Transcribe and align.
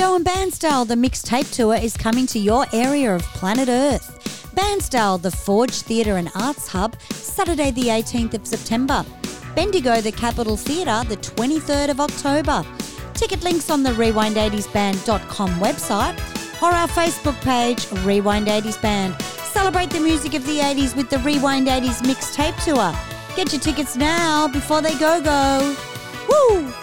Bendigo 0.00 0.16
and 0.16 0.24
Bairnsdale, 0.24 0.88
the 0.88 0.94
mixtape 0.94 1.54
tour, 1.54 1.74
is 1.74 1.94
coming 1.94 2.24
to 2.28 2.38
your 2.38 2.64
area 2.72 3.14
of 3.14 3.20
planet 3.20 3.68
Earth. 3.68 4.50
Bairnsdale, 4.56 5.20
the 5.20 5.30
Forge 5.30 5.82
Theatre 5.82 6.16
and 6.16 6.30
Arts 6.34 6.68
Hub, 6.68 6.98
Saturday 7.10 7.70
the 7.70 7.88
18th 7.88 8.32
of 8.32 8.46
September. 8.46 9.04
Bendigo, 9.54 10.00
the 10.00 10.10
Capital 10.10 10.56
Theatre, 10.56 11.06
the 11.06 11.18
23rd 11.18 11.90
of 11.90 12.00
October. 12.00 12.64
Ticket 13.12 13.42
links 13.44 13.68
on 13.68 13.82
the 13.82 13.90
rewind80sband.com 13.90 15.50
website 15.60 16.16
or 16.62 16.70
our 16.70 16.88
Facebook 16.88 17.38
page, 17.42 17.86
Rewind 18.02 18.46
80s 18.46 18.80
Band. 18.80 19.20
Celebrate 19.20 19.90
the 19.90 20.00
music 20.00 20.32
of 20.32 20.46
the 20.46 20.60
80s 20.60 20.96
with 20.96 21.10
the 21.10 21.18
Rewind 21.18 21.66
80s 21.66 22.00
mixtape 22.00 22.56
tour. 22.64 22.90
Get 23.36 23.52
your 23.52 23.60
tickets 23.60 23.96
now 23.96 24.48
before 24.48 24.80
they 24.80 24.98
go 24.98 25.20
go. 25.20 25.76
Woo! 26.26 26.79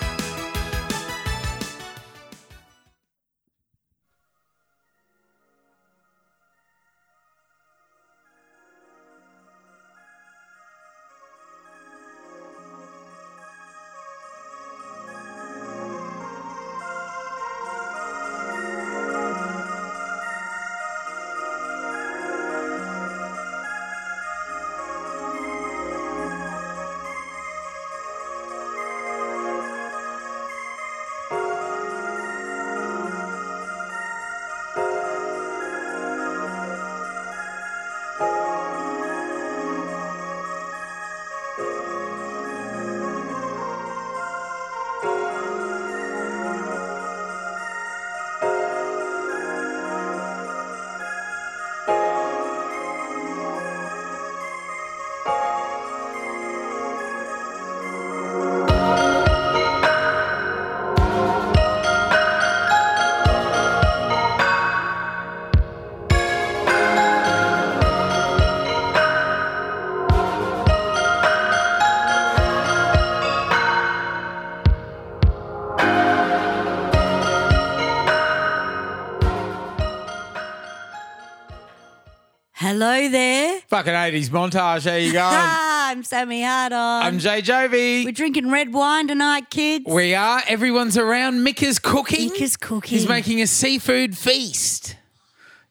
Hello 82.68 83.08
there. 83.08 83.62
Fucking 83.70 83.94
80s 83.94 84.28
montage. 84.28 84.90
How 84.90 84.98
you 84.98 85.14
going? 85.14 85.24
Ah, 85.34 85.90
I'm 85.92 86.04
Sammy 86.04 86.42
HardOn. 86.42 87.02
I'm 87.02 87.18
Jay 87.18 87.42
Jovi. 87.42 88.04
We're 88.04 88.12
drinking 88.12 88.52
red 88.52 88.74
wine 88.74 89.08
tonight, 89.08 89.50
kids. 89.50 89.86
We 89.88 90.14
are. 90.14 90.42
Everyone's 90.50 90.98
around. 90.98 91.36
Mick 91.48 91.64
is 91.64 91.80
cooking. 91.80 92.30
Mick 92.30 92.42
is 92.42 92.58
cooking. 92.58 92.98
He's 92.98 93.08
making 93.08 93.42
a 93.42 93.48
seafood 93.48 94.18
feast. 94.18 94.98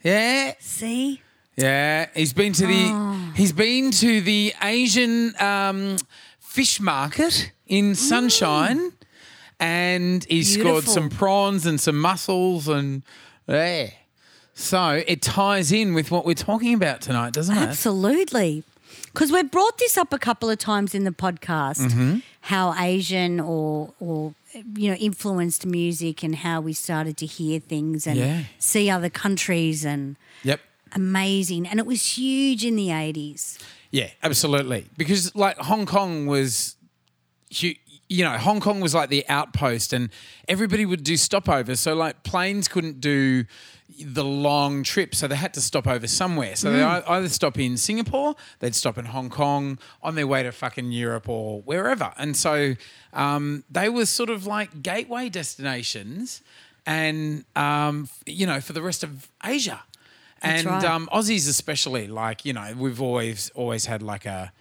Yeah. 0.02 0.54
See? 0.58 1.20
Yeah. 1.54 2.06
He's 2.14 2.32
been 2.32 2.54
to 2.54 2.66
the 2.66 2.86
Oh. 2.88 3.32
he's 3.36 3.52
been 3.52 3.90
to 3.90 4.22
the 4.22 4.54
Asian 4.62 5.34
um, 5.38 5.98
fish 6.38 6.80
market 6.80 7.52
in 7.66 7.94
Sunshine 7.94 8.92
and 9.60 10.24
he 10.30 10.42
scored 10.42 10.64
Beautiful. 10.84 10.94
some 10.94 11.10
prawns 11.10 11.66
and 11.66 11.78
some 11.78 12.00
mussels 12.00 12.68
and 12.68 13.02
yeah. 13.46 13.90
So 14.59 15.03
it 15.06 15.21
ties 15.21 15.71
in 15.71 15.93
with 15.93 16.11
what 16.11 16.25
we're 16.25 16.33
talking 16.34 16.72
about 16.72 17.03
tonight, 17.03 17.34
doesn't 17.34 17.55
it? 17.56 17.61
Absolutely. 17.61 18.65
Because 19.12 19.31
we've 19.31 19.50
brought 19.50 19.77
this 19.77 19.99
up 19.99 20.15
a 20.15 20.19
couple 20.19 20.49
of 20.49 20.59
times 20.59 20.94
in 20.94 21.05
the 21.05 21.11
podcast, 21.11 21.81
Mm-hmm. 21.81 22.19
how 22.41 22.75
Asian 22.78 23.39
or 23.39 23.93
or 24.00 24.34
you 24.75 24.89
know 24.91 24.97
influenced 24.97 25.67
music 25.67 26.22
and 26.22 26.37
how 26.37 26.62
we 26.62 26.72
started 26.72 27.19
to 27.19 27.27
hear 27.27 27.61
things 27.61 28.06
and 28.06 28.17
Yeah. 28.17 28.44
see 28.59 28.89
other 28.89 29.11
countries 29.11 29.84
and 29.84 30.17
Yep. 30.43 30.61
amazing. 30.93 31.67
And 31.69 31.78
it 31.78 31.84
was 31.87 32.17
huge 32.17 32.65
in 32.65 32.77
the 32.77 32.91
eighties. 32.93 33.59
Yeah, 33.91 34.09
absolutely. 34.23 34.87
Because 34.97 35.34
like 35.37 35.59
Hong 35.59 35.84
Kong 35.84 36.27
was, 36.27 36.77
you 37.50 38.25
know, 38.25 38.37
Hong 38.38 38.61
Kong 38.61 38.81
was 38.81 38.94
like 38.94 39.11
the 39.11 39.25
outpost, 39.28 39.93
and 39.93 40.09
everybody 40.49 40.87
would 40.87 41.05
do 41.05 41.15
stopovers. 41.15 41.78
So 41.78 41.94
like 41.94 42.23
planes 42.23 42.69
couldn't 42.69 43.00
do 43.00 43.44
the 44.04 44.24
long 44.24 44.82
trip, 44.82 45.14
so 45.14 45.28
they 45.28 45.36
had 45.36 45.54
to 45.54 45.60
stop 45.60 45.86
over 45.86 46.06
somewhere. 46.06 46.56
So 46.56 46.70
they 46.72 46.82
either 46.82 47.28
stop 47.28 47.58
in 47.58 47.76
Singapore, 47.76 48.34
they'd 48.58 48.74
stop 48.74 48.98
in 48.98 49.06
Hong 49.06 49.30
Kong 49.30 49.78
on 50.02 50.16
their 50.16 50.26
way 50.26 50.42
to 50.42 50.52
fucking 50.52 50.91
Europe 50.92 51.28
or 51.28 51.62
wherever. 51.62 52.12
And 52.19 52.36
so 52.36 52.75
um, 53.12 53.64
they 53.70 53.88
were 53.88 54.06
sort 54.06 54.28
of 54.28 54.46
like 54.46 54.82
gateway 54.82 55.28
destinations, 55.28 56.42
and 56.84 57.44
um, 57.54 58.08
you 58.26 58.46
know, 58.46 58.60
for 58.60 58.72
the 58.72 58.82
rest 58.82 59.02
of 59.04 59.28
Asia. 59.42 59.82
That's 60.42 60.64
and 60.64 60.66
right. 60.66 60.84
um, 60.84 61.08
Aussies 61.12 61.48
especially, 61.48 62.08
like 62.08 62.44
you 62.44 62.52
know, 62.52 62.75
we've 62.76 63.00
always 63.00 63.50
always 63.54 63.86
had 63.86 64.02
like 64.02 64.26
a 64.26 64.52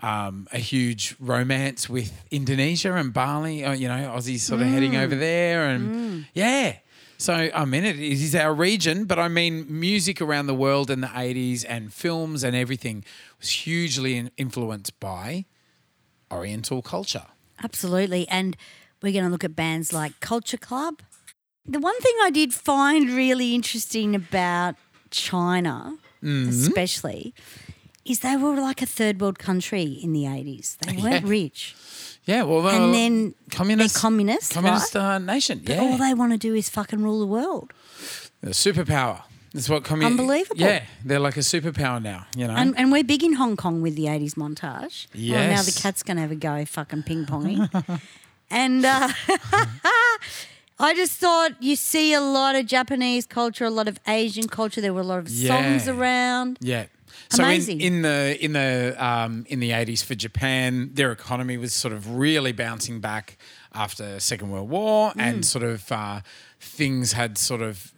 um, 0.00 0.46
a 0.52 0.58
huge 0.58 1.16
romance 1.18 1.88
with 1.88 2.12
Indonesia 2.30 2.94
and 2.94 3.12
Bali. 3.12 3.64
uh, 3.64 3.72
You 3.72 3.88
know, 3.88 4.14
Aussies 4.16 4.40
sort 4.40 4.60
of 4.60 4.68
heading 4.68 4.94
over 4.94 5.16
there, 5.16 5.66
and 5.68 6.26
yeah. 6.34 6.76
So 7.20 7.50
I 7.52 7.64
mean, 7.64 7.84
it 7.84 7.98
is 7.98 8.34
our 8.36 8.54
region, 8.54 9.04
but 9.04 9.18
I 9.18 9.26
mean, 9.28 9.66
music 9.68 10.20
around 10.22 10.46
the 10.46 10.54
world 10.54 10.88
in 10.90 11.00
the 11.00 11.08
'80s 11.08 11.64
and 11.68 11.92
films 11.92 12.44
and 12.44 12.54
everything 12.54 13.04
was 13.40 13.50
hugely 13.50 14.30
influenced 14.36 14.98
by 15.00 15.44
Oriental 16.30 16.80
culture. 16.82 17.26
Absolutely. 17.62 18.28
And 18.28 18.56
we're 19.02 19.12
going 19.12 19.24
to 19.24 19.30
look 19.30 19.44
at 19.44 19.56
bands 19.56 19.92
like 19.92 20.20
Culture 20.20 20.56
Club. 20.58 21.02
The 21.66 21.80
one 21.80 21.98
thing 22.00 22.14
I 22.22 22.30
did 22.30 22.54
find 22.54 23.10
really 23.10 23.54
interesting 23.54 24.14
about 24.14 24.76
China, 25.10 25.96
Mm-hmm. 26.22 26.48
especially, 26.50 27.32
is 28.04 28.20
they 28.20 28.36
were 28.36 28.56
like 28.60 28.82
a 28.82 28.86
third 28.86 29.20
world 29.20 29.38
country 29.38 29.82
in 29.84 30.12
the 30.12 30.24
80s. 30.24 30.76
They 30.78 30.92
weren't 31.02 31.24
Yeah. 31.24 31.30
rich. 31.30 31.74
Yeah, 32.28 32.42
well, 32.42 32.68
And 32.68 32.84
uh, 32.84 32.92
then 32.92 33.34
communist, 33.50 33.94
they're 33.94 34.02
communist, 34.02 34.52
communist 34.52 34.94
uh, 34.94 35.18
nation. 35.18 35.62
But 35.64 35.76
yeah, 35.76 35.80
all 35.80 35.96
they 35.96 36.12
want 36.12 36.32
to 36.32 36.38
do 36.38 36.54
is 36.54 36.68
fucking 36.68 37.02
rule 37.02 37.20
the 37.20 37.26
world. 37.26 37.72
The 38.42 38.50
superpower. 38.50 39.22
That's 39.54 39.70
what 39.70 39.82
communist. 39.82 40.20
Unbelievable. 40.20 40.60
Yeah, 40.60 40.84
they're 41.02 41.20
like 41.20 41.38
a 41.38 41.40
superpower 41.40 42.02
now. 42.02 42.26
You 42.36 42.46
know. 42.46 42.54
And, 42.54 42.76
and 42.78 42.92
we're 42.92 43.02
big 43.02 43.24
in 43.24 43.32
Hong 43.32 43.56
Kong 43.56 43.80
with 43.80 43.96
the 43.96 44.04
80s 44.04 44.34
montage. 44.34 45.06
Yes. 45.14 45.38
Well, 45.38 45.56
now 45.56 45.62
the 45.62 45.80
cat's 45.80 46.02
going 46.02 46.16
to 46.18 46.20
have 46.20 46.30
a 46.30 46.36
go 46.36 46.66
fucking 46.66 47.04
ping 47.04 47.24
ponging. 47.24 47.70
and 48.50 48.84
uh, 48.84 49.08
I 50.78 50.94
just 50.94 51.18
thought 51.18 51.62
you 51.62 51.76
see 51.76 52.12
a 52.12 52.20
lot 52.20 52.56
of 52.56 52.66
Japanese 52.66 53.24
culture, 53.24 53.64
a 53.64 53.70
lot 53.70 53.88
of 53.88 53.98
Asian 54.06 54.48
culture. 54.48 54.82
There 54.82 54.92
were 54.92 55.00
a 55.00 55.04
lot 55.04 55.20
of 55.20 55.30
songs 55.30 55.88
around. 55.88 56.58
Yeah. 56.60 56.84
So 57.30 57.42
Amazing. 57.44 57.80
in, 57.80 57.94
in 57.96 58.02
the 58.02 58.44
in 58.44 58.52
the 58.52 58.96
um, 58.98 59.44
in 59.48 59.60
the 59.60 59.72
eighties 59.72 60.02
for 60.02 60.14
Japan, 60.14 60.90
their 60.94 61.12
economy 61.12 61.56
was 61.56 61.72
sort 61.74 61.92
of 61.94 62.16
really 62.16 62.52
bouncing 62.52 63.00
back 63.00 63.36
after 63.74 64.18
Second 64.20 64.50
World 64.50 64.68
War, 64.70 65.12
Mm. 65.12 65.20
and 65.20 65.44
sort 65.46 65.64
of 65.64 65.90
uh, 65.92 66.20
things 66.60 67.12
had 67.12 67.36
sort 67.38 67.60
of 67.62 67.92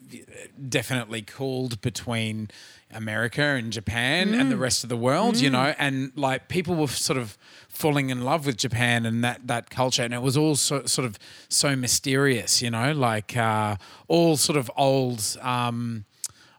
definitely 0.68 1.22
cooled 1.22 1.80
between 1.80 2.50
America 2.92 3.42
and 3.42 3.72
Japan 3.72 4.34
and 4.34 4.50
the 4.50 4.56
Mm. 4.56 4.60
rest 4.60 4.82
of 4.82 4.88
the 4.90 4.96
world, 4.96 5.36
you 5.36 5.48
know, 5.48 5.74
and 5.78 6.10
like 6.16 6.48
people 6.48 6.74
were 6.74 6.88
sort 6.88 7.18
of 7.18 7.38
falling 7.68 8.10
in 8.10 8.24
love 8.24 8.46
with 8.46 8.56
Japan 8.56 9.06
and 9.06 9.22
that 9.22 9.46
that 9.46 9.70
culture, 9.70 10.02
and 10.02 10.12
it 10.12 10.22
was 10.22 10.36
all 10.36 10.56
so, 10.56 10.84
sort 10.86 11.06
of 11.06 11.16
so 11.48 11.76
mysterious, 11.76 12.60
you 12.60 12.70
know, 12.70 12.92
like 12.92 13.36
uh, 13.36 13.76
all 14.08 14.36
sort 14.36 14.58
of 14.58 14.70
old. 14.76 15.22
Um, 15.40 16.04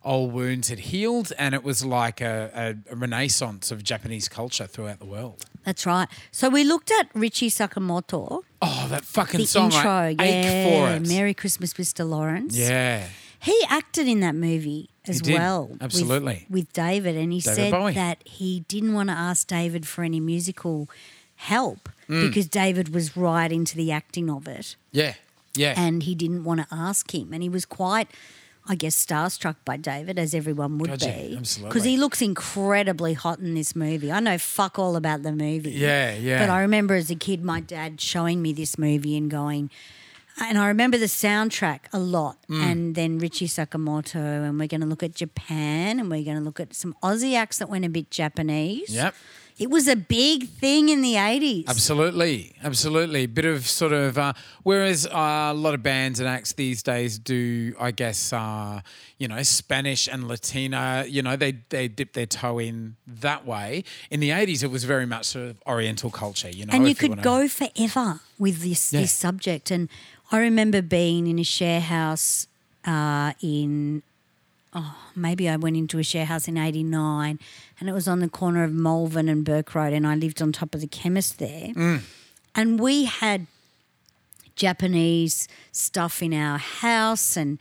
old 0.04 0.34
wounds 0.34 0.70
had 0.70 0.80
healed, 0.80 1.32
and 1.38 1.54
it 1.54 1.64
was 1.64 1.86
like 1.86 2.22
a, 2.22 2.76
a, 2.90 2.96
renaissance 2.96 3.72
of 3.72 3.84
Japanese 3.84 4.28
culture 4.28 4.66
throughout 4.68 5.00
the 5.00 5.06
world. 5.06 5.46
That's 5.64 5.86
right. 5.86 6.08
So 6.32 6.50
we 6.50 6.64
looked 6.64 6.92
at 6.92 7.10
Richie 7.14 7.50
Sakamoto, 7.50 8.42
Oh, 8.62 8.88
that 8.90 9.06
fucking 9.06 9.40
the 9.42 9.46
song! 9.48 9.72
intro. 9.72 9.90
I 9.90 10.16
yeah. 10.20 11.00
Merry 11.00 11.34
Christmas, 11.34 11.74
Mr. 11.76 12.08
Lawrence. 12.08 12.58
yeah, 12.58 13.08
He 13.40 13.60
acted 13.70 14.08
in 14.08 14.20
that 14.22 14.36
movie 14.36 14.90
as 15.08 15.22
well. 15.24 15.68
with- 15.68 15.82
absolutely. 15.84 16.46
With, 16.50 16.72
David. 16.74 17.16
And 17.16 17.32
he 17.34 17.40
David 17.42 17.56
said 17.56 17.72
Bowie. 17.72 17.94
that 17.94 18.20
he 18.26 18.62
didn't 18.68 18.94
want 18.94 19.10
to 19.10 19.16
ask 19.16 19.48
David 19.48 19.88
for 19.88 20.04
any 20.04 20.20
musical 20.20 20.90
help 21.36 21.90
Mm. 22.10 22.28
because 22.28 22.48
David 22.48 22.94
was 22.94 23.16
right 23.16 23.52
into 23.52 23.76
the 23.78 23.92
acting 23.92 24.30
of 24.30 24.48
it. 24.48 24.76
yeah, 24.92 25.14
Yeah. 25.56 25.74
and 25.78 26.04
he 26.04 26.14
didn't 26.14 26.44
want 26.44 26.60
to 26.62 26.68
ask 26.72 27.14
him, 27.16 27.34
and 27.34 27.42
he 27.42 27.50
was 27.50 27.66
quite. 27.66 28.10
I 28.72 28.76
guess 28.76 28.96
starstruck 29.06 29.58
by 29.66 29.76
David, 29.76 30.18
as 30.18 30.34
everyone 30.34 30.78
would 30.78 30.92
Gotcha, 30.92 31.08
be, 31.08 31.36
absolutely. 31.38 31.70
because 31.70 31.84
he 31.84 31.98
looks 31.98 32.22
incredibly 32.22 33.14
hot 33.14 33.40
in 33.40 33.54
this 33.54 33.76
movie. 33.76 34.10
I 34.14 34.22
know 34.22 34.38
fuck 34.38 34.80
all 34.80 34.96
about 34.96 35.24
the 35.24 35.34
movie, 35.34 35.72
Yeah, 35.72 36.16
yeah. 36.16 36.40
but 36.40 36.50
I 36.50 36.62
remember 36.62 36.96
as 36.96 37.12
a 37.12 37.16
kid, 37.16 37.44
my 37.44 37.60
dad 37.60 38.00
showing 38.00 38.42
me 38.42 38.54
this 38.54 38.78
movie 38.78 39.18
and 39.18 39.30
going, 39.30 39.70
and 40.40 40.58
I 40.58 40.68
remember 40.70 40.98
the 40.98 41.08
soundtrack 41.08 41.82
a 41.92 42.00
lot. 42.00 42.38
Mm. 42.50 42.64
And 42.64 42.96
then 42.96 43.18
Richie 43.20 43.48
Sakamoto, 43.50 44.16
and 44.48 44.58
we're 44.58 44.68
going 44.68 44.80
to 44.82 44.88
look 44.88 45.04
at 45.04 45.14
Japan, 45.16 46.00
and 46.00 46.10
we're 46.10 46.24
going 46.24 46.38
to 46.38 46.44
look 46.44 46.62
at 46.62 46.74
some 46.74 46.96
Aussie 47.04 47.36
acts 47.36 47.58
that 47.58 47.68
went 47.68 47.84
a 47.84 47.90
bit 47.90 48.10
Japanese. 48.10 48.96
Yep. 48.96 49.14
It 49.62 49.70
was 49.70 49.88
a 49.88 49.96
big 49.96 50.48
thing 50.50 50.90
in 50.90 51.04
the 51.04 51.14
80s. 51.14 51.68
Absolutely, 51.68 52.56
absolutely. 52.64 53.28
Bit 53.28 53.46
of 53.46 53.68
sort 53.68 53.94
of, 53.94 54.18
uh, 54.18 54.34
whereas 54.64 55.06
uh, 55.06 55.50
a 55.52 55.54
lot 55.54 55.76
of 55.76 55.84
bands 55.84 56.20
and 56.20 56.28
acts 56.28 56.54
these 56.54 56.82
days 56.82 57.20
do, 57.20 57.76
I 57.80 57.92
guess, 57.92 58.34
uh, 58.34 58.82
you 59.20 59.28
know, 59.28 59.44
Spanish 59.44 60.08
and 60.08 60.28
Latina. 60.28 61.06
You 61.08 61.22
know, 61.22 61.36
they 61.36 61.52
they 61.70 61.88
dip 61.88 62.14
their 62.14 62.26
toe 62.26 62.58
in 62.58 62.96
that 63.06 63.46
way. 63.46 63.84
In 64.10 64.20
the 64.20 64.32
eighties, 64.32 64.64
it 64.64 64.72
was 64.72 64.84
very 64.84 65.06
much 65.06 65.26
sort 65.26 65.50
of 65.50 65.62
Oriental 65.68 66.10
culture. 66.10 66.50
You 66.50 66.66
know, 66.66 66.74
and 66.74 66.88
you 66.90 66.96
could 66.96 67.10
wanna- 67.10 67.22
go 67.22 67.48
forever 67.48 68.20
with 68.40 68.62
this 68.64 68.92
Yeah. 68.92 69.02
this 69.02 69.14
subject. 69.14 69.70
And 69.70 69.90
I 70.32 70.40
remember 70.40 70.82
being 70.82 71.28
in 71.28 71.38
a 71.38 71.44
share 71.44 71.82
house 71.82 72.48
uh, 72.84 73.34
in 73.44 74.02
oh 74.74 74.96
maybe 75.16 75.50
I 75.50 75.56
went 75.58 75.78
into 75.78 76.00
a 76.00 76.04
share 76.04 76.26
house 76.26 76.48
in 76.48 76.58
'89, 76.58 77.40
and 77.80 77.90
it 77.90 77.94
was 77.94 78.08
on 78.08 78.20
the 78.20 78.30
corner 78.30 78.64
of 78.64 78.72
Malvern 78.72 79.28
and 79.30 79.44
Burke 79.46 79.74
Road, 79.76 79.94
and 79.94 80.06
I 80.08 80.16
lived 80.16 80.42
on 80.42 80.52
top 80.52 80.74
of 80.76 80.82
the 80.82 80.88
chemist 80.88 81.40
there, 81.40 81.70
Mm. 81.74 82.02
and 82.56 82.80
we 82.80 83.06
had 83.06 83.48
Japanese 84.56 85.48
stuff 85.72 86.22
in 86.22 86.34
our 86.34 86.58
house 86.58 87.36
and. 87.38 87.60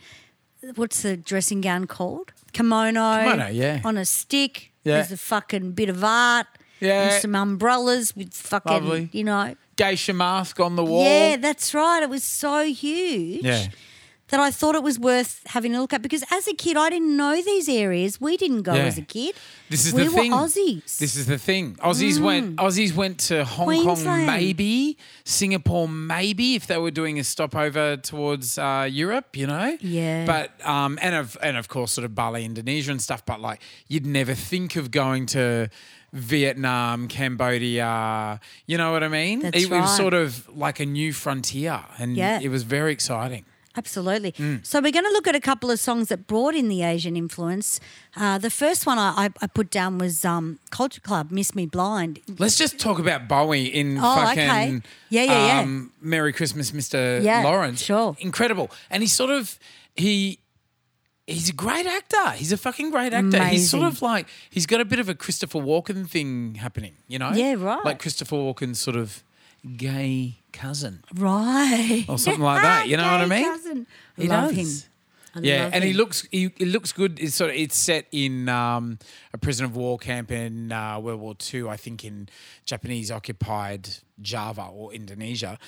What's 0.75 1.01
the 1.01 1.17
dressing 1.17 1.63
gown 1.63 1.87
called? 1.87 2.33
Kimono. 2.53 2.93
Kimono, 3.23 3.49
yeah. 3.49 3.81
On 3.83 3.97
a 3.97 4.05
stick. 4.05 4.71
Yeah. 4.85 4.97
There's 4.97 5.11
a 5.11 5.17
fucking 5.17 5.73
bit 5.73 5.89
of 5.89 6.05
art. 6.05 6.47
Yeah. 6.81 7.19
Some 7.19 7.35
umbrellas 7.35 8.15
with 8.15 8.35
fucking, 8.35 8.71
Lovely. 8.71 9.09
you 9.11 9.25
know, 9.25 9.55
geisha 9.77 10.13
mask 10.13 10.61
on 10.61 10.77
the 10.77 10.85
wall. 10.85 11.03
yeah, 11.03 11.37
that's 11.39 11.73
right. 11.73 12.03
It 12.03 12.11
was 12.11 12.23
so 12.25 12.63
huge 12.67 13.43
Yeah. 13.43 13.69
That 14.31 14.41
I 14.41 14.51
thought 14.51 14.75
it 14.75 14.83
was 14.83 14.99
worth 14.99 15.41
having 15.47 15.75
a 15.75 15.81
look 15.81 15.93
at 15.93 16.03
because 16.03 16.25
as 16.31 16.47
a 16.49 16.55
kid, 16.55 16.77
I 16.77 16.89
didn't 16.91 17.17
know 17.17 17.41
these 17.43 17.69
areas. 17.69 18.21
We 18.21 18.37
didn't 18.37 18.63
go 18.63 18.75
Yeah. 18.75 18.85
as 18.85 18.99
a 18.99 19.03
kid. 19.03 19.35
This 19.69 19.87
is 19.87 19.93
we 19.93 20.05
the 20.05 20.11
were 20.11 20.17
thing. 20.17 20.33
Aussies. 20.33 20.99
This 20.99 21.15
is 21.17 21.27
the 21.27 21.39
thing. 21.39 21.77
Aussies 21.83 22.19
went. 22.21 22.57
Aussies 22.57 22.95
went 22.95 23.19
to 23.29 23.45
Hong 23.45 23.85
Kong, 23.85 24.27
maybe 24.27 24.97
Singapore, 25.25 25.89
maybe 25.89 26.55
if 26.55 26.67
they 26.67 26.79
were 26.79 26.91
doing 26.91 27.19
a 27.19 27.25
stopover 27.25 27.97
towards 27.97 28.59
uh, 28.59 28.89
Europe. 28.91 29.37
You 29.37 29.47
know. 29.47 29.77
Yeah. 29.81 30.25
But 30.27 30.51
um, 30.67 30.99
and 31.03 31.15
of 31.15 31.37
and 31.43 31.57
of 31.57 31.69
course, 31.69 31.93
sort 31.93 32.05
of 32.05 32.15
Bali, 32.15 32.45
Indonesia, 32.45 32.91
and 32.91 33.01
stuff. 33.03 33.25
But 33.27 33.41
like, 33.41 33.61
you'd 33.89 34.07
never 34.07 34.35
think 34.35 34.77
of 34.77 34.91
going 34.91 35.27
to. 35.27 35.69
Vietnam, 36.13 37.07
Cambodia, 37.07 38.41
you 38.67 38.77
know 38.77 38.91
what 38.91 39.05
I 39.05 39.09
mean? 39.09 39.41
That's 39.43 39.63
it 39.63 39.71
was 39.71 39.97
sort 39.97 40.13
of 40.13 40.49
like 40.57 40.81
a 40.81 40.85
new 40.87 41.13
frontier, 41.13 41.85
and 41.99 42.17
Yeah. 42.17 42.41
it 42.43 42.49
was 42.49 42.65
very 42.65 42.93
exciting. 42.93 43.45
Absolutely. 43.81 44.33
Mm. 44.33 44.65
So 44.65 44.79
we're 44.83 44.93
going 44.93 45.07
to 45.07 45.11
look 45.13 45.27
at 45.27 45.35
a 45.35 45.41
couple 45.41 45.71
of 45.71 45.81
songs 45.81 46.09
that 46.09 46.27
brought 46.27 46.55
in 46.55 46.69
the 46.69 46.83
Asian 46.83 47.17
influence. 47.17 47.81
Uh, 48.15 48.37
the 48.37 48.51
first 48.51 48.85
one 48.85 48.99
I, 48.99 49.31
I, 49.41 49.47
put 49.47 49.71
down 49.71 49.97
was 49.97 50.23
um, 50.23 50.59
Culture 50.71 51.01
Club, 51.01 51.31
Miss 51.31 51.55
Me 51.55 51.65
Blind. 51.65 52.21
Let's 52.39 52.59
just 52.59 52.79
talk 52.79 52.99
about 52.99 53.27
Bowie 53.27 53.65
in 53.65 53.97
Oh, 53.97 54.03
fucking 54.03 54.51
okay. 54.51 54.81
Yeah, 55.09 55.23
yeah, 55.23 55.47
yeah. 55.47 55.61
um, 55.61 55.93
Merry 56.03 56.35
Christmas, 56.35 56.73
Mr. 56.73 57.23
Yeah, 57.25 57.43
Lawrence. 57.43 57.81
sure. 57.81 58.17
Incredible. 58.19 58.71
And 58.91 59.03
he's 59.03 59.15
sort 59.15 59.31
of 59.31 59.59
he 59.97 60.41
he's 61.27 61.49
a 61.49 61.55
great 61.55 61.87
actor. 61.87 62.33
He's 62.33 62.53
a 62.53 62.59
fucking 62.59 62.91
great 62.91 63.15
actor. 63.15 63.43
He's 63.45 63.71
sort 63.71 63.85
of 63.85 64.03
like 64.03 64.29
he's 64.51 64.67
got 64.67 64.83
a 64.83 64.85
bit 64.85 64.99
of 64.99 65.09
a 65.09 65.15
Christopher 65.15 65.61
Walken 65.61 66.07
thing 66.07 66.57
happening, 66.57 66.97
you 67.09 67.19
know? 67.19 67.31
Yeah, 67.33 67.55
right. 67.55 67.83
Like 67.83 67.99
Christopher 67.99 68.37
Walken 68.37 68.77
sort 68.77 68.97
of 68.97 69.25
gay 69.79 70.40
cousin. 70.53 71.03
Right. 71.15 72.05
Or 72.09 72.19
something 72.19 72.43
like 72.43 72.63
that, 72.63 72.89
you 72.89 72.97
know 72.97 73.05
what 73.11 73.21
I 73.21 73.27
mean? 73.27 73.45
cousin. 73.45 73.87
He 74.17 74.29
love 74.29 74.55
does. 74.55 74.85
him. 74.85 74.91
I 75.35 75.39
Yeah, 75.47 75.65
love 75.65 75.75
and 75.75 75.85
he 75.85 75.91
him. 75.91 75.97
looks 75.97 76.27
he, 76.31 76.45
it 76.59 76.69
looks 76.69 76.93
good. 76.93 77.21
It's 77.21 77.35
sort 77.37 77.51
of 77.51 77.57
it's 77.57 77.77
set 77.77 78.07
in 78.13 78.49
um, 78.49 78.99
a 79.33 79.39
prison 79.39 79.65
of 79.65 79.77
war 79.77 79.97
camp 79.99 80.31
in 80.33 80.73
uh, 80.73 80.99
World 80.99 81.21
War 81.21 81.35
II, 81.55 81.69
I 81.69 81.77
think 81.77 82.05
in 82.05 82.29
Japanese 82.65 83.11
occupied 83.11 83.89
Java 84.21 84.67
or 84.73 84.93
Indonesia, 84.93 85.59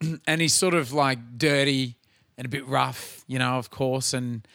and 0.26 0.40
he's 0.40 0.54
sort 0.54 0.74
of 0.74 0.92
like 0.92 1.18
dirty 1.38 1.96
and 2.36 2.46
a 2.46 2.48
bit 2.48 2.66
rough, 2.66 3.24
you 3.28 3.38
know, 3.38 3.58
of 3.58 3.70
course. 3.70 4.12
And 4.12 4.46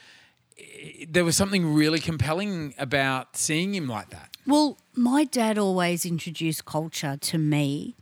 there 1.07 1.23
was 1.23 1.37
something 1.37 1.73
really 1.73 1.99
compelling 1.99 2.73
about 2.77 3.37
seeing 3.37 3.73
him 3.75 3.87
like 3.87 4.09
that. 4.09 4.35
Well, 4.45 4.77
my 4.95 5.23
dad 5.25 5.57
always 5.57 6.05
introduced 6.05 6.65
culture 6.65 7.17
to 7.21 7.37
me. 7.37 7.95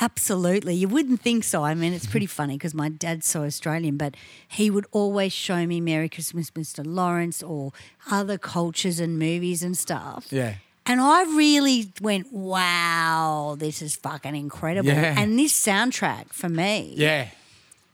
Absolutely. 0.00 0.74
You 0.74 0.88
wouldn't 0.88 1.20
think 1.20 1.44
so. 1.44 1.62
I 1.64 1.74
mean, 1.74 1.92
it's 1.92 2.06
pretty 2.06 2.26
funny 2.26 2.54
because 2.56 2.74
my 2.74 2.88
dad's 2.88 3.26
so 3.26 3.44
Australian, 3.44 3.96
but 3.96 4.16
he 4.48 4.68
would 4.68 4.86
always 4.90 5.32
show 5.32 5.64
me 5.66 5.80
Merry 5.80 6.08
Christmas, 6.08 6.50
Mr. 6.50 6.82
Lawrence, 6.84 7.42
or 7.42 7.72
other 8.10 8.36
cultures 8.36 8.98
and 8.98 9.18
movies 9.18 9.62
and 9.62 9.76
stuff. 9.78 10.26
Yeah. 10.30 10.54
And 10.86 11.00
I 11.00 11.22
really 11.22 11.92
went, 12.00 12.32
wow, 12.32 13.56
this 13.58 13.80
is 13.80 13.96
fucking 13.96 14.34
incredible. 14.34 14.88
Yeah. 14.90 15.14
And 15.16 15.38
this 15.38 15.52
soundtrack 15.52 16.32
for 16.32 16.48
me, 16.48 16.92
Yeah, 16.96 17.28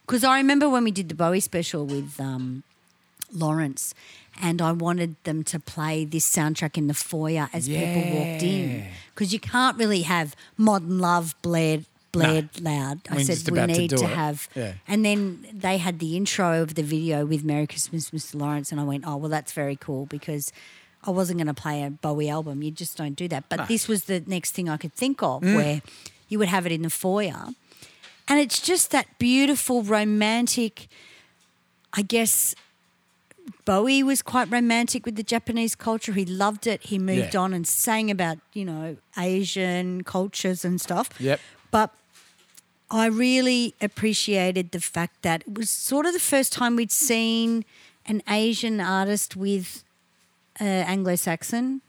because 0.07 0.25
I 0.25 0.39
remember 0.39 0.69
when 0.69 0.83
we 0.85 0.91
did 0.91 1.09
the 1.09 1.15
Bowie 1.15 1.39
special 1.41 1.87
with 1.87 2.19
um, 2.19 2.65
Lawrence, 3.33 3.95
and 4.43 4.61
I 4.61 4.73
wanted 4.73 5.15
them 5.23 5.45
to 5.45 5.61
play 5.61 6.05
this 6.05 6.29
soundtrack 6.29 6.77
in 6.77 6.89
the 6.89 6.95
foyer 6.95 7.49
as 7.53 7.69
people 7.69 8.03
walked 8.19 8.43
in, 8.43 8.87
because 9.15 9.33
you 9.33 9.39
can't 9.39 9.77
really 9.79 10.03
have 10.03 10.35
"Modern 10.57 10.99
Love" 10.99 11.37
blared 11.43 11.85
blared 12.13 12.61
loud. 12.61 13.01
I 13.11 13.15
We're 13.17 13.21
said 13.25 13.35
just 13.35 13.51
we 13.51 13.59
about 13.59 13.73
to 13.75 13.79
need 13.81 13.91
to, 13.91 14.07
have, 14.07 14.49
Yeah. 14.55 14.75
and 14.89 15.05
then 15.05 15.47
they 15.53 15.79
had 15.79 15.99
the 15.99 16.17
intro 16.17 16.63
of 16.63 16.75
the 16.75 16.83
video 16.83 17.25
with 17.25 17.45
"Merry 17.45 17.67
Christmas, 17.67 18.11
Mr. 18.11 18.35
Lawrence," 18.41 18.73
and 18.73 18.81
I 18.81 18.85
went, 18.85 19.05
"Oh 19.07 19.17
well, 19.17 19.31
that's 19.31 19.53
very 19.53 19.77
cool," 19.77 20.07
because. 20.07 20.53
I 21.03 21.11
wasn't 21.11 21.39
going 21.39 21.47
to 21.47 21.55
play 21.55 21.83
a 21.83 21.89
Bowie 21.89 22.29
album. 22.29 22.63
You 22.63 22.71
just 22.71 22.99
don't 22.99 23.15
do 23.15 23.27
that. 23.29 23.45
But 23.49 23.61
No. 23.61 23.65
this 23.65 23.89
was 23.89 24.05
the 24.05 24.23
next 24.27 24.51
thing 24.51 24.69
I 24.69 24.77
could 24.77 24.93
think 24.95 25.23
of 25.23 25.41
Mm. 25.41 25.55
where 25.57 25.83
you 26.29 26.39
would 26.39 26.49
have 26.49 26.67
it 26.67 26.73
in 26.73 26.83
the 26.83 26.91
foyer. 26.91 27.55
And 28.29 28.39
it's 28.39 28.61
just 28.61 28.91
that 28.91 29.07
beautiful, 29.19 29.83
romantic, 29.83 30.89
I 31.95 32.03
guess 32.03 32.55
Bowie 33.65 34.03
was 34.03 34.21
quite 34.21 34.51
romantic 34.51 35.07
with 35.07 35.17
the 35.17 35.23
Japanese 35.23 35.75
culture. 35.75 36.13
He 36.13 36.27
loved 36.27 36.67
it. 36.67 36.83
He 36.83 36.99
moved 36.99 37.33
Yeah. 37.33 37.41
on 37.41 37.55
and 37.55 37.67
sang 37.67 38.11
about, 38.11 38.37
you 38.53 38.67
know, 38.67 38.99
Asian 39.17 40.05
cultures 40.05 40.67
and 40.67 40.79
stuff. 40.79 41.09
Yep. 41.19 41.41
But 41.71 41.95
I 42.91 43.07
really 43.07 43.75
appreciated 43.81 44.73
the 44.73 44.81
fact 44.81 45.23
that 45.23 45.43
it 45.47 45.55
was 45.59 45.71
sort 45.71 46.07
of 46.07 46.13
the 46.13 46.19
first 46.21 46.53
time 46.53 46.75
we'd 46.77 46.91
seen 46.93 47.65
an 48.07 48.23
Asian 48.29 48.81
artist 48.81 49.37
with 49.37 49.85
uh, 50.61 50.65
Anglo-Saxon. 50.65 51.83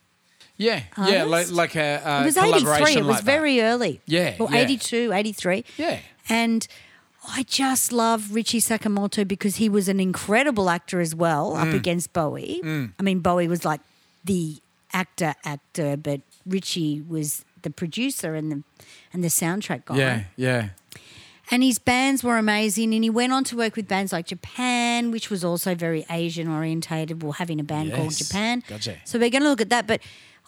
yeah, 0.57 0.83
yeah. 0.97 1.23
Like 1.23 1.47
Artist? 1.47 1.51
like 1.53 1.75
a, 1.75 2.01
a 2.05 2.21
It 2.21 2.25
was 2.25 2.37
83. 2.37 2.51
It 2.53 2.97
was 2.97 3.07
like 3.07 3.17
that. 3.17 3.23
very 3.23 3.61
early. 3.61 4.01
Yeah, 4.05 4.35
Or 4.39 4.47
yeah. 4.51 4.59
82, 4.59 5.11
83. 5.13 5.65
Yeah. 5.77 5.99
And 6.29 6.67
I 7.27 7.43
just 7.43 7.91
love 7.91 8.33
Richie 8.33 8.59
Sakamoto 8.61 9.27
because 9.27 9.55
he 9.57 9.69
was 9.69 9.87
an 9.87 9.99
incredible 9.99 10.69
actor 10.69 10.99
as 10.99 11.15
well 11.15 11.53
Mm. 11.53 11.67
up 11.69 11.73
against 11.73 12.13
Bowie. 12.13 12.61
I 12.63 13.01
mean, 13.03 13.19
Bowie 13.19 13.47
was 13.47 13.65
like 13.65 13.81
the 14.23 14.57
actor, 14.93 15.33
actor, 15.43 15.97
but 15.97 16.21
Richie 16.45 17.01
was 17.01 17.43
the 17.63 17.69
producer 17.69 18.35
and 18.35 18.51
the 18.51 18.63
and 19.13 19.23
the 19.23 19.27
soundtrack 19.29 19.85
guy. 19.85 19.97
Yeah, 19.97 20.23
yeah. 20.35 20.69
And 21.51 21.61
his 21.61 21.79
bands 21.79 22.23
were 22.23 22.37
amazing. 22.37 22.93
And 22.93 23.03
he 23.03 23.09
went 23.09 23.33
on 23.33 23.43
to 23.45 23.57
work 23.57 23.75
with 23.75 23.87
bands 23.87 24.13
like 24.13 24.27
Japan, 24.27 25.11
which 25.11 25.29
was 25.29 25.43
also 25.43 25.75
very 25.75 26.05
Asian 26.09 26.47
orientated. 26.47 27.21
Well, 27.21 27.33
having 27.33 27.59
a 27.59 27.63
band 27.63 27.93
called 27.93 28.15
Japan. 28.15 28.63
Gotcha. 28.67 28.95
So 29.03 29.19
we're 29.19 29.29
going 29.29 29.43
to 29.43 29.49
look 29.49 29.59
at 29.59 29.69
that. 29.69 29.85
But 29.85 30.01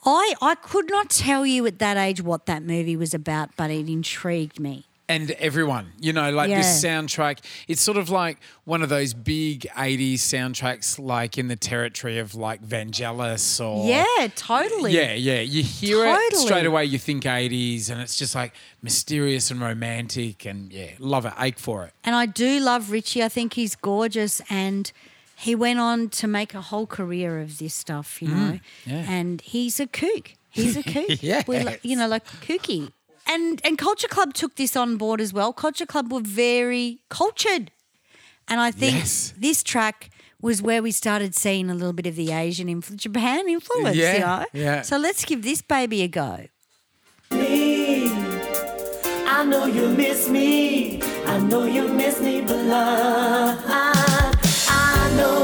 I, 0.05 0.33
I 0.41 0.55
could 0.55 0.89
not 0.89 1.10
tell 1.10 1.45
you 1.45 1.65
at 1.67 1.79
that 1.79 1.98
age 1.98 2.22
what 2.22 2.45
that 2.45 2.63
movie 2.63 2.95
was 2.95 3.13
about, 3.13 3.50
but 3.57 3.69
it 3.69 3.89
intrigued 3.89 4.60
me. 4.60 4.86
And 5.13 5.32
everyone, 5.32 5.93
you 6.00 6.13
know, 6.13 6.32
like 6.32 6.50
this 6.50 6.84
soundtrack. 6.84 7.39
It's 7.67 7.82
sort 7.82 7.98
of 7.98 8.10
like 8.10 8.38
one 8.65 8.82
of 8.82 8.89
those 8.89 9.13
big 9.13 9.62
'80s 9.75 10.15
soundtracks, 10.15 10.98
like 11.00 11.38
in 11.38 11.48
the 11.48 11.55
territory 11.55 12.20
of 12.20 12.36
like 12.36 12.62
Vangelis 12.65 13.63
or 13.63 13.88
Yeah, 13.88 14.27
totally. 14.36 14.91
yeah, 14.93 15.13
yeah. 15.13 15.41
You 15.41 15.63
hear 15.63 16.05
it 16.05 16.13
Totally. 16.32 16.46
straight 16.46 16.65
away. 16.65 16.86
You 16.86 16.98
think 17.00 17.24
'80s, 17.24 17.89
and 17.89 18.01
it's 18.01 18.15
just 18.15 18.36
like 18.36 18.53
mysterious 18.82 19.51
and 19.51 19.62
romantic, 19.62 20.46
and 20.46 20.72
yeah, 20.72 20.91
love 21.00 21.25
it. 21.25 21.34
Ache 21.39 21.60
for 21.60 21.86
it. 21.86 21.93
And 22.03 22.15
I 22.15 22.25
do 22.25 22.60
love 22.60 22.91
Richie. 22.91 23.24
I 23.24 23.29
think 23.29 23.53
he's 23.53 23.75
gorgeous. 23.75 24.41
And 24.50 24.91
he 25.36 25.55
went 25.55 25.79
on 25.79 26.10
to 26.10 26.27
make 26.27 26.53
a 26.53 26.62
whole 26.62 26.86
career 26.88 27.39
of 27.39 27.58
this 27.58 27.74
stuff, 27.74 28.22
you 28.22 28.29
know. 28.29 28.53
Mm, 28.53 28.62
yeah. 28.86 29.05
And 29.10 29.41
he's 29.41 29.79
a 29.79 29.88
kook. 29.88 30.34
He's 30.50 30.77
a 30.77 30.84
kook. 30.93 31.22
Yes. 31.22 31.48
We 31.48 31.60
lo- 31.60 31.75
you 31.82 31.96
know, 31.98 32.08
like 32.08 32.25
kooky. 32.46 32.91
And 33.27 33.62
and 33.63 33.77
Culture 33.77 34.08
Club 34.08 34.34
took 34.34 34.56
this 34.56 34.75
on 34.75 34.98
board 34.98 35.22
as 35.22 35.32
well. 35.34 35.53
Culture 35.53 35.86
Club 35.86 36.12
were 36.12 36.22
very 36.22 37.00
cultured, 37.10 37.72
and 38.48 38.60
I 38.60 38.72
think 38.72 38.96
Yes. 38.98 39.34
this 39.38 39.63
track 39.63 40.10
was 40.42 40.62
where 40.62 40.82
we 40.84 40.92
started 40.92 41.34
seeing 41.36 41.70
a 41.70 41.74
little 41.74 41.94
bit 41.94 42.06
of 42.06 42.15
the 42.15 42.32
Asian 42.32 42.68
influ- 42.68 42.98
Japan 42.98 43.48
influence. 43.48 43.96
Yeah, 43.96 44.13
you 44.13 44.20
know? 44.20 44.46
yeah. 44.53 44.82
So 44.82 44.98
let's 44.98 45.24
give 45.25 45.42
this 45.44 45.62
baby 45.62 46.01
a 46.03 46.08
go. 46.08 46.48
me. 47.32 48.12
I 49.25 49.46
know 49.46 49.65
you 49.65 49.88
miss 49.89 50.30
me. 50.30 51.01
I 51.25 51.39
know 51.39 51.63
you 51.65 51.88
miss 51.88 52.20
me, 52.22 52.42
blood. 52.42 53.58
I 53.68 55.13
know 55.18 55.42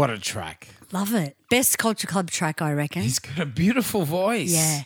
What 0.00 0.10
a 0.10 0.18
track. 0.18 0.68
Love 0.92 1.14
it. 1.14 1.36
Best 1.50 1.76
Culture 1.78 2.06
Club 2.06 2.30
track, 2.30 2.62
I 2.62 2.72
reckon. 2.72 3.02
He's 3.02 3.18
got 3.18 3.38
a 3.38 3.46
beautiful 3.46 4.02
voice. 4.04 4.52
yeah. 4.52 4.82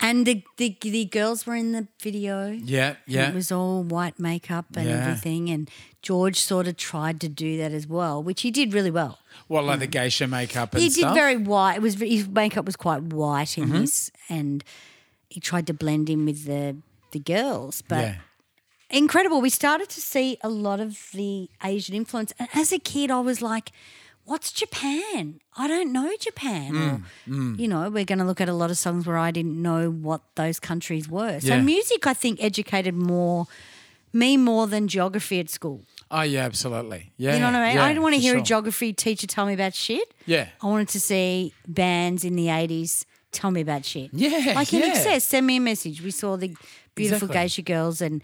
And 0.00 0.26
the, 0.26 0.42
the 0.58 0.76
the 0.82 1.04
girls 1.06 1.46
were 1.46 1.54
in 1.54 1.72
the 1.72 1.86
video. 2.02 2.50
Yeah, 2.50 2.96
yeah. 3.06 3.28
It 3.30 3.34
was 3.34 3.50
all 3.52 3.82
white 3.96 4.18
makeup 4.18 4.66
and 4.76 4.86
Yeah. 4.88 4.96
everything. 5.02 5.48
And 5.54 5.70
George 6.02 6.38
sort 6.40 6.66
of 6.66 6.76
tried 6.76 7.20
to 7.24 7.28
do 7.28 7.56
that 7.58 7.72
as 7.72 7.86
well, 7.86 8.22
which 8.22 8.42
he 8.42 8.50
did 8.50 8.74
really 8.74 8.90
well. 8.90 9.14
What, 9.48 9.64
like 9.64 9.78
the 9.78 9.86
geisha 9.86 10.26
makeup 10.26 10.74
and 10.74 10.82
He 10.82 10.90
stuff? 10.90 11.14
did 11.14 11.20
very 11.20 11.36
white. 11.36 11.76
It 11.76 11.82
was 11.82 11.94
his 11.94 12.26
makeup 12.28 12.66
was 12.66 12.76
quite 12.76 13.02
white 13.04 13.48
Mm-hmm. 13.56 13.74
in 13.74 13.80
this, 13.82 14.10
and 14.28 14.64
he 15.30 15.40
tried 15.40 15.66
to 15.68 15.74
blend 15.74 16.10
in 16.10 16.26
with 16.26 16.44
the 16.44 16.76
the 17.12 17.20
girls. 17.20 17.80
But 17.92 18.00
yeah. 18.04 18.14
incredible. 18.90 19.40
We 19.40 19.50
started 19.50 19.88
to 19.90 20.00
see 20.00 20.36
a 20.42 20.48
lot 20.48 20.80
of 20.80 20.90
the 21.14 21.48
Asian 21.62 21.94
influence. 21.94 22.32
And 22.38 22.48
as 22.52 22.72
a 22.72 22.78
kid, 22.78 23.10
I 23.10 23.20
was 23.20 23.40
like, 23.40 23.70
what's 24.24 24.52
Japan? 24.52 25.40
I 25.56 25.68
don't 25.68 25.92
know 25.92 26.10
Japan. 26.18 27.02
Mm, 27.28 27.56
or, 27.56 27.60
you 27.60 27.68
know, 27.68 27.88
we're 27.90 28.04
going 28.04 28.18
to 28.18 28.24
look 28.24 28.40
at 28.40 28.48
a 28.48 28.54
lot 28.54 28.70
of 28.70 28.78
songs 28.78 29.06
where 29.06 29.18
I 29.18 29.30
didn't 29.30 29.60
know 29.60 29.90
what 29.90 30.22
those 30.34 30.58
countries 30.58 31.08
were. 31.08 31.40
So 31.40 31.48
Yeah. 31.48 31.60
music, 31.60 32.06
I 32.06 32.14
think, 32.14 32.42
educated 32.42 32.94
more 32.94 33.46
me 34.12 34.36
more 34.36 34.68
than 34.68 34.86
geography 34.86 35.40
at 35.40 35.50
school. 35.50 35.82
Oh, 36.08 36.20
yeah, 36.22 36.44
absolutely. 36.44 37.10
Yeah. 37.16 37.34
You 37.34 37.40
know 37.40 37.46
what 37.46 37.56
I 37.56 37.66
mean? 37.66 37.76
yeah, 37.76 37.84
I 37.84 37.88
didn't 37.88 38.02
want 38.04 38.14
to 38.14 38.20
hear 38.20 38.36
a 38.38 38.42
geography 38.42 38.92
teacher 38.92 39.26
tell 39.26 39.44
me 39.44 39.54
about 39.54 39.74
shit. 39.74 40.14
Yeah. 40.24 40.50
I 40.62 40.66
wanted 40.66 40.88
to 40.90 41.00
see 41.00 41.52
bands 41.66 42.24
in 42.24 42.36
the 42.36 42.46
80s 42.46 43.06
tell 43.32 43.50
me 43.50 43.60
about 43.62 43.84
shit. 43.84 44.10
Yeah, 44.12 44.52
Like 44.54 44.72
in 44.72 44.80
yeah. 44.82 44.94
INXS, 44.94 45.22
send 45.22 45.44
me 45.48 45.56
a 45.56 45.60
message. 45.60 46.00
We 46.00 46.12
saw 46.12 46.36
the 46.36 46.54
beautiful 46.94 47.26
Exactly. 47.26 47.34
geisha 47.34 47.62
girls 47.62 48.00
and 48.00 48.22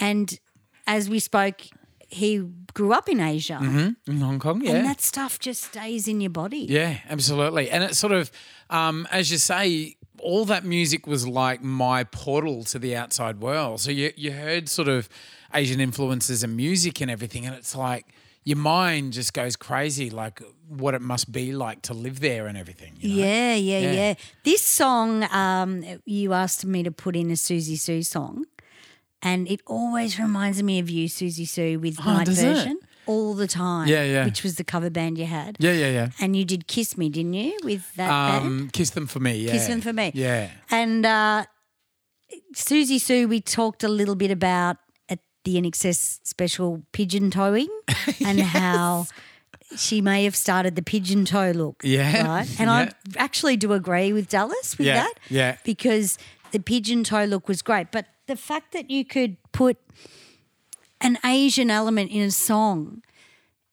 and 0.00 0.40
as 0.86 1.10
we 1.10 1.18
spoke, 1.18 1.60
he 2.08 2.42
grew 2.74 2.92
up 2.92 3.08
in 3.08 3.20
Asia. 3.20 3.58
In 4.06 4.20
Hong 4.20 4.38
Kong, 4.38 4.62
yeah. 4.62 4.72
And 4.74 4.86
that 4.86 5.00
stuff 5.00 5.38
just 5.38 5.64
stays 5.64 6.06
in 6.08 6.20
your 6.20 6.30
body. 6.30 6.66
Yeah, 6.68 6.98
absolutely. 7.08 7.70
And 7.70 7.82
it's 7.84 7.98
sort 7.98 8.12
of, 8.12 8.30
um, 8.70 9.06
as 9.10 9.30
you 9.30 9.38
say, 9.38 9.96
all 10.20 10.44
that 10.46 10.64
music 10.64 11.06
was 11.06 11.26
like 11.26 11.62
my 11.62 12.04
portal 12.04 12.64
to 12.64 12.78
the 12.78 12.96
outside 12.96 13.40
world. 13.40 13.80
So 13.80 13.90
you, 13.90 14.12
you 14.16 14.32
heard 14.32 14.68
sort 14.68 14.88
of 14.88 15.08
Asian 15.54 15.80
influences 15.80 16.42
and 16.42 16.56
music 16.56 17.00
and 17.00 17.10
everything, 17.10 17.46
and 17.46 17.54
it's 17.54 17.74
like 17.76 18.06
your 18.44 18.56
mind 18.56 19.12
just 19.12 19.34
goes 19.34 19.56
crazy, 19.56 20.08
like 20.10 20.40
what 20.68 20.94
it 20.94 21.02
must 21.02 21.32
be 21.32 21.52
like 21.52 21.82
to 21.82 21.94
live 21.94 22.20
there 22.20 22.46
and 22.46 22.56
everything. 22.56 22.94
you 23.00 23.08
know? 23.20 23.26
Yeah, 23.26 23.54
yeah, 23.54 23.78
Yeah. 23.78 23.92
yeah, 23.92 24.14
This 24.44 24.62
song, 24.62 25.24
um, 25.32 25.82
you 26.04 26.32
asked 26.32 26.64
me 26.64 26.82
to 26.84 26.90
put 26.92 27.16
in 27.16 27.30
a 27.30 27.34
Siouxsie 27.34 27.78
Sioux 27.78 28.02
song, 28.02 28.44
and 29.22 29.48
it 29.48 29.60
always 29.66 30.18
reminds 30.18 30.62
me 30.62 30.78
of 30.78 30.88
you, 30.90 31.08
Siouxsie 31.08 31.48
Sioux, 31.48 31.78
with 31.78 31.98
Oh, 32.00 32.12
night 32.14 32.26
does 32.26 32.42
it? 32.42 32.46
version 32.54 32.78
all 33.06 33.34
the 33.34 33.46
time. 33.46 33.88
Yeah, 33.88 34.02
yeah. 34.04 34.24
Which 34.24 34.42
was 34.42 34.56
the 34.56 34.64
cover 34.64 34.90
band 34.90 35.16
you 35.18 35.26
had. 35.26 35.56
Yeah, 35.60 35.72
yeah, 35.72 35.90
yeah. 35.90 36.08
And 36.20 36.34
you 36.36 36.44
did 36.44 36.66
Kiss 36.66 36.96
Me, 36.98 37.08
didn't 37.08 37.34
you, 37.34 37.56
with 37.62 37.94
that 37.96 38.08
band? 38.08 38.44
Um, 38.46 38.70
kiss 38.72 38.90
them 38.90 39.06
for 39.06 39.20
me. 39.20 39.36
Yeah. 39.38 39.52
Kiss 39.52 39.66
Them 39.68 39.80
for 39.80 39.92
Me. 39.92 40.10
Yeah. 40.14 40.50
And 40.70 41.06
uh, 41.06 41.44
Siouxsie 42.54 43.00
Sioux, 43.00 43.28
we 43.28 43.40
talked 43.40 43.84
a 43.84 43.88
little 43.88 44.16
bit 44.16 44.30
about 44.30 44.76
at 45.08 45.20
the 45.44 45.56
INXS 45.56 46.20
special 46.24 46.82
pigeon 46.92 47.30
toeing 47.30 47.68
and 48.24 48.40
how 48.40 49.06
she 49.76 50.00
may 50.00 50.24
have 50.24 50.36
started 50.36 50.74
the 50.76 50.82
pigeon 50.82 51.24
toe 51.24 51.52
look. 51.54 51.82
Yeah. 51.84 52.26
Right. 52.26 52.48
And 52.60 52.68
Yeah. 52.68 52.90
I 53.16 53.22
actually 53.22 53.56
do 53.56 53.72
agree 53.72 54.12
with 54.12 54.28
Dallas 54.28 54.76
with 54.78 54.86
Yeah, 54.86 54.94
that. 55.04 55.12
yeah. 55.28 55.56
Because 55.64 56.18
the 56.56 56.62
pigeon 56.62 57.04
toe 57.04 57.24
look 57.24 57.48
was 57.48 57.60
great. 57.62 57.86
But 57.90 58.06
the 58.26 58.36
fact 58.36 58.72
that 58.72 58.90
you 58.90 59.04
could 59.04 59.36
put 59.52 59.76
an 61.00 61.18
Asian 61.24 61.70
element 61.70 62.10
in 62.10 62.22
a 62.22 62.30
song, 62.30 63.02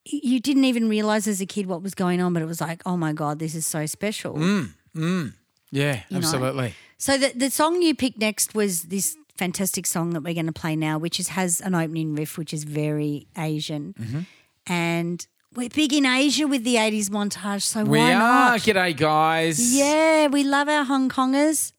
you 0.06 0.40
didn't 0.40 0.66
even 0.66 0.90
realize 0.90 1.28
as 1.28 1.40
a 1.42 1.46
kid 1.46 1.66
what 1.68 1.82
was 1.82 1.94
going 1.96 2.20
on, 2.22 2.34
but 2.34 2.42
it 2.42 2.46
was 2.46 2.60
like, 2.60 2.82
oh 2.86 2.98
my 2.98 3.14
God, 3.14 3.40
this 3.40 3.56
is 3.56 3.66
so 3.66 3.86
special. 3.86 4.34
Mm. 4.36 5.34
Yeah, 5.72 6.02
know. 6.12 6.18
absolutely. 6.18 6.74
So 6.98 7.18
the 7.18 7.32
the 7.36 7.50
song 7.50 7.82
you 7.82 7.96
picked 7.96 8.20
next 8.20 8.54
was 8.54 8.84
this 8.84 9.16
fantastic 9.38 9.86
song 9.88 10.12
that 10.12 10.22
we're 10.24 10.34
going 10.42 10.46
to 10.54 10.60
play 10.64 10.76
now, 10.76 10.98
which 11.00 11.20
is 11.20 11.30
has 11.30 11.62
an 11.62 11.74
opening 11.74 12.14
riff 12.16 12.38
which 12.38 12.54
is 12.54 12.64
very 12.66 13.28
Asian, 13.38 13.96
Mm-hmm. 14.00 14.20
and 14.68 15.26
we're 15.56 15.70
big 15.70 15.94
in 15.94 16.06
Asia 16.06 16.48
with 16.48 16.64
the 16.64 16.76
'80s 16.76 17.10
montage. 17.10 17.64
So 17.64 17.84
We 17.84 17.98
why 18.00 18.14
are. 18.14 18.20
not? 18.52 18.60
G'day, 18.66 18.96
guys. 18.96 19.58
Yeah, 19.74 20.28
we 20.28 20.44
love 20.44 20.68
our 20.70 20.84
Hong 20.84 21.10
Kongers. 21.10 21.72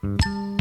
Harmful 0.00 0.57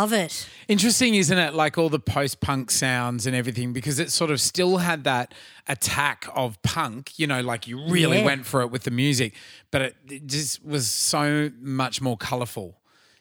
Love 0.00 0.12
it. 0.14 0.48
Interesting, 0.66 1.14
isn't 1.14 1.36
it? 1.36 1.52
Like 1.54 1.76
all 1.76 1.90
the 1.90 1.98
post 1.98 2.40
punk 2.40 2.70
sounds 2.70 3.26
and 3.26 3.36
everything, 3.36 3.72
because 3.74 3.98
it 3.98 4.10
sort 4.10 4.30
of 4.30 4.40
still 4.40 4.78
had 4.78 5.04
that 5.04 5.34
attack 5.68 6.26
of 6.34 6.60
punk, 6.62 7.18
you 7.18 7.26
know, 7.26 7.40
like 7.42 7.66
you 7.68 7.76
really 7.88 8.18
Yeah. 8.18 8.24
went 8.24 8.46
for 8.46 8.62
it 8.62 8.70
with 8.70 8.84
the 8.84 8.90
music, 8.90 9.34
but 9.70 9.82
it, 9.82 9.96
it 10.08 10.26
just 10.26 10.64
was 10.64 10.88
so 10.88 11.50
much 11.60 12.00
more 12.00 12.16
colorful. 12.16 12.78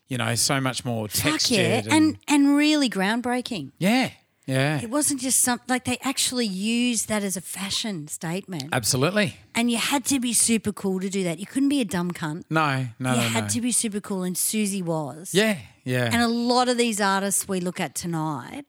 You 0.08 0.18
know, 0.18 0.34
so 0.36 0.60
much 0.62 0.86
more 0.86 1.08
textured. 1.08 1.86
yeah, 1.86 1.96
and 1.96 2.18
and 2.28 2.56
really 2.56 2.90
groundbreaking. 2.90 3.74
yeah, 3.78 4.10
yeah, 4.48 4.82
It 4.82 4.90
wasn't 4.90 5.22
just 5.22 5.40
some 5.42 5.60
like 5.68 5.86
they 5.86 6.00
actually 6.02 6.48
used 6.48 7.08
that 7.10 7.22
as 7.24 7.38
a 7.38 7.42
fashion 7.42 8.08
statement, 8.08 8.70
absolutely. 8.74 9.36
and 9.54 9.70
you 9.70 9.78
had 9.78 10.06
to 10.06 10.20
be 10.20 10.34
super 10.34 10.72
cool 10.74 11.00
to 11.02 11.10
do 11.10 11.24
that. 11.26 11.38
You 11.40 11.46
couldn't 11.46 11.70
be 11.70 11.82
a 11.82 11.86
dumb 11.86 12.10
cunt. 12.12 12.46
No, 12.50 12.88
no, 12.98 13.12
you 13.12 13.18
no, 13.18 13.28
had 13.38 13.44
no. 13.44 13.50
to 13.50 13.62
be 13.62 13.72
super 13.72 14.00
cool, 14.02 14.24
and 14.24 14.36
Siouxsie 14.36 14.82
was. 14.84 15.30
yeah, 15.36 15.58
yeah, 15.90 16.10
And 16.14 16.22
a 16.22 16.28
lot 16.28 16.70
of 16.70 16.78
these 16.78 17.02
artists 17.02 17.48
we 17.48 17.60
look 17.60 17.80
at 17.80 17.96
tonight 17.96 18.66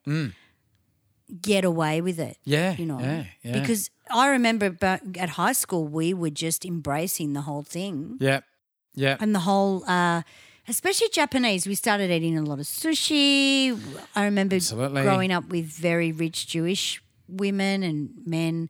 get 1.41 1.65
away 1.65 2.01
with 2.01 2.19
it. 2.19 2.39
Yeah, 2.45 2.77
You 2.77 2.87
know, 2.87 2.99
yeah, 2.99 3.25
yeah. 3.43 3.61
because 3.61 3.91
I 4.11 4.29
remember 4.29 4.77
at 5.19 5.31
high 5.31 5.53
school 5.53 5.87
we 5.87 6.15
were 6.15 6.31
just 6.31 6.65
embracing 6.65 7.33
the 7.35 7.43
whole 7.43 7.63
thing 7.63 8.17
yeah, 8.21 8.41
yeah. 8.95 9.17
and 9.21 9.35
the 9.35 9.41
whole, 9.41 9.85
uh, 9.87 10.23
especially 10.67 11.09
Japanese. 11.13 11.67
We 11.67 11.75
started 11.75 12.11
eating 12.11 12.37
a 12.39 12.43
lot 12.43 12.59
of 12.59 12.67
sushi. 12.67 13.79
I 14.17 14.25
remember 14.25 14.57
Absolutely. 14.57 15.03
growing 15.03 15.31
up 15.33 15.49
with 15.49 15.67
very 15.67 16.13
rich 16.13 16.47
Jewish 16.47 17.03
women 17.29 17.83
and 17.83 18.11
men. 18.25 18.69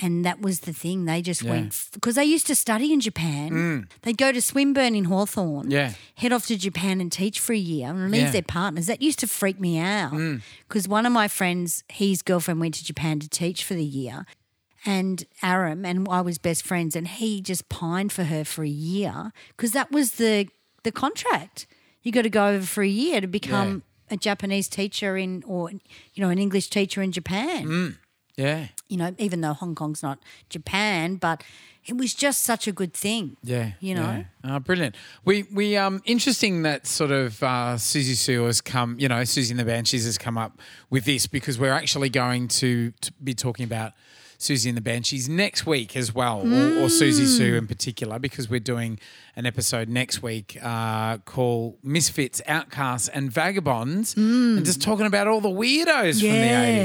And 0.00 0.24
that 0.24 0.40
was 0.40 0.60
the 0.60 0.72
thing. 0.72 1.04
They 1.04 1.20
just 1.20 1.42
Yeah. 1.42 1.50
went 1.50 1.88
because 1.92 2.14
they 2.14 2.24
used 2.24 2.46
to 2.46 2.54
study 2.54 2.92
in 2.92 3.00
Japan. 3.00 3.50
Mm. 3.50 3.88
They'd 4.02 4.16
go 4.16 4.30
to 4.30 4.40
Swinburne 4.40 4.94
in 4.94 5.06
Hawthorn, 5.06 5.70
Yeah. 5.70 5.94
head 6.14 6.32
off 6.32 6.46
to 6.46 6.56
Japan 6.56 7.00
and 7.00 7.10
teach 7.10 7.40
for 7.40 7.52
a 7.52 7.58
year 7.58 7.88
and 7.90 8.10
leave 8.10 8.22
Yeah. 8.22 8.30
their 8.30 8.42
partners. 8.42 8.86
That 8.86 9.02
used 9.02 9.18
to 9.18 9.26
freak 9.26 9.58
me 9.58 9.78
out 9.78 10.12
mm. 10.12 10.42
because 10.68 10.86
one 10.86 11.06
of 11.06 11.12
my 11.12 11.26
friends, 11.26 11.82
his 11.88 12.22
girlfriend 12.22 12.60
went 12.60 12.74
to 12.74 12.84
Japan 12.84 13.18
to 13.18 13.28
teach 13.28 13.64
for 13.64 13.74
the 13.74 13.84
year, 13.84 14.26
and 14.86 15.24
Aram 15.42 15.84
and 15.84 16.06
I 16.08 16.20
was 16.20 16.38
best 16.38 16.62
friends, 16.64 16.94
and 16.94 17.08
he 17.08 17.40
just 17.40 17.68
pined 17.68 18.12
for 18.12 18.24
her 18.24 18.44
for 18.44 18.62
a 18.62 18.68
year 18.68 19.32
because 19.56 19.72
that 19.72 19.90
was 19.90 20.12
the 20.12 20.48
the 20.84 20.92
contract. 20.92 21.66
You 22.02 22.12
got 22.12 22.22
to 22.22 22.30
go 22.30 22.46
over 22.46 22.64
for 22.64 22.82
a 22.82 22.88
year 22.88 23.20
to 23.20 23.26
become 23.26 23.82
a 24.10 24.16
Japanese 24.16 24.68
teacher 24.68 25.16
in, 25.18 25.42
or 25.46 25.70
you 25.70 25.80
know, 26.22 26.30
an 26.30 26.38
English 26.38 26.68
teacher 26.70 27.02
in 27.02 27.12
Japan. 27.12 27.66
Mm. 27.66 27.96
Yeah, 28.40 28.66
You 28.88 28.96
know, 28.96 29.14
even 29.18 29.40
though 29.42 29.52
Hong 29.52 29.74
Kong's 29.74 30.02
not 30.02 30.18
Japan, 30.48 31.16
but 31.16 31.44
it 31.86 31.96
was 31.96 32.14
just 32.14 32.42
such 32.42 32.66
a 32.66 32.72
good 32.72 32.94
thing. 32.94 33.36
yeah. 33.42 33.72
you 33.80 33.94
know. 33.94 34.02
yeah. 34.44 34.56
Oh, 34.56 34.58
brilliant. 34.58 34.96
We 35.24 35.44
we 35.52 35.76
um 35.76 36.02
interesting 36.04 36.62
that 36.62 36.86
sort 36.86 37.10
of 37.10 37.42
uh, 37.42 37.76
Siouxsie 37.76 38.16
Sioux 38.16 38.44
has 38.44 38.60
come. 38.60 38.96
You 38.98 39.08
know, 39.08 39.16
Siouxsie 39.16 39.50
and 39.50 39.60
the 39.60 39.64
Banshees 39.64 40.04
has 40.04 40.18
come 40.18 40.38
up 40.38 40.58
with 40.88 41.04
this 41.04 41.26
because 41.26 41.58
we're 41.58 41.72
actually 41.72 42.08
going 42.08 42.48
to, 42.48 42.92
to 43.00 43.12
be 43.22 43.34
talking 43.34 43.64
about. 43.64 43.92
Siouxsie 44.40 44.68
and 44.68 44.76
the 44.76 44.80
Banshees 44.80 45.28
next 45.28 45.66
week 45.66 45.94
as 45.94 46.14
well, 46.14 46.40
or, 46.40 46.44
or 46.80 46.86
Siouxsie 46.88 47.26
Sioux 47.26 47.56
in 47.56 47.66
particular, 47.66 48.18
because 48.18 48.48
we're 48.48 48.58
doing 48.58 48.98
an 49.36 49.44
episode 49.44 49.88
next 49.90 50.22
week 50.22 50.56
uh, 50.62 51.18
called 51.18 51.76
Misfits, 51.82 52.40
Outcasts, 52.46 53.08
and 53.08 53.30
Vagabonds, 53.30 54.16
and 54.16 54.64
just 54.64 54.80
talking 54.80 55.04
about 55.04 55.26
all 55.28 55.42
the 55.42 55.50
weirdos 55.50 56.20
from 56.20 56.30
the 56.30 56.36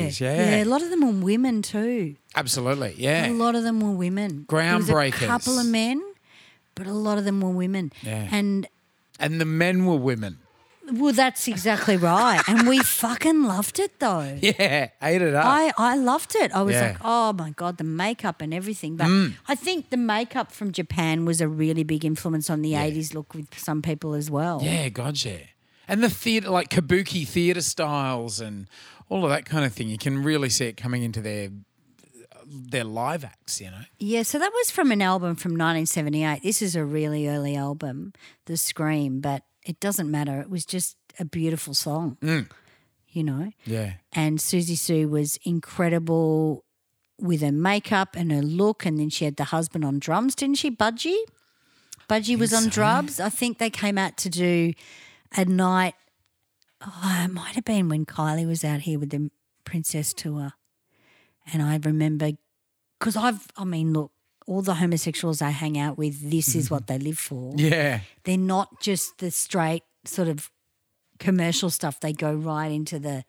80s. 0.10 0.20
Yeah, 0.20 0.64
a 0.64 0.66
lot 0.66 0.82
of 0.82 0.90
them 0.90 1.00
were 1.02 1.24
women 1.26 1.62
too. 1.62 2.18
absolutely. 2.36 2.96
Yeah. 2.98 3.30
A 3.30 3.32
lot 3.32 3.56
of 3.56 3.64
them 3.64 3.80
were 3.80 3.92
women. 3.92 4.46
Was 4.52 4.90
a 4.90 5.12
couple 5.12 5.58
of 5.58 5.66
men, 5.66 6.04
but 6.76 6.88
a 6.88 6.94
lot 6.94 7.18
of 7.18 7.24
them 7.24 7.40
were 7.40 7.52
women. 7.52 7.94
Yeah. 8.04 8.28
And 8.32 8.68
And 9.18 9.40
the 9.40 9.46
men 9.46 9.86
were 9.86 9.96
women. 9.96 10.40
Well, 10.94 11.14
that's 11.14 11.48
exactly 11.48 11.98
right. 11.98 12.42
and 12.48 12.68
we 12.68 12.80
fucking 12.84 13.44
loved 13.44 13.80
it 13.80 14.00
though. 14.00 14.38
Yeah, 14.42 14.90
ate 15.02 15.22
it 15.22 15.34
up. 15.34 15.46
I, 15.46 15.72
I 15.78 15.96
loved 15.98 16.36
it. 16.36 16.52
I 16.54 16.62
was 16.62 16.76
Yeah. 16.76 16.88
like, 16.90 16.98
oh 17.04 17.34
my 17.34 17.52
God, 17.52 17.78
the 17.78 17.84
makeup 17.84 18.42
and 18.42 18.54
everything. 18.54 18.96
But 18.98 19.08
Mm. 19.08 19.34
I 19.48 19.56
think 19.56 19.90
the 19.90 19.98
makeup 19.98 20.52
from 20.52 20.72
Japan 20.72 21.26
was 21.26 21.42
a 21.42 21.48
really 21.48 21.84
big 21.84 22.04
influence 22.06 22.50
on 22.50 22.62
the 22.62 22.74
80s 22.74 23.14
look 23.14 23.34
with 23.34 23.58
some 23.58 23.82
people 23.82 24.14
as 24.14 24.30
well. 24.32 24.62
yeah, 24.64 24.90
God, 24.90 25.24
yeah. 25.24 25.38
And 25.88 26.04
the 26.04 26.10
theatre, 26.10 26.50
like 26.50 26.70
kabuki 26.70 27.28
theatre 27.28 27.62
styles 27.62 28.40
and 28.40 28.68
all 29.10 29.24
of 29.24 29.30
that 29.30 29.46
kind 29.46 29.66
of 29.66 29.74
thing, 29.74 29.88
you 29.88 29.98
can 30.00 30.24
really 30.24 30.50
see 30.50 30.66
it 30.66 30.78
coming 30.78 31.04
into 31.04 31.22
their 31.22 31.50
their 32.48 32.84
live 32.84 33.24
acts, 33.26 33.60
you 33.60 33.72
know. 33.72 33.82
Yeah, 33.98 34.22
so 34.24 34.38
that 34.38 34.52
was 34.54 34.70
from 34.70 34.92
an 34.92 35.02
album 35.02 35.36
from 35.36 35.52
1978. 35.54 36.44
This 36.44 36.62
is 36.62 36.76
a 36.76 36.86
really 36.86 37.28
early 37.28 37.56
album, 37.56 38.14
The 38.46 38.56
Scream, 38.56 39.20
but 39.20 39.44
it 39.66 39.80
doesn't 39.80 40.10
matter. 40.10 40.40
It 40.42 40.50
was 40.50 40.66
just 40.66 40.96
a 41.20 41.26
beautiful 41.26 41.74
song, 41.74 42.18
Mm. 42.22 42.50
you 43.10 43.24
know? 43.24 43.52
Yeah. 43.66 43.94
And 44.14 44.38
Siouxsie 44.40 44.78
Sioux 44.78 45.08
was 45.08 45.38
incredible 45.44 46.64
with 47.20 47.42
her 47.42 47.52
makeup 47.52 48.16
and 48.16 48.32
her 48.32 48.42
look. 48.42 48.86
And 48.86 49.00
then 49.00 49.10
she 49.10 49.26
had 49.26 49.38
the 49.38 49.46
husband 49.46 49.84
on 49.86 50.00
drums, 50.00 50.36
didn't 50.36 50.58
she? 50.58 50.70
Budgie? 50.72 51.18
Budgie 52.10 52.38
was 52.38 52.54
on 52.54 52.64
so. 52.64 52.70
drums. 52.70 53.20
I 53.20 53.30
think 53.30 53.58
they 53.58 53.70
came 53.70 53.98
out 53.98 54.18
to 54.18 54.30
do 54.30 54.74
a 55.36 55.46
night. 55.46 55.96
Oh, 56.86 57.22
it 57.26 57.32
might 57.32 57.56
have 57.56 57.66
been 57.66 57.90
when 57.90 58.06
Kylie 58.06 58.46
was 58.48 58.64
out 58.64 58.82
here 58.82 59.00
with 59.00 59.10
the 59.10 59.32
Princess 59.64 60.14
Tour. 60.14 60.52
And 61.52 61.64
I 61.64 61.78
remember, 61.84 62.32
because 63.00 63.16
I've, 63.16 63.48
I 63.58 63.64
mean, 63.66 63.94
look, 63.94 64.12
all 64.48 64.62
the 64.62 64.76
homosexuals 64.76 65.42
I 65.42 65.50
hang 65.50 65.78
out 65.78 65.98
with, 65.98 66.30
this 66.30 66.56
is 66.56 66.70
what 66.70 66.88
they 66.88 66.98
live 67.00 67.18
for. 67.18 67.54
Yeah. 67.56 68.02
They're 68.24 68.38
not 68.38 68.80
just 68.82 69.18
the 69.18 69.32
straight 69.32 69.84
sort 70.06 70.28
of 70.28 70.52
commercial 71.20 71.70
stuff. 71.70 72.00
They 72.00 72.14
go 72.14 72.34
right 72.34 72.72
into 72.72 73.00
the 73.00 73.24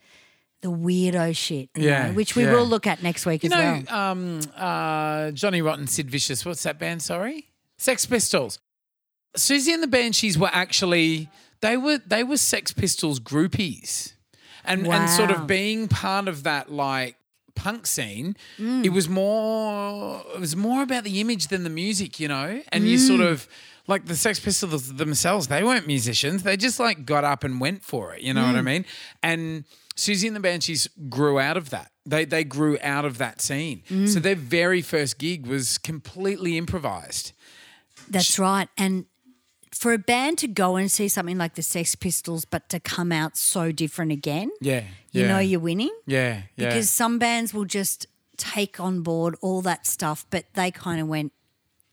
the 0.63 0.69
weirdo 0.71 1.37
shit, 1.37 1.69
Yeah, 1.77 2.09
know, 2.09 2.15
which 2.15 2.35
we 2.35 2.45
yeah. 2.45 2.53
will 2.53 2.65
look 2.65 2.87
at 2.87 3.03
next 3.03 3.27
week 3.27 3.45
You 3.45 3.49
as 3.49 3.51
know, 3.53 3.83
well. 3.91 3.99
um, 4.11 4.41
uh, 4.57 5.31
Johnny 5.33 5.61
Rotten, 5.61 5.87
Sid 5.87 6.11
Vicious, 6.11 6.45
what's 6.47 6.63
that 6.63 6.79
band, 6.79 7.03
sorry? 7.03 7.49
Sex 7.77 8.07
Pistols. 8.07 8.59
Siouxsie 9.37 9.75
and 9.75 9.83
the 9.83 9.87
Banshees 9.87 10.39
were 10.39 10.51
actually 10.53 11.29
they 11.61 11.77
were 11.77 11.99
they 11.99 12.25
were 12.25 12.39
Sex 12.39 12.73
Pistols 12.73 13.21
groupies. 13.21 14.15
And 14.65 14.87
and 14.89 15.09
sort 15.11 15.31
of 15.31 15.47
being 15.47 15.87
part 15.89 16.27
of 16.27 16.43
that 16.43 16.73
like 16.73 17.17
punk 17.57 17.87
scene, 17.87 18.37
Mm. 18.59 18.85
it 18.85 18.91
was 18.91 19.09
more 19.09 20.23
it 20.35 20.41
was 20.41 20.55
more 20.55 20.83
about 20.83 21.05
the 21.05 21.21
image 21.21 21.49
than 21.49 21.65
the 21.65 21.71
music, 21.85 22.21
you 22.21 22.29
know? 22.29 22.63
And 22.73 22.87
you 22.89 22.99
sort 22.99 23.21
Mm. 23.21 23.31
of 23.33 23.49
like 23.89 24.07
the 24.07 24.17
Sex 24.17 24.39
Pistols 24.41 24.95
themselves, 24.95 25.47
they 25.49 25.63
weren't 25.63 25.87
musicians. 25.87 26.43
They 26.43 26.57
just 26.57 26.79
like 26.81 27.05
got 27.07 27.25
up 27.25 27.45
and 27.45 27.61
went 27.61 27.83
for 27.85 28.15
it, 28.15 28.23
you 28.23 28.33
know 28.35 28.43
Mm. 28.45 28.53
what 28.53 28.57
I 28.57 28.63
mean? 28.63 28.85
And 29.23 29.65
Siouxsie 29.97 30.27
and 30.27 30.37
the 30.37 30.41
Banshees 30.41 30.89
grew 31.09 31.39
out 31.39 31.57
of 31.57 31.71
that. 31.71 31.91
They 32.05 32.25
they 32.25 32.45
grew 32.45 32.79
out 32.83 33.05
of 33.05 33.19
that 33.19 33.41
scene. 33.41 33.83
Mm. 33.91 34.09
So 34.13 34.21
their 34.21 34.37
very 34.37 34.83
first 34.83 35.19
gig 35.19 35.47
was 35.47 35.79
completely 35.79 36.57
improvised. 36.59 37.33
That's 38.09 38.39
right. 38.39 38.69
And 38.77 39.07
for 39.77 39.93
a 39.93 39.99
band 39.99 40.39
to 40.39 40.49
go 40.49 40.77
and 40.77 40.91
see 40.91 41.09
something 41.09 41.39
like 41.39 41.55
the 41.55 41.63
Sex 41.63 41.95
Pistols, 41.95 42.45
but 42.45 42.69
to 42.71 42.81
come 42.81 43.13
out 43.13 43.37
so 43.37 43.73
different 43.73 44.13
again, 44.13 44.51
Yeah. 44.61 44.85
you 45.13 45.23
yeah. 45.23 45.29
know 45.29 45.39
you're 45.39 45.61
winning. 45.61 45.95
Yeah. 46.07 46.43
Yeah. 46.57 46.69
Because 46.69 46.91
some 46.91 47.19
bands 47.19 47.53
will 47.55 47.65
just 47.65 48.07
take 48.37 48.79
on 48.81 49.03
board 49.03 49.35
all 49.41 49.63
that 49.63 49.87
stuff, 49.87 50.27
but 50.31 50.45
they 50.55 50.71
kind 50.71 51.01
of 51.01 51.09
went 51.09 51.33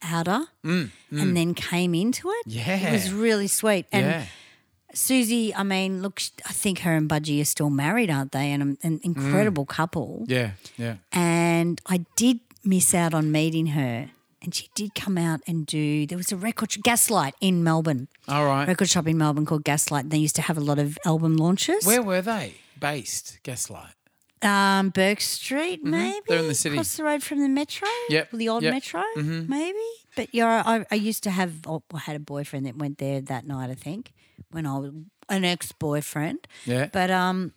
outer 0.01 0.47
and 0.63 0.91
then 1.09 1.53
came 1.53 1.95
into 1.95 2.29
it. 2.29 2.47
Mm, 2.47 2.55
Yeah. 2.55 2.89
It 2.89 2.91
was 2.93 3.11
really 3.13 3.47
sweet. 3.47 3.85
And 3.91 4.05
yeah. 4.05 4.25
Siouxsie, 4.93 5.53
I 5.55 5.63
mean, 5.63 6.01
look, 6.01 6.21
I 6.45 6.53
think 6.53 6.79
her 6.79 6.95
and 6.95 7.09
Budgie 7.09 7.41
are 7.41 7.45
still 7.45 7.69
married, 7.71 8.11
aren't 8.11 8.31
they? 8.31 8.51
And 8.51 8.77
an, 8.83 8.99
incredible 9.03 9.65
couple. 9.65 10.25
Mm. 10.27 10.31
Yeah. 10.31 10.51
Yeah. 10.77 10.95
And 11.11 11.81
I 11.87 12.05
did 12.15 12.39
miss 12.63 12.93
out 12.93 13.13
on 13.13 13.31
meeting 13.31 13.67
her. 13.67 14.09
And 14.43 14.53
she 14.53 14.67
did 14.75 14.93
come 14.93 15.17
out 15.17 15.39
and 15.47 15.65
do, 15.65 16.05
there 16.05 16.17
was 16.17 16.31
a 16.31 16.35
record, 16.35 16.73
sh- 16.73 16.77
Gaslight 16.83 17.33
in 17.39 17.63
Melbourne. 17.63 18.09
All 18.27 18.45
right. 18.45 18.67
Record 18.67 18.89
shop 18.89 19.07
in 19.07 19.17
Melbourne 19.17 19.45
called 19.45 19.63
Gaslight. 19.63 20.09
They 20.09 20.17
used 20.17 20.35
to 20.35 20.41
have 20.41 20.57
a 20.57 20.61
lot 20.61 20.79
of 20.79 20.97
album 21.05 21.37
launches. 21.37 21.85
Where 21.85 22.01
were 22.01 22.21
they 22.21 22.55
based? 22.79 23.39
Gaslight. 23.43 23.93
Um, 24.41 24.89
Bourke 24.89 25.21
Street, 25.21 25.81
maybe. 25.85 26.09
Mm-hmm. 26.09 26.19
They're 26.27 26.39
in 26.39 26.47
the 26.49 26.53
city. 26.55 26.75
Across 26.75 26.97
the 26.97 27.03
road 27.05 27.23
from 27.23 27.39
the 27.39 27.47
metro. 27.47 27.87
Yep, 28.09 28.31
The 28.33 28.49
old 28.49 28.63
yep. 28.63 28.73
Mm-hmm. 28.73 29.23
metro, 29.23 29.47
maybe. 29.47 29.77
But 30.17 30.27
yeah, 30.35 30.61
I, 30.65 30.85
I 30.91 30.95
used 30.95 31.23
to 31.23 31.31
have, 31.31 31.53
oh, 31.65 31.81
I 31.93 31.99
had 31.99 32.17
a 32.17 32.19
boyfriend 32.19 32.65
that 32.65 32.75
went 32.77 32.97
there 32.97 33.21
that 33.21 33.47
night, 33.47 33.69
I 33.69 33.75
think, 33.75 34.11
when 34.51 34.65
I 34.65 34.77
was 34.77 34.91
an 35.29 35.45
ex 35.45 35.71
boyfriend. 35.71 36.45
Yeah. 36.65 36.89
But 36.91 37.09
um, 37.09 37.53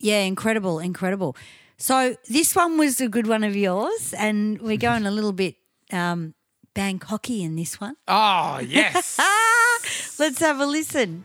yeah, 0.00 0.22
incredible, 0.22 0.80
incredible. 0.80 1.36
So 1.78 2.16
this 2.28 2.56
one 2.56 2.76
was 2.78 3.00
a 3.00 3.08
good 3.08 3.28
one 3.28 3.44
of 3.44 3.54
yours, 3.54 4.12
and 4.18 4.60
we're 4.60 4.78
going 4.78 5.06
a 5.12 5.12
little 5.12 5.32
bit 5.32 5.54
um, 5.92 6.34
Bangkoky 6.74 7.42
in 7.42 7.56
this 7.56 7.80
one. 7.80 7.96
Oh 8.06 8.58
yes. 8.58 9.18
Let's 10.18 10.40
have 10.40 10.60
a 10.60 10.66
listen. 10.66 11.24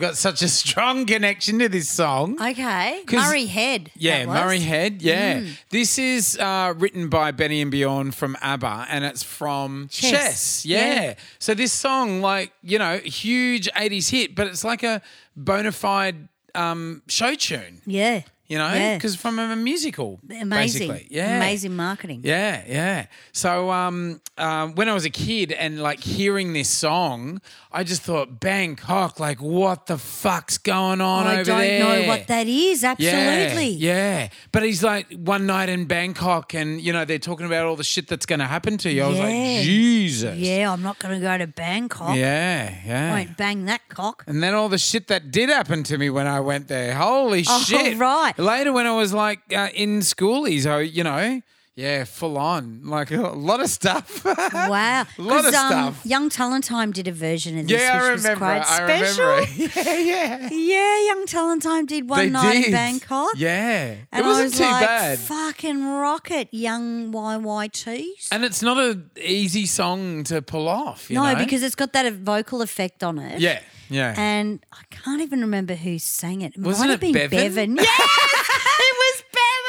I've 0.00 0.06
got 0.08 0.16
such 0.16 0.40
a 0.40 0.48
strong 0.48 1.04
connection 1.04 1.58
to 1.58 1.68
this 1.68 1.90
song. 1.90 2.40
Okay. 2.40 3.02
Murray 3.12 3.44
Head. 3.44 3.90
Yeah. 3.94 4.24
Mm. 4.24 4.28
Murray 4.28 4.60
Head. 4.60 5.02
Yeah, 5.02 5.42
this 5.68 5.98
is 5.98 6.38
uh, 6.38 6.72
written 6.78 7.10
by 7.10 7.32
Benny 7.32 7.60
and 7.60 7.70
Bjorn 7.70 8.10
from 8.12 8.34
ABBA, 8.40 8.86
and 8.88 9.04
it's 9.04 9.22
from 9.22 9.88
Chess. 9.90 10.10
Chess. 10.10 10.64
Yeah. 10.64 11.02
Yeah. 11.02 11.14
So 11.38 11.52
this 11.52 11.74
song, 11.74 12.22
like 12.22 12.50
you 12.62 12.78
know, 12.78 12.96
huge 12.96 13.68
'80s 13.72 14.08
hit, 14.08 14.34
but 14.34 14.46
it's 14.46 14.64
like 14.64 14.82
a 14.82 15.02
bona 15.36 15.70
fide 15.70 16.28
um, 16.54 17.02
show 17.06 17.34
tune. 17.34 17.82
Yeah. 17.84 18.22
You 18.50 18.58
know, 18.58 18.66
Yeah. 18.74 18.96
because 18.96 19.14
from 19.14 19.38
a 19.38 19.54
musical, 19.54 20.18
Amazing. 20.28 20.48
basically. 20.88 21.06
Yeah, 21.08 21.36
Amazing 21.36 21.76
marketing. 21.76 22.22
Yeah, 22.24 22.64
yeah. 22.66 23.06
So 23.30 23.70
um, 23.70 24.20
um, 24.38 24.74
when 24.74 24.88
I 24.88 24.92
was 24.92 25.04
a 25.04 25.10
kid 25.10 25.52
and 25.52 25.80
like 25.80 26.00
hearing 26.00 26.52
this 26.52 26.68
song, 26.68 27.40
I 27.72 27.84
just 27.84 28.02
thought 28.02 28.40
Bangkok, 28.40 29.20
like 29.20 29.40
what 29.40 29.86
the 29.86 29.96
fuck's 29.96 30.58
going 30.58 31.00
on 31.00 31.26
I 31.28 31.34
over 31.34 31.44
don't 31.44 31.78
know 31.78 32.08
what 32.08 32.26
that 32.26 32.48
is. 32.48 32.82
Absolutely. 32.82 33.68
Yeah, 33.68 34.22
yeah. 34.22 34.28
But 34.50 34.64
he's 34.64 34.82
like 34.82 35.06
one 35.12 35.46
night 35.46 35.68
in 35.68 35.84
Bangkok, 35.84 36.52
and 36.52 36.80
you 36.80 36.92
know 36.92 37.04
they're 37.04 37.20
talking 37.20 37.46
about 37.46 37.66
all 37.66 37.76
the 37.76 37.84
shit 37.84 38.08
that's 38.08 38.26
going 38.26 38.40
to 38.40 38.46
happen 38.46 38.76
to 38.78 38.90
you. 38.90 39.04
I 39.04 39.08
was 39.08 39.18
Yeah. 39.18 39.22
like, 39.24 39.62
Jesus. 39.64 40.36
Yeah, 40.38 40.72
I'm 40.72 40.82
not 40.82 40.98
going 40.98 41.14
to 41.20 41.24
go 41.24 41.38
to 41.38 41.46
Bangkok. 41.46 42.16
Yeah, 42.16 42.74
yeah. 42.84 43.12
Won't 43.12 43.36
bang 43.36 43.66
that 43.66 43.82
cock. 43.88 44.24
And 44.26 44.42
then 44.42 44.52
all 44.54 44.68
the 44.68 44.78
shit 44.78 45.06
that 45.06 45.30
did 45.30 45.48
happen 45.48 45.84
to 45.84 45.96
me 45.96 46.10
when 46.10 46.26
I 46.26 46.40
went 46.40 46.66
there. 46.66 46.94
Holy 46.94 47.44
Oh, 47.48 47.60
shit! 47.60 47.96
right. 47.98 48.36
Later, 48.36 48.72
when 48.72 48.86
I 48.88 48.96
was 48.96 49.12
like 49.12 49.40
uh, 49.54 49.68
in 49.74 50.00
schoolies, 50.00 50.66
I 50.66 50.80
you 50.80 51.04
know, 51.04 51.40
yeah, 51.80 52.04
full 52.04 52.36
on, 52.36 52.82
like 52.84 53.10
a 53.12 53.20
lot 53.30 53.60
of 53.60 53.70
stuff. 53.70 54.24
Wow. 54.52 55.06
A 55.18 55.22
lot 55.22 55.40
of 55.46 55.54
um, 55.54 55.70
stuff. 55.70 56.00
Young 56.04 56.28
Talent 56.28 56.64
Time 56.64 56.92
did 56.92 57.08
a 57.08 57.12
version 57.12 57.58
of 57.58 57.66
this, 57.66 57.80
yeah, 57.80 57.98
I 58.02 58.02
which 58.12 58.22
was 58.22 58.36
quite 58.38 58.62
I 58.62 58.76
special. 58.76 59.24
remember. 59.26 59.50
Yeah, 59.80 59.98
yeah. 59.98 60.48
Yeah, 60.50 61.06
Young 61.06 61.26
Talent 61.26 61.62
Time 61.62 61.86
did 61.86 62.08
one 62.08 62.18
they 62.18 62.30
night 62.30 62.52
did. 62.52 62.66
in 62.66 62.72
Bangkok. 62.72 63.30
Yeah, 63.36 63.94
And 64.12 64.24
it 64.24 64.28
wasn't 64.28 64.42
I 64.42 64.44
was 64.44 64.58
too 64.58 64.64
like, 64.64 64.86
bad. 64.86 65.18
fucking 65.18 65.84
rocket, 65.84 66.48
young 66.52 67.12
YYTs. 67.12 68.28
And 68.32 68.44
it's 68.44 68.62
not 68.62 68.78
an 68.78 69.10
easy 69.20 69.66
song 69.66 70.24
to 70.24 70.42
pull 70.42 70.68
off. 70.68 71.10
You 71.10 71.16
no, 71.16 71.32
know? 71.32 71.38
because 71.38 71.62
it's 71.62 71.74
got 71.74 71.92
that 71.94 72.12
vocal 72.14 72.62
effect 72.62 73.02
on 73.02 73.18
it. 73.18 73.40
yeah, 73.40 73.60
yeah. 73.88 74.14
And 74.16 74.64
I 74.72 74.82
can't 74.90 75.20
even 75.22 75.40
remember 75.40 75.74
who 75.74 75.98
sang 75.98 76.42
it. 76.42 76.54
It 76.56 76.60
Wasn't 76.60 76.88
might 76.88 76.92
have 76.92 77.02
it 77.02 77.12
been 77.12 77.28
Bevan? 77.30 77.74
Bevan. 77.74 77.76
Yes, 77.76 77.86
it 77.86 78.02
was 78.02 78.30
Bevan. 78.32 78.39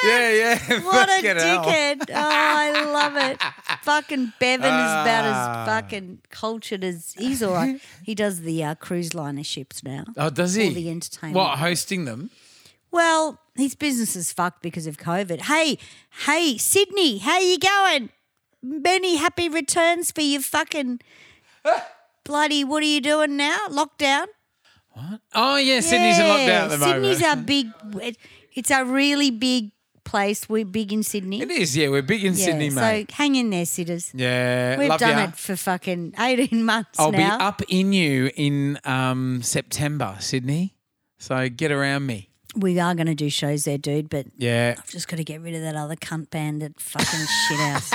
Yeah, 0.03 0.31
yeah. 0.69 0.79
What 0.83 1.09
a 1.09 1.13
Fucking 1.13 1.35
hell. 1.37 1.63
dickhead. 1.65 2.01
Oh, 2.09 2.13
I 2.15 2.83
love 2.85 3.15
it. 3.17 3.41
Fucking 3.83 4.33
Bevan 4.39 4.65
is 4.65 4.91
about 4.91 5.25
Ah. 5.25 5.61
as 5.63 5.67
fucking 5.67 6.21
cultured 6.29 6.83
as 6.83 7.13
he's 7.17 7.41
all 7.43 7.53
right. 7.53 7.79
He 8.03 8.15
does 8.15 8.41
the 8.41 8.63
uh, 8.63 8.75
cruise 8.75 9.13
liner 9.13 9.43
ships 9.43 9.83
now. 9.83 10.05
Oh, 10.17 10.29
does 10.29 10.57
All 10.57 10.63
he? 10.63 10.73
the 10.73 10.89
entertainment. 10.89 11.35
What 11.35 11.57
hosting 11.59 12.05
them? 12.05 12.29
Well, 12.91 13.39
his 13.55 13.73
business 13.75 14.15
is 14.15 14.31
fucked 14.33 14.61
because 14.61 14.85
of 14.87 14.97
COVID. 14.97 15.41
Hey, 15.43 15.77
hey, 16.25 16.57
Sydney, 16.57 17.19
how 17.19 17.39
you 17.39 17.57
going? 17.57 18.09
Many 18.61 19.15
happy 19.15 19.49
returns 19.49 20.11
for 20.11 20.21
you 20.21 20.41
fucking 20.41 20.99
bloody. 22.23 22.63
What 22.63 22.83
are 22.83 22.87
you 22.87 23.01
doing 23.01 23.37
now? 23.37 23.57
Lockdown. 23.69 24.27
What? 24.93 25.21
Oh 25.33 25.55
yeah, 25.55 25.79
Sydney's 25.79 26.19
in 26.19 26.25
lockdown 26.25 26.49
at 26.65 26.69
the 26.69 26.77
moment. 26.77 27.17
Sydney's 27.17 27.23
our 27.23 27.35
big. 27.37 27.67
It's 28.53 28.69
a 28.71 28.83
really 28.83 29.31
big 29.31 29.71
place. 30.03 30.47
We're 30.49 30.65
big 30.65 30.91
in 30.93 31.03
Sydney. 31.03 31.41
It 31.41 31.51
is, 31.51 31.75
yeah. 31.77 31.89
We're 31.89 32.01
big 32.01 32.23
in 32.23 32.33
Yeah, 32.33 32.45
Sydney, 32.45 32.69
mate. 32.69 33.09
So 33.09 33.15
hang 33.15 33.35
in 33.35 33.49
there, 33.49 33.65
sitters. 33.65 34.11
yeah, 34.13 34.77
We've 34.77 34.97
done 34.97 35.17
ya. 35.17 35.23
it 35.25 35.35
for 35.37 35.55
fucking 35.55 36.13
eighteen 36.19 36.65
months 36.71 36.99
I'll 36.99 37.11
now. 37.11 37.37
be 37.37 37.43
up 37.43 37.61
in 37.69 37.93
you 37.93 38.31
in 38.35 38.79
um, 38.85 39.41
September, 39.43 40.15
Sydney. 40.19 40.75
So 41.19 41.49
get 41.49 41.71
around 41.71 42.05
me. 42.05 42.29
We 42.53 42.77
are 42.79 42.93
going 42.95 43.07
to 43.07 43.15
do 43.15 43.29
shows 43.29 43.63
there, 43.63 43.77
dude. 43.77 44.09
But 44.09 44.25
Yeah. 44.37 44.75
I've 44.77 44.89
just 44.89 45.07
got 45.07 45.15
to 45.17 45.23
get 45.23 45.39
rid 45.39 45.55
of 45.55 45.61
that 45.61 45.75
other 45.77 45.95
cunt 45.95 46.29
band 46.31 46.61
at 46.63 46.77
fucking 46.81 47.25
shit 47.47 47.59
house. 47.59 47.91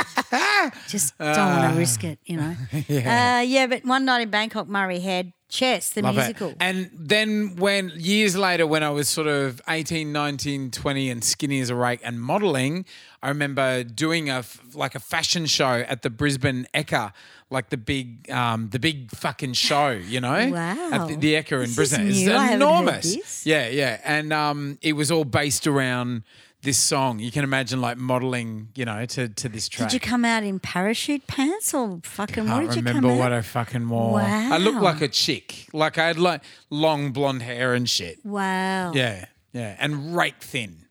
just 0.88 1.18
don't 1.18 1.36
want 1.36 1.72
to 1.74 1.78
risk 1.78 2.04
it, 2.04 2.18
you 2.24 2.38
know. 2.38 2.56
yeah. 2.88 3.38
Uh, 3.38 3.42
yeah, 3.42 3.66
but 3.66 3.84
one 3.84 4.06
night 4.06 4.22
in 4.22 4.30
Bangkok, 4.30 4.66
Murray 4.66 5.00
Head, 5.00 5.32
Chess, 5.48 5.90
the 5.90 6.02
Love 6.02 6.16
musical. 6.16 6.48
it. 6.50 6.56
And 6.60 6.90
then 6.92 7.56
when 7.56 7.92
years 7.94 8.36
later, 8.36 8.66
when 8.66 8.82
I 8.82 8.90
was 8.90 9.08
sort 9.08 9.28
of 9.28 9.60
18, 9.68 10.12
19, 10.12 10.70
20 10.72 11.10
and 11.10 11.22
skinny 11.22 11.60
as 11.60 11.70
a 11.70 11.74
rake 11.74 12.00
and 12.02 12.20
modeling, 12.20 12.84
I 13.22 13.28
remember 13.28 13.84
doing 13.84 14.28
a 14.28 14.38
f- 14.38 14.60
like 14.74 14.94
a 14.94 15.00
fashion 15.00 15.46
show 15.46 15.84
at 15.88 16.02
the 16.02 16.10
Brisbane 16.10 16.66
Ekka, 16.74 17.12
like 17.50 17.70
the 17.70 17.76
big 17.76 18.28
um, 18.30 18.70
the 18.70 18.80
big 18.80 19.10
fucking 19.12 19.52
show, 19.52 19.90
you 19.90 20.20
know? 20.20 20.50
Wow. 20.50 20.90
At 20.92 21.08
the, 21.08 21.16
the 21.16 21.34
Ekka 21.34 21.52
in 21.52 21.60
This 21.60 21.70
is 21.70 21.76
Brisbane. 21.76 22.08
It's 22.08 22.52
enormous. 22.52 23.46
Yeah, 23.46 23.68
yeah. 23.68 24.00
And 24.04 24.32
um, 24.32 24.78
it 24.82 24.94
was 24.94 25.10
all 25.12 25.24
based 25.24 25.66
around 25.66 26.24
this 26.66 26.76
song. 26.78 27.20
You 27.20 27.30
can 27.30 27.44
imagine 27.44 27.80
like 27.80 27.96
modeling, 27.96 28.68
you 28.74 28.84
know, 28.84 29.06
to, 29.06 29.28
to 29.28 29.48
this 29.48 29.68
track. 29.68 29.88
did 29.88 29.94
you 29.94 30.00
come 30.00 30.24
out 30.24 30.42
in 30.42 30.58
parachute 30.58 31.26
pants 31.26 31.72
or 31.72 32.00
fucking 32.02 32.44
what 32.44 32.50
can't 32.50 32.68
did 32.68 32.76
you 32.76 32.82
remember 32.82 33.14
what? 33.14 33.32
I 33.32 33.40
fucking 33.40 33.88
wore. 33.88 34.14
Wow. 34.14 34.52
I 34.52 34.58
looked 34.58 34.82
like 34.82 35.00
a 35.00 35.08
chick. 35.08 35.68
Like 35.72 35.96
I 35.96 36.08
had 36.08 36.18
like 36.18 36.42
long 36.68 37.12
blonde 37.12 37.42
hair 37.42 37.72
and 37.72 37.88
shit. 37.88 38.18
wow. 38.24 38.92
Yeah, 38.92 39.26
yeah, 39.52 39.76
and 39.78 40.14
rake 40.14 40.40
thin. 40.40 40.86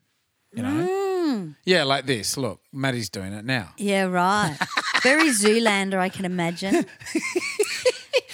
You 0.52 0.62
know. 0.62 0.88
Mm. 0.88 1.54
Yeah, 1.64 1.84
like 1.84 2.06
this. 2.06 2.38
Look, 2.38 2.60
Maddie's 2.72 3.10
doing 3.10 3.34
it 3.34 3.44
now. 3.44 3.74
Yeah, 3.76 4.04
right. 4.04 4.56
Very 5.02 5.28
Zoolander, 5.28 5.98
I 5.98 6.08
can 6.08 6.24
imagine. 6.24 6.86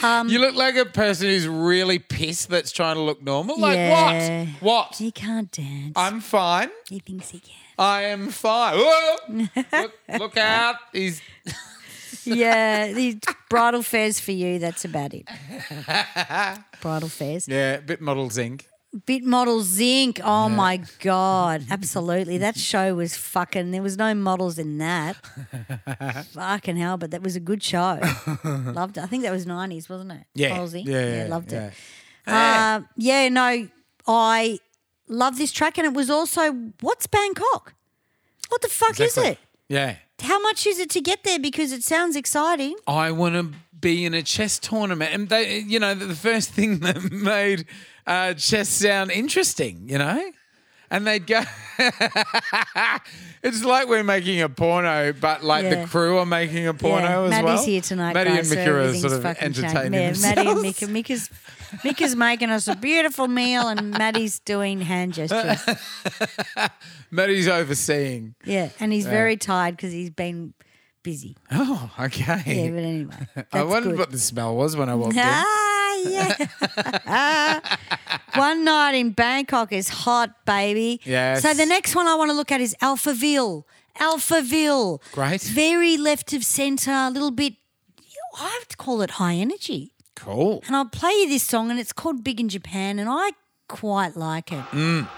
Um, 0.03 0.29
you 0.29 0.39
look 0.39 0.55
like 0.55 0.77
a 0.77 0.85
person 0.85 1.29
who's 1.29 1.47
really 1.49 1.99
pissed 1.99 2.49
that's 2.49 2.73
trying 2.73 2.97
to 2.97 3.03
look 3.03 3.23
normal. 3.23 3.59
Like 3.59 3.77
Yeah. 3.77 4.45
what? 4.45 4.63
What? 4.63 4.97
He 4.97 5.11
can't 5.11 5.51
dance. 5.51 5.93
I'm 5.97 6.21
fine. 6.21 6.71
he 6.89 6.99
thinks 6.99 7.31
he 7.31 7.39
can. 7.41 7.55
I 7.79 8.03
am 8.05 8.29
fine. 8.29 8.77
Look, 9.73 9.93
look 10.19 10.37
out. 10.37 10.77
He's 10.93 11.23
Yeah, 12.25 12.93
the 12.93 13.19
bridal 13.49 13.83
fairs 13.83 14.21
for 14.21 14.31
you. 14.33 14.59
That's 14.59 14.85
about 14.85 15.13
it. 15.15 15.27
bridal 16.81 17.09
fairs. 17.09 17.49
yeah, 17.49 17.75
a 17.75 17.81
bit 17.81 18.01
Models 18.01 18.37
Inc. 18.39 18.63
Bit 19.07 19.25
Models 19.25 19.79
Inc. 19.79 20.21
Oh 20.23 20.51
my 20.51 20.83
god, 21.01 21.65
absolutely. 21.71 22.37
That 22.39 22.59
show 22.59 22.95
was 22.95 23.17
fucking. 23.17 23.71
There 23.71 23.83
was 23.83 23.97
no 23.97 24.13
models 24.15 24.59
in 24.59 24.79
that. 24.79 25.17
fucking 26.33 26.77
hell, 26.77 26.99
but 26.99 27.11
that 27.13 27.23
was 27.23 27.35
a 27.35 27.41
good 27.41 27.63
show. 27.63 27.99
loved 28.45 28.99
it. 28.99 29.03
I 29.03 29.07
think 29.07 29.23
that 29.23 29.33
was 29.33 29.47
nineties, 29.47 29.89
wasn't 29.89 30.13
it? 30.13 30.25
Yeah. 30.35 30.51
Models 30.51 30.75
Inc? 30.75 30.87
Yeah, 30.87 31.17
yeah, 31.17 31.27
loved 31.29 31.53
it. 31.53 31.73
yeah. 32.27 32.81
Uh, 32.83 32.87
yeah, 32.97 33.29
no, 33.31 33.69
I 34.07 34.59
love 35.09 35.39
this 35.39 35.53
track, 35.53 35.79
and 35.79 35.87
it 35.87 35.95
was 35.95 36.11
also 36.11 36.53
what's 36.81 37.07
Bangkok? 37.07 37.75
What 38.51 38.61
the 38.61 38.69
fuck 38.69 38.91
Exactly. 38.91 39.23
is 39.23 39.31
it? 39.31 39.39
Yeah. 39.69 39.97
How 40.21 40.39
much 40.41 40.67
is 40.67 40.79
it 40.79 40.91
to 40.91 41.01
get 41.01 41.25
there? 41.25 41.39
Because 41.39 41.73
it 41.73 41.83
sounds 41.83 42.15
exciting. 42.15 42.77
I 42.87 43.11
want 43.11 43.35
to 43.35 43.57
be 43.81 44.05
in 44.05 44.13
a 44.15 44.23
chess 44.23 44.59
tournament. 44.59 45.13
And 45.13 45.29
they, 45.31 45.59
you 45.61 45.81
know, 45.81 45.95
the 45.95 46.15
first 46.15 46.51
thing 46.51 46.81
that 46.81 47.11
made 47.11 47.67
uh, 48.07 48.35
chess 48.35 48.69
sound 48.69 49.11
interesting, 49.11 49.89
you 49.89 49.99
know? 49.99 50.31
And 50.91 51.07
they'd 51.07 51.27
go, 51.27 51.41
it's 53.43 53.65
like 53.65 53.89
we're 53.89 54.05
making 54.05 54.43
a 54.43 54.49
porno, 54.51 55.15
but 55.15 55.43
like 55.43 55.65
Yeah. 55.65 55.83
the 55.83 55.87
crew 55.87 56.19
are 56.19 56.27
making 56.27 56.67
a 56.67 56.75
porno 56.75 57.25
as 57.25 57.31
Maddie's 57.31 57.45
well. 57.47 57.65
here 57.65 57.81
tonight, 57.81 58.13
Maddie 58.13 58.29
guys, 58.31 58.39
and 58.39 58.47
so 58.49 58.55
Mika 58.57 58.71
are 58.71 58.79
everything's 58.81 59.01
sort 59.01 59.13
of 59.15 59.23
fucking 59.23 59.53
changed. 59.55 59.65
entertaining 59.65 60.01
Yeah. 60.01 60.13
Maddie 60.21 60.49
and 60.51 60.61
Mika. 60.63 60.87
Mika's, 60.89 61.31
Mika's 61.83 62.15
making 62.15 62.51
us 62.51 62.69
a 62.69 62.77
beautiful 62.77 63.27
meal, 63.27 63.69
and 63.69 63.91
Maddie's 63.93 64.39
doing 64.41 64.83
hand 64.83 65.15
gestures. 65.15 65.65
Maddie's 67.11 67.49
overseeing. 67.49 68.35
Yeah, 68.45 68.69
and 68.79 68.93
he's 68.93 69.07
very 69.07 69.39
tired 69.39 69.77
because 69.77 69.93
he's 69.93 70.11
been 70.11 70.53
busy. 71.03 71.37
Oh, 71.51 71.91
okay. 72.01 72.43
Yeah, 72.47 72.71
but 72.71 72.79
anyway. 72.83 73.15
I 73.37 73.45
that's 73.51 73.65
wondered 73.67 73.91
good. 73.93 73.99
what 73.99 74.11
the 74.11 74.19
smell 74.19 74.55
was 74.57 74.77
when 74.77 74.91
I 74.91 74.95
walked 74.95 75.15
in. 75.15 75.21
Ah, 75.95 76.49
yeah. 77.07 77.61
one 78.35 78.65
night 78.65 78.95
in 78.95 79.11
Bangkok 79.11 79.73
is 79.73 79.89
hot, 79.89 80.45
baby. 80.45 81.01
Yes. 81.05 81.43
So 81.43 81.55
the 81.55 81.67
next 81.67 81.95
one 81.95 82.07
I 82.07 82.15
want 82.15 82.31
to 82.31 82.37
look 82.37 82.53
at 82.53 82.61
is 82.61 82.75
Alphaville. 82.81 83.65
Alphaville. 83.99 85.01
Great. 85.13 85.43
Very 85.43 85.97
left 85.97 86.33
of 86.33 86.45
centre, 86.45 86.91
a 86.91 87.11
little 87.11 87.31
bit, 87.31 87.55
I 88.39 88.49
have 88.49 88.69
to 88.69 88.77
call 88.77 89.03
it 89.03 89.13
high 89.13 89.35
energy. 89.35 89.93
Cool. 90.17 90.63
And 90.67 90.77
I'll 90.77 90.87
play 90.87 91.13
you 91.13 91.29
this 91.29 91.43
song, 91.43 91.71
and 91.71 91.79
it's 91.79 91.93
called 91.93 92.25
Big 92.25 92.41
in 92.41 92.49
Japan, 92.49 92.99
and 92.99 93.09
I 93.11 93.33
quite 93.69 94.17
like 94.17 94.53
it. 94.53 94.65
Winter 94.73 95.09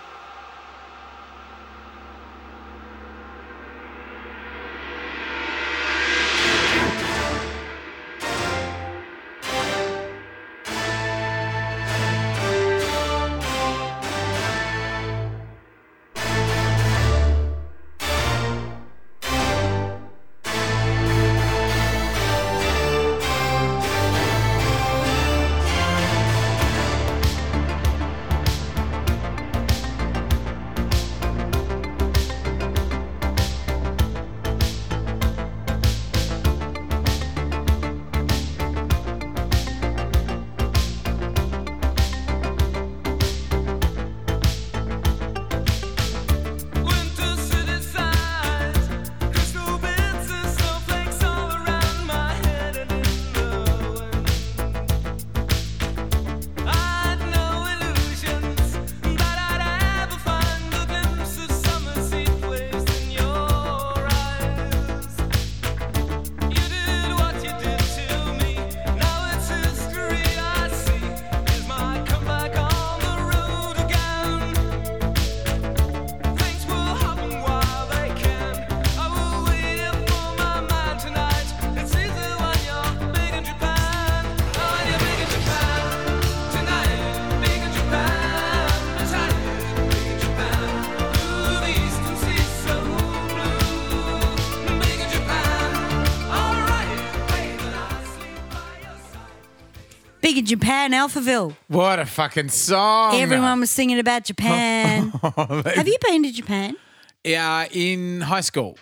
Big 100.34 100.40
in 100.40 100.46
Japan, 100.46 100.90
Alphaville. 100.90 101.54
What 101.68 102.00
a 102.00 102.06
fucking 102.06 102.48
song. 102.48 103.14
Everyone 103.20 103.60
was 103.60 103.70
singing 103.70 104.00
about 104.00 104.24
Japan. 104.24 105.10
Have 105.36 105.86
you 105.86 105.96
been 106.00 106.24
to 106.24 106.32
Japan? 106.32 106.74
Yeah, 107.22 107.68
in 107.70 108.20
high 108.20 108.40
school. 108.40 108.76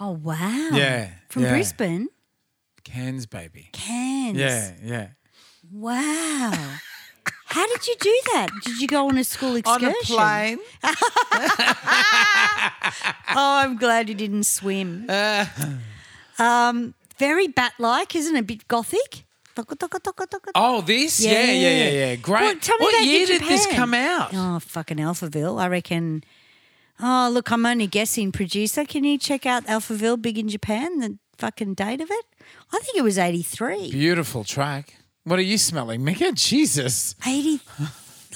Oh, 0.00 0.10
wow. 0.10 0.70
Yeah, 0.72 1.10
From 1.28 1.44
yeah. 1.44 1.50
Brisbane? 1.50 2.08
Cairns, 2.82 3.26
baby. 3.26 3.68
Cairns. 3.72 4.36
Yeah, 4.36 4.72
yeah. 4.82 5.08
Wow. 5.70 6.50
How 7.44 7.66
did 7.68 7.86
you 7.86 7.94
do 8.00 8.20
that? 8.32 8.48
Did 8.64 8.80
you 8.80 8.88
go 8.88 9.06
on 9.08 9.16
a 9.16 9.22
school 9.22 9.54
excursion? 9.54 9.90
On 9.90 9.94
a 9.94 10.04
plane. 10.04 10.58
Oh, 13.32 13.60
I'm 13.62 13.76
glad 13.76 14.08
you 14.08 14.16
didn't 14.16 14.42
swim. 14.42 15.08
um, 16.40 16.94
very 17.16 17.46
bat-like, 17.46 18.16
isn't 18.16 18.34
it? 18.34 18.40
A 18.40 18.42
bit 18.42 18.66
gothic. 18.66 19.24
Oh, 20.54 20.80
this? 20.80 21.20
Yeah, 21.20 21.44
yeah, 21.44 21.52
yeah, 21.52 21.90
yeah. 21.90 22.16
Great. 22.16 22.40
Well, 22.40 22.56
tell 22.56 22.78
me 22.78 22.84
what 22.84 22.94
about 22.94 23.06
year 23.06 23.26
did 23.26 23.42
this 23.42 23.66
come 23.68 23.94
out? 23.94 24.30
Oh, 24.34 24.58
fucking 24.60 24.98
Alphaville. 24.98 25.60
I 25.60 25.68
reckon. 25.68 26.24
Oh, 27.00 27.30
look, 27.32 27.50
I'm 27.50 27.64
only 27.64 27.86
guessing. 27.86 28.32
Producer, 28.32 28.84
can 28.84 29.04
you 29.04 29.18
check 29.18 29.46
out 29.46 29.64
Alphaville 29.66 30.20
Big 30.20 30.38
in 30.38 30.48
Japan, 30.48 30.98
the 30.98 31.18
fucking 31.38 31.74
date 31.74 32.00
of 32.00 32.10
it? 32.10 32.24
I 32.72 32.78
think 32.80 32.96
it 32.96 33.02
was 33.02 33.18
83. 33.18 33.90
Beautiful 33.90 34.44
track. 34.44 34.96
What 35.24 35.38
are 35.38 35.42
you 35.42 35.58
smelling, 35.58 36.04
Mika? 36.04 36.32
Jesus. 36.34 37.14
80. 37.26 37.60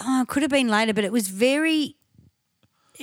Oh, 0.02 0.22
it 0.22 0.28
could 0.28 0.42
have 0.42 0.50
been 0.50 0.68
later, 0.68 0.92
but 0.92 1.04
it 1.04 1.12
was 1.12 1.28
very. 1.28 1.96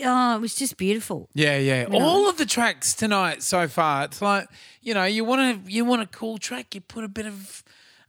Oh, 0.04 0.36
it 0.36 0.42
was 0.42 0.56
just 0.56 0.78
beautiful. 0.78 1.30
Yeah, 1.34 1.58
yeah. 1.58 1.86
All 1.92 2.30
of 2.30 2.38
the 2.38 2.46
tracks 2.46 2.94
tonight 2.94 3.44
so 3.44 3.68
far, 3.68 4.06
it's 4.06 4.22
like 4.22 4.48
you 4.82 4.94
know, 4.94 5.04
you 5.04 5.26
want 5.26 5.66
to 5.66 5.72
you 5.72 5.84
want 5.84 6.02
a 6.02 6.06
cool 6.06 6.38
track, 6.38 6.74
you 6.74 6.82
put 6.82 7.04
a 7.04 7.10
bit 7.10 7.26
of 7.26 7.64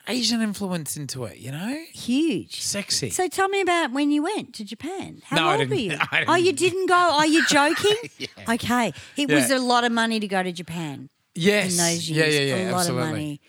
Asian 0.09 0.41
influence 0.43 0.97
into 0.97 1.25
it. 1.25 1.39
You 1.39 1.53
know, 1.53 1.79
Huge. 1.93 2.61
sexy. 2.61 3.11
So 3.11 3.29
tell 3.29 3.49
me 3.49 3.61
about 3.61 3.93
when 3.93 4.11
you 4.11 4.23
went 4.25 4.55
to 4.55 4.65
Japan. 4.65 5.23
How 5.25 5.37
No, 5.37 5.47
I 5.49 5.51
old 5.53 5.59
were 5.61 5.65
didn't- 5.77 5.93
you? 5.93 5.99
I 6.11 6.25
Oh, 6.29 6.35
you 6.35 6.53
didn't. 6.53 6.59
didn't 6.59 6.87
go? 6.89 6.95
Are 6.95 7.27
you 7.27 7.47
joking? 7.49 7.97
Okay. 8.49 8.93
It 9.17 9.31
was 9.31 9.51
Yeah. 9.51 9.59
a 9.59 9.61
lot 9.61 9.85
of 9.85 9.93
money 9.93 10.19
to 10.21 10.27
go 10.27 10.43
to 10.43 10.51
Japan 10.53 11.09
yes. 11.35 11.73
in 11.73 11.77
those 11.79 12.11
yeah, 12.11 12.25
years. 12.25 12.35
yeah, 12.35 12.57
yeah. 12.57 12.71
a 12.71 12.73
lot 12.73 12.79
absolutely. 12.81 13.03
of 13.03 13.09
money. 13.11 13.41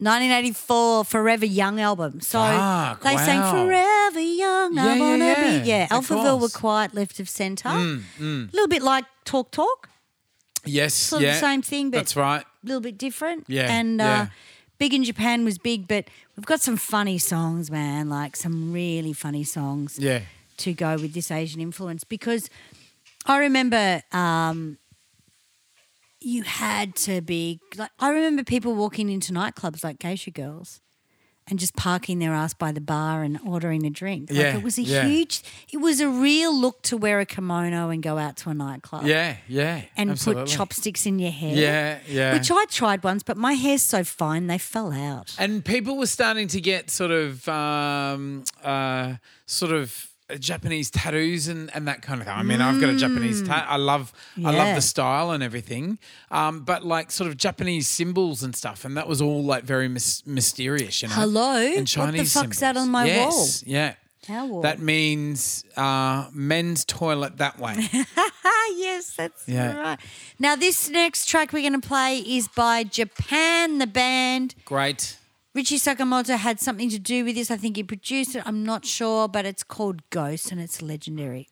1984 0.00 1.04
Forever 1.04 1.46
Young 1.46 1.80
album. 1.80 2.20
So 2.20 2.38
Fuck, 2.38 3.02
they 3.02 3.16
sang 3.16 3.40
wow. 3.40 3.50
Forever 3.50 4.20
Young. 4.20 4.78
I 4.78 4.84
Yeah, 4.84 4.94
yeah, 4.94 5.00
wanna 5.00 5.24
yeah. 5.24 5.58
be. 5.62 5.68
Yeah, 5.68 5.88
Of 5.90 6.06
Alphaville 6.06 6.34
were 6.34 6.40
course. 6.48 6.56
quite 6.56 6.94
left 6.94 7.18
of 7.18 7.28
centre. 7.28 7.68
Mm, 7.68 8.02
A 8.20 8.52
little 8.52 8.68
bit 8.68 8.82
like 8.82 9.04
Talk 9.24 9.50
Talk. 9.50 9.88
Yes, 10.64 10.94
Sort 10.94 11.22
yeah. 11.22 11.30
of 11.30 11.34
the 11.34 11.40
same 11.40 11.62
thing, 11.62 11.90
but 11.90 11.98
That's 11.98 12.14
right. 12.16 12.42
a 12.42 12.66
little 12.66 12.80
bit 12.80 12.96
different. 12.96 13.44
Yeah, 13.48 13.72
And 13.72 14.00
uh, 14.00 14.04
yeah. 14.04 14.26
Big 14.78 14.94
in 14.94 15.02
Japan 15.04 15.44
was 15.44 15.58
big, 15.58 15.88
but 15.88 16.06
we've 16.36 16.46
got 16.46 16.60
some 16.60 16.76
funny 16.76 17.18
songs, 17.18 17.70
man, 17.70 18.08
like 18.08 18.36
some 18.36 18.72
really 18.72 19.12
funny 19.12 19.44
songs 19.44 19.98
Yeah. 19.98 20.20
to 20.58 20.72
go 20.72 20.94
with 20.96 21.14
this 21.14 21.30
Asian 21.30 21.60
influence 21.60 22.04
because 22.04 22.48
I 23.26 23.38
remember 23.38 24.02
um, 24.12 24.78
you 26.20 26.42
had 26.42 26.94
to 26.96 27.20
be 27.20 27.60
like 27.76 27.90
I 27.98 28.10
remember 28.10 28.42
people 28.44 28.74
walking 28.74 29.08
into 29.10 29.32
nightclubs 29.32 29.84
like 29.84 29.98
geisha 29.98 30.30
girls 30.30 30.80
and 31.50 31.58
just 31.58 31.74
parking 31.76 32.18
their 32.18 32.32
ass 32.32 32.54
by 32.54 32.72
the 32.72 32.80
bar 32.80 33.22
and 33.22 33.38
ordering 33.46 33.84
a 33.86 33.90
drink. 33.90 34.30
Like 34.30 34.38
Yeah, 34.38 34.56
it 34.56 34.62
was 34.62 34.78
a 34.78 34.82
yeah. 34.82 35.06
huge 35.06 35.42
it 35.72 35.78
was 35.78 36.00
a 36.00 36.08
real 36.08 36.54
look 36.54 36.82
to 36.82 36.96
wear 36.96 37.20
a 37.20 37.26
kimono 37.26 37.90
and 37.90 38.02
go 38.02 38.18
out 38.18 38.36
to 38.38 38.50
a 38.50 38.54
nightclub. 38.54 39.06
Yeah, 39.06 39.36
yeah. 39.46 39.82
And 39.96 40.10
absolutely. 40.10 40.44
put 40.44 40.50
chopsticks 40.50 41.06
in 41.06 41.18
your 41.18 41.30
hair. 41.30 41.54
Yeah, 41.54 41.98
yeah. 42.06 42.32
Which 42.34 42.50
I 42.50 42.64
tried 42.68 43.02
once, 43.04 43.22
but 43.22 43.36
my 43.36 43.52
hair's 43.52 43.82
so 43.82 44.04
fine 44.04 44.46
they 44.46 44.58
fell 44.58 44.92
out. 44.92 45.34
And 45.38 45.64
people 45.64 45.96
were 45.96 46.06
starting 46.06 46.48
to 46.48 46.60
get 46.60 46.90
sort 46.90 47.10
of, 47.10 47.48
um, 47.48 48.44
uh, 48.62 49.14
sort 49.46 49.72
of 49.72 50.07
Japanese 50.38 50.90
tattoos 50.90 51.48
and, 51.48 51.70
and 51.74 51.88
that 51.88 52.02
kind 52.02 52.20
of 52.20 52.26
thing. 52.26 52.36
I 52.36 52.42
mean, 52.42 52.60
I've 52.60 52.80
got 52.80 52.90
a 52.90 52.96
Japanese 52.96 53.42
tat. 53.42 53.66
I 53.68 53.76
love, 53.76 54.12
I 54.44 54.50
love 54.50 54.74
the 54.74 54.82
style 54.82 55.30
and 55.30 55.42
everything. 55.42 55.98
Um, 56.30 56.60
but 56.64 56.84
like 56.84 57.10
sort 57.10 57.28
of 57.30 57.36
Japanese 57.36 57.86
symbols 57.88 58.42
and 58.42 58.54
stuff, 58.54 58.84
and 58.84 58.96
that 58.96 59.08
was 59.08 59.22
all 59.22 59.42
like 59.42 59.64
very 59.64 59.88
mys- 59.88 60.22
mysterious, 60.26 61.00
you 61.02 61.08
know. 61.08 61.14
Hello? 61.14 61.56
And 61.56 61.70
What 61.70 61.76
the 61.80 61.84
Chinese 61.86 62.32
fuck's 62.34 62.60
that 62.60 62.76
on 62.76 62.90
my 62.90 63.06
yes, 63.06 63.62
wall? 63.64 63.72
Yeah. 63.72 63.94
That 64.62 64.78
means 64.80 65.64
uh, 65.74 66.28
men's 66.34 66.84
toilet 66.84 67.38
that 67.38 67.58
way. 67.58 67.88
Yes, 68.76 69.14
that's 69.16 69.48
Yeah. 69.48 69.80
right. 69.80 69.98
Now, 70.38 70.54
this 70.54 70.90
next 70.90 71.26
track 71.26 71.52
we're 71.52 71.62
going 71.68 71.80
to 71.80 71.86
play 71.88 72.18
is 72.18 72.48
by 72.48 72.84
Japan, 72.84 73.78
the 73.78 73.86
band. 73.86 74.54
Great. 74.66 75.16
Richie 75.58 75.80
Sakamoto 75.80 76.36
had 76.36 76.60
something 76.60 76.88
to 76.88 77.00
do 77.00 77.24
with 77.24 77.34
this. 77.34 77.50
I 77.50 77.56
think 77.56 77.74
he 77.74 77.82
produced 77.82 78.36
it. 78.36 78.44
I'm 78.46 78.62
not 78.62 78.86
sure, 78.86 79.26
but 79.26 79.44
it's 79.44 79.64
called 79.64 80.08
Ghost 80.10 80.52
and 80.52 80.60
it's 80.60 80.80
legendary. 80.80 81.48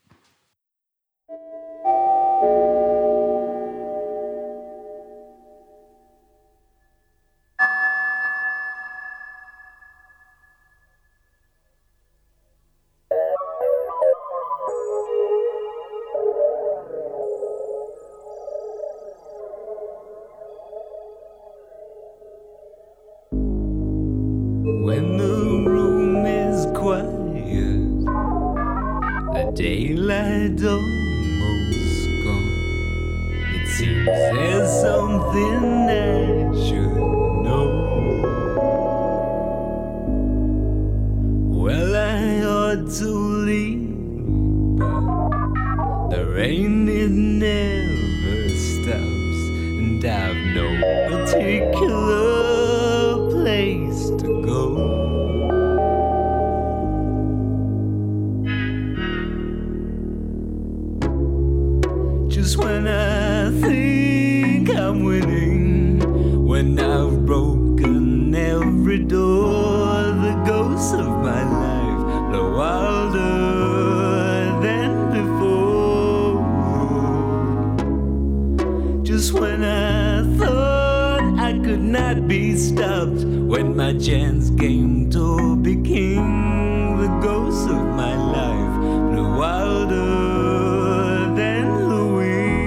Daylight 30.56 31.42
almost 31.42 32.08
gone. 32.24 33.30
It 33.54 33.68
seems 33.68 34.06
there's 34.06 34.70
something 34.80 35.86
I 35.90 36.15
chance 83.98 84.50
came 84.50 85.08
to 85.10 85.56
be 85.56 85.74
king, 85.76 86.98
the 86.98 87.08
ghosts 87.22 87.64
of 87.64 87.82
my 87.96 88.14
life 88.14 88.80
blew 89.10 89.38
wilder 89.38 91.34
than 91.34 91.88
the 91.88 92.04
wind. 92.14 92.66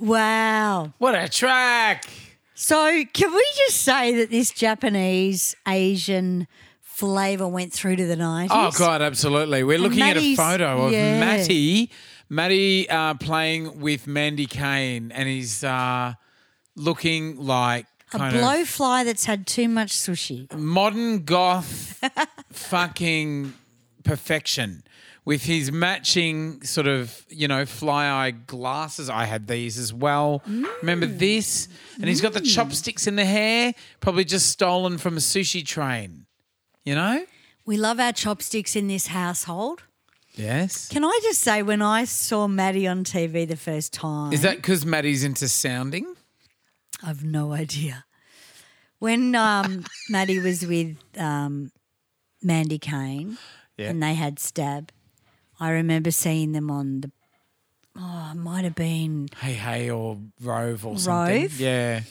Wow. 0.00 0.92
What 0.98 1.14
a 1.14 1.28
track! 1.28 2.27
So, 2.60 3.04
can 3.12 3.32
we 3.32 3.46
just 3.56 3.82
say 3.82 4.16
that 4.16 4.30
this 4.30 4.50
Japanese 4.50 5.54
Asian 5.68 6.48
flavor 6.80 7.46
went 7.46 7.72
through 7.72 7.94
to 7.94 8.04
the 8.04 8.16
90s? 8.16 8.48
Oh 8.50 8.72
God, 8.76 9.00
absolutely. 9.00 9.62
We're 9.62 9.78
looking 9.78 10.02
at 10.02 10.16
a 10.16 10.34
photo 10.34 10.86
of 10.86 10.92
yeah. 10.92 11.20
Matty, 11.20 11.88
Matty 12.28 12.90
uh, 12.90 13.14
playing 13.14 13.78
with 13.78 14.08
Mandy 14.08 14.46
Kane, 14.46 15.12
and 15.12 15.28
he's 15.28 15.62
uh, 15.62 16.14
looking 16.74 17.36
like 17.36 17.86
A 18.12 18.18
blowfly 18.18 19.04
that's 19.04 19.24
had 19.24 19.46
too 19.46 19.68
much 19.68 19.92
sushi. 19.92 20.52
modern 20.52 21.22
goth, 21.22 22.02
fucking 22.52 23.54
perfection. 24.02 24.82
With 25.28 25.42
his 25.44 25.70
matching 25.70 26.62
sort 26.64 26.86
of, 26.86 27.26
you 27.28 27.46
know, 27.48 27.66
fly 27.66 28.06
eye 28.08 28.30
glasses. 28.30 29.10
I 29.10 29.24
had 29.26 29.46
these 29.46 29.76
as 29.78 29.92
well. 29.92 30.42
Remember 30.80 31.06
Mm. 31.06 31.18
this? 31.18 31.68
And 31.96 32.06
he's 32.08 32.22
got 32.22 32.32
the 32.32 32.40
chopsticks 32.40 33.06
in 33.06 33.16
the 33.16 33.26
hair, 33.26 33.74
probably 34.00 34.24
just 34.24 34.48
stolen 34.48 34.96
from 34.96 35.18
a 35.18 35.20
sushi 35.20 35.62
train. 35.64 36.24
You 36.84 36.94
know? 36.94 37.26
We 37.66 37.76
love 37.76 38.00
our 38.00 38.12
chopsticks 38.14 38.74
in 38.74 38.88
this 38.88 39.08
household. 39.08 39.82
Yes. 40.34 40.88
Can 40.88 41.04
I 41.04 41.20
just 41.22 41.40
say, 41.42 41.62
when 41.62 41.82
I 41.82 42.04
saw 42.06 42.48
Maddie 42.48 42.86
on 42.86 43.04
TV 43.04 43.46
the 43.46 43.56
first 43.56 43.92
time, 43.92 44.32
Is 44.32 44.40
that 44.42 44.56
because 44.56 44.86
Maddie's 44.86 45.24
into 45.24 45.46
sounding? 45.48 46.14
I've 47.02 47.22
no 47.22 47.52
idea. 47.52 48.06
When 48.98 49.34
um, 49.34 49.84
Maddie 50.08 50.38
was 50.40 50.64
with 50.66 50.96
um, 51.18 51.70
Mandy 52.42 52.78
Kane 52.78 53.36
Yeah. 53.76 53.90
and 53.90 54.02
they 54.02 54.14
had 54.14 54.38
Stab, 54.38 54.90
I 55.60 55.70
remember 55.70 56.10
seeing 56.10 56.52
them 56.52 56.70
on 56.70 57.00
the. 57.02 57.10
Oh, 58.00 58.30
it 58.32 58.36
might 58.36 58.64
have 58.64 58.74
been. 58.76 59.28
Hey 59.40 59.54
Hey 59.54 59.90
or 59.90 60.18
Rove 60.40 60.86
or 60.86 60.98
something. 60.98 61.42
Rove? 61.42 61.58
Yeah. 61.60 62.02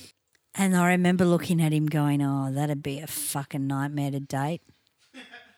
And 0.56 0.76
I 0.76 0.90
remember 0.90 1.24
looking 1.24 1.62
at 1.62 1.72
him 1.72 1.86
going, 1.86 2.22
oh, 2.22 2.52
that'd 2.52 2.82
be 2.82 3.00
a 3.00 3.08
fucking 3.08 3.68
nightmare 3.68 4.12
to 4.12 4.20
date. 4.20 4.62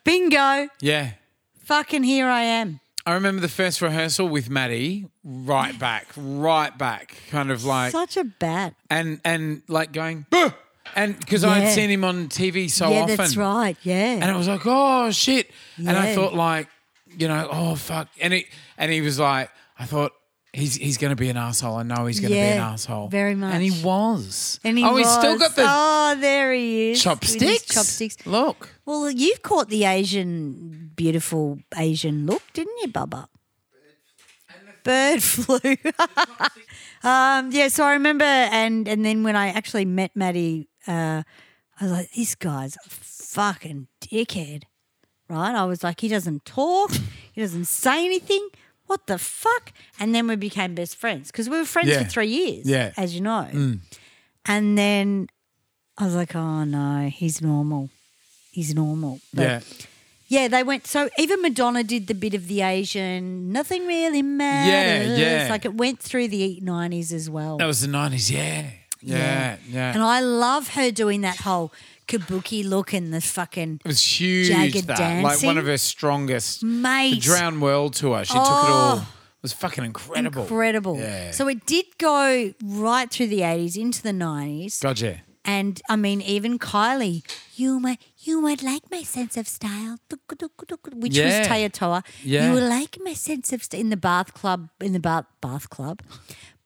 Bingo. 0.04 0.68
Yeah. 0.80 1.12
Fucking 1.64 2.02
here 2.02 2.26
I 2.26 2.42
am. 2.42 2.80
I 3.06 3.14
remember 3.14 3.40
the 3.40 3.48
first 3.48 3.80
rehearsal 3.80 4.28
with 4.28 4.50
Maddie, 4.50 5.06
right 5.24 5.76
back, 5.78 6.06
right 6.16 6.76
back, 6.76 7.16
kind 7.30 7.50
of 7.50 7.64
like 7.64 7.92
Such 7.92 8.16
a 8.18 8.24
bat. 8.24 8.74
and 8.90 9.20
and 9.24 9.62
like 9.68 9.92
going, 9.92 10.26
and 10.94 11.18
because 11.18 11.42
I 11.42 11.58
Yeah. 11.58 11.64
had 11.64 11.74
seen 11.74 11.90
him 11.90 12.04
on 12.04 12.28
TV 12.28 12.68
so 12.70 12.90
yeah, 12.90 13.00
often, 13.02 13.16
that's 13.16 13.36
right. 13.38 13.76
Yeah. 13.82 13.94
and 14.14 14.24
I 14.24 14.36
was 14.36 14.48
like, 14.48 14.60
oh 14.66 15.10
shit, 15.12 15.50
and 15.78 15.88
I 15.90 16.08
Yeah. 16.10 16.14
thought 16.14 16.34
like, 16.34 16.68
you 17.16 17.28
know, 17.28 17.48
oh 17.50 17.74
fuck, 17.74 18.08
and 18.20 18.32
he 18.32 18.46
and 18.78 18.90
he 18.92 19.00
was 19.00 19.18
like, 19.18 19.50
I 19.78 19.84
thought. 19.86 20.12
He's, 20.52 20.74
he's 20.74 20.98
going 20.98 21.10
to 21.10 21.16
be 21.16 21.28
an 21.28 21.36
asshole. 21.36 21.76
I 21.76 21.84
know 21.84 22.06
he's 22.06 22.18
going 22.18 22.32
to 22.32 22.34
be 22.34 22.40
an 22.40 22.58
asshole. 22.58 23.06
very 23.06 23.36
much. 23.36 23.54
And 23.54 23.62
he 23.62 23.70
was. 23.84 24.58
And 24.64 24.76
he 24.76 24.84
oh, 24.84 24.96
he's 24.96 25.08
still 25.08 25.38
got 25.38 25.54
the 25.54 25.62
Oh, 25.64 26.16
there 26.18 26.52
he 26.52 26.90
is. 26.90 27.00
chopsticks. 27.00 27.66
Chopsticks. 27.66 28.26
Look. 28.26 28.68
Well, 28.84 29.08
you've 29.12 29.42
caught 29.42 29.68
the 29.68 29.84
Asian, 29.84 30.90
beautiful 30.96 31.60
Asian 31.76 32.26
look, 32.26 32.42
didn't 32.52 32.76
you, 32.82 32.88
Bubba? 32.88 33.28
Bird 34.82 35.22
flu. 35.22 35.60
um, 37.04 37.52
yeah, 37.52 37.68
so 37.68 37.84
I 37.84 37.92
remember, 37.92 38.24
and 38.24 38.88
and 38.88 39.04
then 39.04 39.22
when 39.22 39.36
I 39.36 39.50
actually 39.50 39.84
met 39.84 40.16
Maddie, 40.16 40.68
uh, 40.88 41.22
I 41.80 41.84
was 41.84 41.92
like, 41.92 42.10
this 42.12 42.34
guy's 42.34 42.76
a 42.76 42.88
fucking 42.90 43.86
dickhead, 44.00 44.64
right? 45.30 45.54
I 45.54 45.64
was 45.64 45.82
like, 45.82 46.00
he 46.00 46.08
doesn't 46.08 46.44
talk, 46.44 46.92
he 47.32 47.40
doesn't 47.40 47.66
say 47.66 48.04
anything. 48.04 48.48
What 48.86 49.06
the 49.06 49.18
fuck? 49.18 49.72
And 50.00 50.12
then 50.14 50.26
we 50.26 50.34
became 50.36 50.74
best 50.74 50.96
friends 50.96 51.30
because 51.30 51.48
we 51.48 51.56
were 51.58 51.64
friends 51.64 51.88
Yeah. 51.90 52.02
for 52.02 52.08
three 52.10 52.26
years, 52.28 52.66
Yeah. 52.66 52.92
as 52.96 53.14
you 53.14 53.20
know. 53.20 53.46
Mm. 53.52 53.78
And 54.46 54.76
then 54.76 55.28
I 55.96 56.04
was 56.06 56.14
like, 56.14 56.34
oh 56.34 56.64
no, 56.64 57.08
he's 57.08 57.40
normal. 57.40 57.90
He's 58.50 58.74
normal. 58.74 59.20
But 59.32 59.42
Yeah. 59.42 59.60
yeah, 60.26 60.48
they 60.48 60.64
went. 60.64 60.88
So 60.88 61.08
even 61.18 61.40
Madonna 61.40 61.84
did 61.84 62.08
the 62.08 62.14
bit 62.14 62.34
of 62.34 62.48
the 62.48 62.62
Asian. 62.62 63.52
Nothing 63.52 63.86
really 63.86 64.22
matters. 64.22 65.18
yeah. 65.18 65.46
Like 65.48 65.64
it 65.64 65.74
went 65.74 66.00
through 66.00 66.28
the 66.28 66.58
nineties 66.62 67.12
as 67.12 67.30
well. 67.30 67.58
That 67.58 67.66
was 67.66 67.80
the 67.82 67.86
90s. 67.88 68.28
Yeah. 68.30 68.70
Yeah. 69.02 69.56
Yeah. 69.68 69.94
And 69.94 70.02
I 70.02 70.20
love 70.20 70.68
her 70.74 70.90
doing 70.90 71.20
that 71.20 71.36
whole 71.38 71.72
kabuki 72.10 72.68
look 72.68 72.92
and 72.92 73.12
the 73.14 73.20
fucking 73.20 73.80
It 73.84 73.88
was 73.88 74.02
huge. 74.02 74.48
Jagged 74.48 74.86
that. 74.88 75.22
Like 75.22 75.42
one 75.42 75.58
of 75.58 75.66
her 75.66 75.78
strongest. 75.78 76.62
mate. 76.62 77.14
The 77.14 77.20
Drowned 77.20 77.62
World 77.62 77.94
tour. 77.94 78.24
She 78.24 78.32
took 78.34 78.42
it 78.42 78.48
oh. 78.48 78.72
all. 78.72 78.96
Oh. 78.98 79.08
It 79.40 79.42
was 79.42 79.52
fucking 79.54 79.84
incredible. 79.84 80.42
Incredible. 80.42 80.96
Yeah. 80.98 81.30
So 81.30 81.48
it 81.48 81.64
did 81.64 81.86
go 81.96 82.52
right 82.62 83.08
through 83.10 83.28
the 83.28 83.42
eighties 83.42 83.76
into 83.76 84.02
the 84.02 84.12
nineties. 84.12 84.80
Gotcha. 84.80 85.20
And 85.46 85.80
I 85.88 85.96
mean, 85.96 86.20
even 86.20 86.58
Kylie, 86.58 87.24
you 87.54 87.80
might 87.80 88.00
you 88.18 88.42
might 88.42 88.62
like 88.62 88.82
my 88.90 89.02
sense 89.02 89.38
of 89.38 89.48
style, 89.48 89.96
which 90.92 91.16
Yeah. 91.16 91.38
was 91.38 91.48
Tayatoa. 91.48 92.04
Yeah. 92.22 92.48
You 92.48 92.54
will 92.56 92.68
like 92.68 92.98
my 93.02 93.14
sense 93.14 93.50
of 93.54 93.64
st- 93.64 93.80
in 93.80 93.88
the 93.88 93.96
bath 93.96 94.34
club 94.34 94.68
in 94.80 94.92
the 94.92 95.00
bath 95.00 95.24
bath 95.40 95.70
club, 95.70 96.02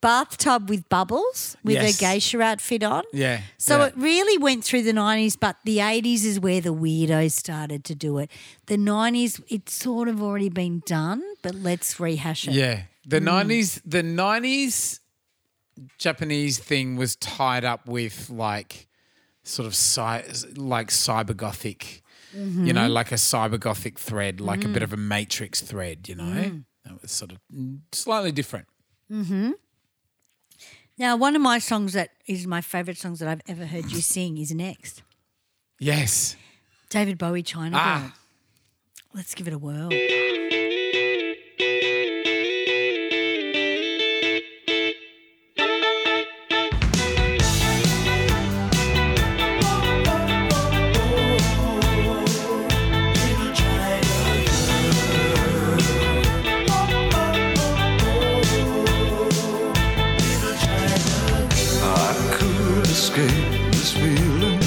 bathtub 0.09 0.69
with 0.73 0.83
bubbles 0.97 1.57
with 1.65 1.77
Yes. 1.77 1.97
a 1.97 2.01
geisha 2.05 2.39
outfit 2.51 2.83
on. 2.95 3.03
Yeah. 3.13 3.41
So 3.59 3.75
yeah. 3.79 3.87
it 3.89 3.95
really 3.97 4.37
went 4.49 4.63
through 4.67 4.83
the 4.91 4.93
90s, 4.93 5.37
but 5.47 5.57
the 5.65 5.79
80s 5.79 6.23
is 6.31 6.37
where 6.47 6.61
the 6.69 6.75
weirdos 6.85 7.33
started 7.45 7.81
to 7.91 7.95
do 8.07 8.19
it. 8.23 8.29
The 8.67 8.77
90s, 8.77 9.41
it's 9.49 9.73
sort 9.87 10.09
of 10.13 10.17
already 10.23 10.51
been 10.51 10.83
done, 10.87 11.23
but 11.45 11.55
let's 11.55 11.99
rehash 11.99 12.43
it. 12.49 12.55
Yeah. 12.55 12.77
The 13.15 13.21
Hmm. 13.21 13.29
90s, 13.29 13.81
the 13.97 14.03
90s 14.03 15.01
Japanese 15.99 16.59
thing 16.59 16.97
was 16.97 17.17
tied 17.17 17.65
up 17.65 17.87
with 17.89 18.17
like 18.31 18.87
sort 19.43 19.67
of 19.67 19.75
cy- 19.75 20.25
like 20.57 20.89
cyber 20.91 21.37
gothic, 21.37 22.03
you 22.33 22.41
Mm-hmm. 22.41 22.67
know, 22.79 22.89
like 22.89 23.11
a 23.13 23.17
cyber 23.33 23.59
gothic 23.59 23.99
thread, 23.99 24.41
like 24.41 24.61
Mm. 24.61 24.71
a 24.71 24.73
bit 24.77 24.83
of 24.83 24.93
a 24.93 24.97
matrix 24.97 25.61
thread, 25.61 26.09
you 26.09 26.15
know? 26.15 26.63
That 26.85 27.01
was 27.03 27.11
sort 27.13 27.33
of 27.33 27.39
mm, 27.53 27.81
slightly 27.93 28.33
different. 28.33 28.67
Now, 30.97 31.17
one 31.17 31.35
of 31.35 31.43
my 31.43 31.59
songs 31.59 31.93
that 31.95 32.11
is 32.27 32.47
my 32.47 32.61
favourite 32.61 32.99
songs 32.99 33.19
that 33.19 33.29
I've 33.29 33.43
ever 33.49 33.67
heard 33.67 33.91
you 33.91 34.01
sing 34.01 34.39
is 34.39 34.55
next. 34.55 35.03
Yes. 35.81 36.37
David 36.89 37.19
Bowie, 37.19 37.43
China 37.43 37.77
Ah. 37.79 38.01
Girl. 38.01 38.13
Let's 39.15 39.35
give 39.35 39.47
it 39.49 39.55
a 39.55 39.59
whirl. 39.59 39.91
escape 63.05 63.71
this 63.71 63.93
feeling. 63.93 64.59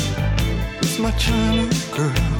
It's 0.80 1.00
my 1.00 1.10
China 1.12 1.68
girl. 1.92 2.37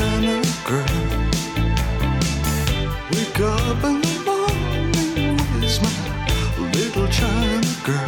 Little 0.00 0.20
China 0.20 0.42
girl. 0.64 0.86
Wake 3.12 3.40
up 3.40 3.84
in 3.84 4.00
the 4.00 4.22
morning, 4.24 5.38
where's 5.52 5.80
my 5.82 5.90
little 6.72 7.08
China 7.08 7.66
girl? 7.84 8.04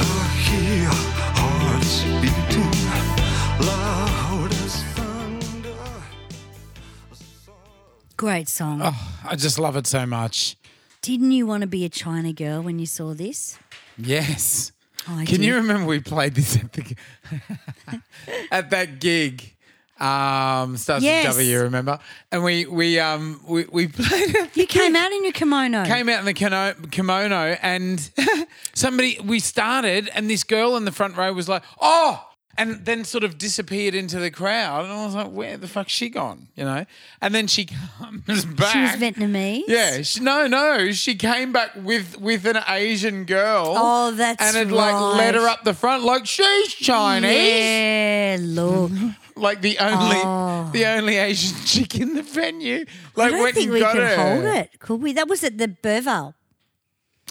I 0.00 0.28
hear 0.46 0.88
hearts 0.90 2.02
beating 2.20 3.66
loud 3.66 4.50
as 4.52 4.82
thunder. 4.94 5.76
Great 8.16 8.48
song. 8.48 8.80
Oh, 8.82 9.18
I 9.24 9.36
just 9.36 9.58
love 9.58 9.76
it 9.76 9.86
so 9.86 10.06
much. 10.06 10.56
Didn't 11.02 11.32
you 11.32 11.46
want 11.46 11.62
to 11.62 11.66
be 11.66 11.84
a 11.84 11.88
China 11.88 12.32
girl 12.32 12.62
when 12.62 12.78
you 12.78 12.86
saw 12.86 13.14
this? 13.14 13.58
Yes. 13.96 14.72
I 15.08 15.24
Can 15.24 15.42
you 15.42 15.54
remember 15.54 15.86
we 15.86 16.00
played 16.00 16.34
this 16.34 16.56
at 16.56 16.72
the 16.74 16.94
at 18.50 18.68
that 18.70 19.00
gig? 19.00 19.54
Um, 20.00 20.76
starts 20.78 21.04
Yes. 21.04 21.26
with 21.26 21.36
W. 21.36 21.60
Remember? 21.62 21.98
And 22.32 22.42
we 22.42 22.64
we 22.66 22.98
um 22.98 23.40
we, 23.46 23.64
we 23.70 23.88
played 23.88 24.34
it. 24.34 24.56
You 24.56 24.66
came 24.66 24.96
out 24.96 25.12
in 25.12 25.24
your 25.24 25.32
kimono. 25.32 25.84
Came 25.84 26.08
out 26.08 26.20
in 26.20 26.24
the 26.24 26.32
kimono, 26.34 26.74
kimono 26.90 27.56
and 27.62 28.10
somebody 28.74 29.18
we 29.24 29.40
started, 29.40 30.08
and 30.14 30.30
this 30.30 30.44
girl 30.44 30.76
in 30.76 30.84
the 30.84 30.92
front 30.92 31.16
row 31.16 31.32
was 31.32 31.48
like, 31.48 31.62
"Oh!" 31.80 32.26
And 32.58 32.84
then 32.84 33.04
sort 33.04 33.24
of 33.24 33.38
disappeared 33.38 33.94
into 33.94 34.18
the 34.18 34.30
crowd, 34.30 34.84
and 34.84 34.92
I 34.92 35.04
was 35.04 35.14
like, 35.14 35.30
"Where 35.30 35.56
the 35.56 35.68
fuck's 35.68 35.92
she 35.92 36.08
gone?" 36.08 36.48
You 36.56 36.64
know. 36.64 36.84
And 37.22 37.34
then 37.34 37.46
she 37.46 37.66
comes 37.98 38.44
back. 38.44 38.72
She 38.72 38.80
was 38.80 38.90
Vietnamese. 38.92 39.64
Yeah, 39.68 40.02
she, 40.02 40.20
no, 40.20 40.46
no. 40.46 40.90
She 40.92 41.14
came 41.14 41.52
back 41.52 41.70
with 41.76 42.18
with 42.18 42.46
an 42.46 42.58
Asian 42.68 43.24
girl. 43.24 43.74
Oh, 43.76 44.10
that's 44.12 44.42
and 44.42 44.56
had 44.56 44.72
like 44.72 45.16
led 45.16 45.34
her 45.36 45.46
up 45.48 45.64
the 45.64 45.74
front 45.74 46.04
like 46.04 46.26
she's 46.26 46.74
Chinese, 46.74 47.32
Yeah, 47.32 48.36
look. 48.40 48.90
like 49.36 49.60
the 49.60 49.78
only 49.78 50.16
Oh. 50.24 50.70
the 50.72 50.86
only 50.86 51.16
Asian 51.16 51.56
chick 51.64 51.98
in 51.98 52.14
the 52.14 52.22
venue. 52.22 52.84
I 52.86 53.20
Like 53.20 53.30
don't 53.32 53.42
went 53.42 53.54
think 53.54 53.72
we 53.72 53.80
got 53.80 53.92
could 53.92 54.02
her. 54.02 54.16
hold 54.16 54.44
it, 54.56 54.78
could 54.78 55.00
we? 55.02 55.12
That 55.12 55.28
was 55.28 55.42
at 55.44 55.58
the 55.58 55.68
Burvale. 55.68 56.34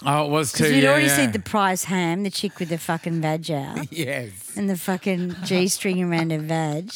Oh, 0.04 0.24
it 0.26 0.30
was 0.30 0.52
too. 0.52 0.62
Because 0.64 0.72
we'd 0.74 0.82
yeah, 0.84 0.90
already 0.90 1.06
yeah. 1.06 1.16
seen 1.16 1.32
the 1.32 1.38
prize 1.40 1.84
ham, 1.84 2.22
the 2.22 2.30
chick 2.30 2.58
with 2.58 2.70
the 2.70 2.78
fucking 2.78 3.20
vag 3.20 3.50
out, 3.50 3.92
Yes. 3.92 4.56
and 4.56 4.68
the 4.70 4.76
fucking 4.78 5.36
G 5.44 5.68
string 5.68 6.02
around 6.02 6.30
her 6.32 6.38
vag. 6.38 6.90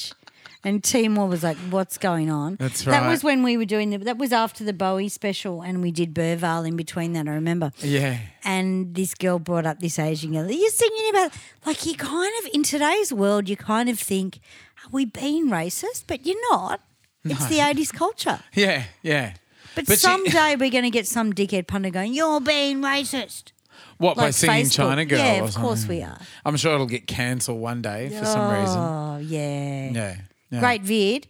And 0.65 0.83
Timor 0.83 1.27
was 1.27 1.43
like, 1.43 1.57
"What's 1.71 1.99
going 1.99 2.31
on?" 2.31 2.57
That's 2.59 2.87
right. 2.87 2.93
That 2.99 3.09
was 3.09 3.23
when 3.23 3.43
we 3.43 3.57
were 3.57 3.67
doing 3.67 3.91
the. 3.91 3.99
That 3.99 4.17
was 4.19 4.33
after 4.33 4.65
the 4.65 4.73
Bowie 4.73 5.09
special, 5.11 5.61
and 5.63 5.83
we 5.83 5.93
did 5.93 6.15
Burvale 6.15 6.67
in 6.67 6.75
between 6.77 7.13
that. 7.13 7.29
I 7.29 7.33
remember. 7.33 7.71
Yeah. 7.81 8.19
And 8.45 8.95
this 8.95 9.15
girl 9.15 9.39
brought 9.39 9.67
up 9.67 9.81
this 9.81 9.99
Asian 9.99 10.33
girl. 10.33 10.51
You're 10.51 10.71
singing 10.71 11.11
about 11.11 11.33
like 11.67 11.85
you 11.85 11.95
kind 11.97 12.33
of 12.43 12.51
in 12.55 12.63
today's 12.63 13.13
world, 13.13 13.49
you 13.49 13.57
kind 13.57 13.89
of 13.89 13.99
think, 13.99 14.41
"Are 14.85 14.91
we 14.91 15.05
being 15.05 15.51
racist?" 15.51 16.05
But 16.07 16.25
you're 16.27 16.41
not. 16.51 16.81
It's 17.25 17.47
the 17.47 17.59
'80s 17.59 17.93
culture. 17.93 18.41
Yeah. 18.55 18.85
Yeah. 19.03 19.35
But, 19.75 19.87
But 19.87 19.95
she- 19.95 20.01
someday 20.07 20.57
we're 20.57 20.71
going 20.71 20.85
to 20.85 20.91
get 20.91 21.07
some 21.07 21.33
dickhead 21.33 21.67
punter 21.67 21.91
going, 21.91 22.15
"You're 22.15 22.41
being 22.41 22.81
racist." 22.81 23.53
What 23.99 24.17
by 24.17 24.25
Like 24.25 24.35
singing 24.35 24.67
Facebook. 24.67 24.77
China 24.77 25.05
Girl? 25.05 25.19
Yeah, 25.19 25.45
of 25.45 25.55
course 25.55 25.87
we 25.87 26.03
are. 26.03 26.19
I'm 26.45 26.57
sure 26.57 26.75
it'll 26.75 26.87
get 26.87 27.07
cancelled 27.07 27.61
one 27.61 27.81
day 27.83 28.09
for 28.09 28.25
some 28.25 28.51
reason. 28.61 28.79
Oh 28.79 29.19
yeah. 29.19 29.91
Yeah. 29.93 30.17
Yeah. 30.55 30.61
Great 30.61 30.83
vid. 30.83 31.27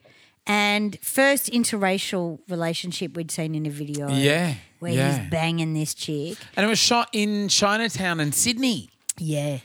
And 0.46 0.98
first 1.00 1.50
interracial 1.50 2.38
relationship 2.48 3.16
we'd 3.16 3.30
seen 3.30 3.54
in 3.54 3.64
a 3.64 3.70
video. 3.70 4.08
Yeah, 4.08 4.54
Where 4.78 4.92
yeah. 4.92 5.18
he's 5.18 5.30
banging 5.30 5.72
this 5.72 5.94
chick. 5.94 6.36
And 6.54 6.66
it 6.66 6.68
was 6.68 6.78
shot 6.78 7.08
in 7.12 7.48
Chinatown 7.48 8.20
in 8.20 8.32
Sydney. 8.32 8.90
Yeah. 9.18 9.60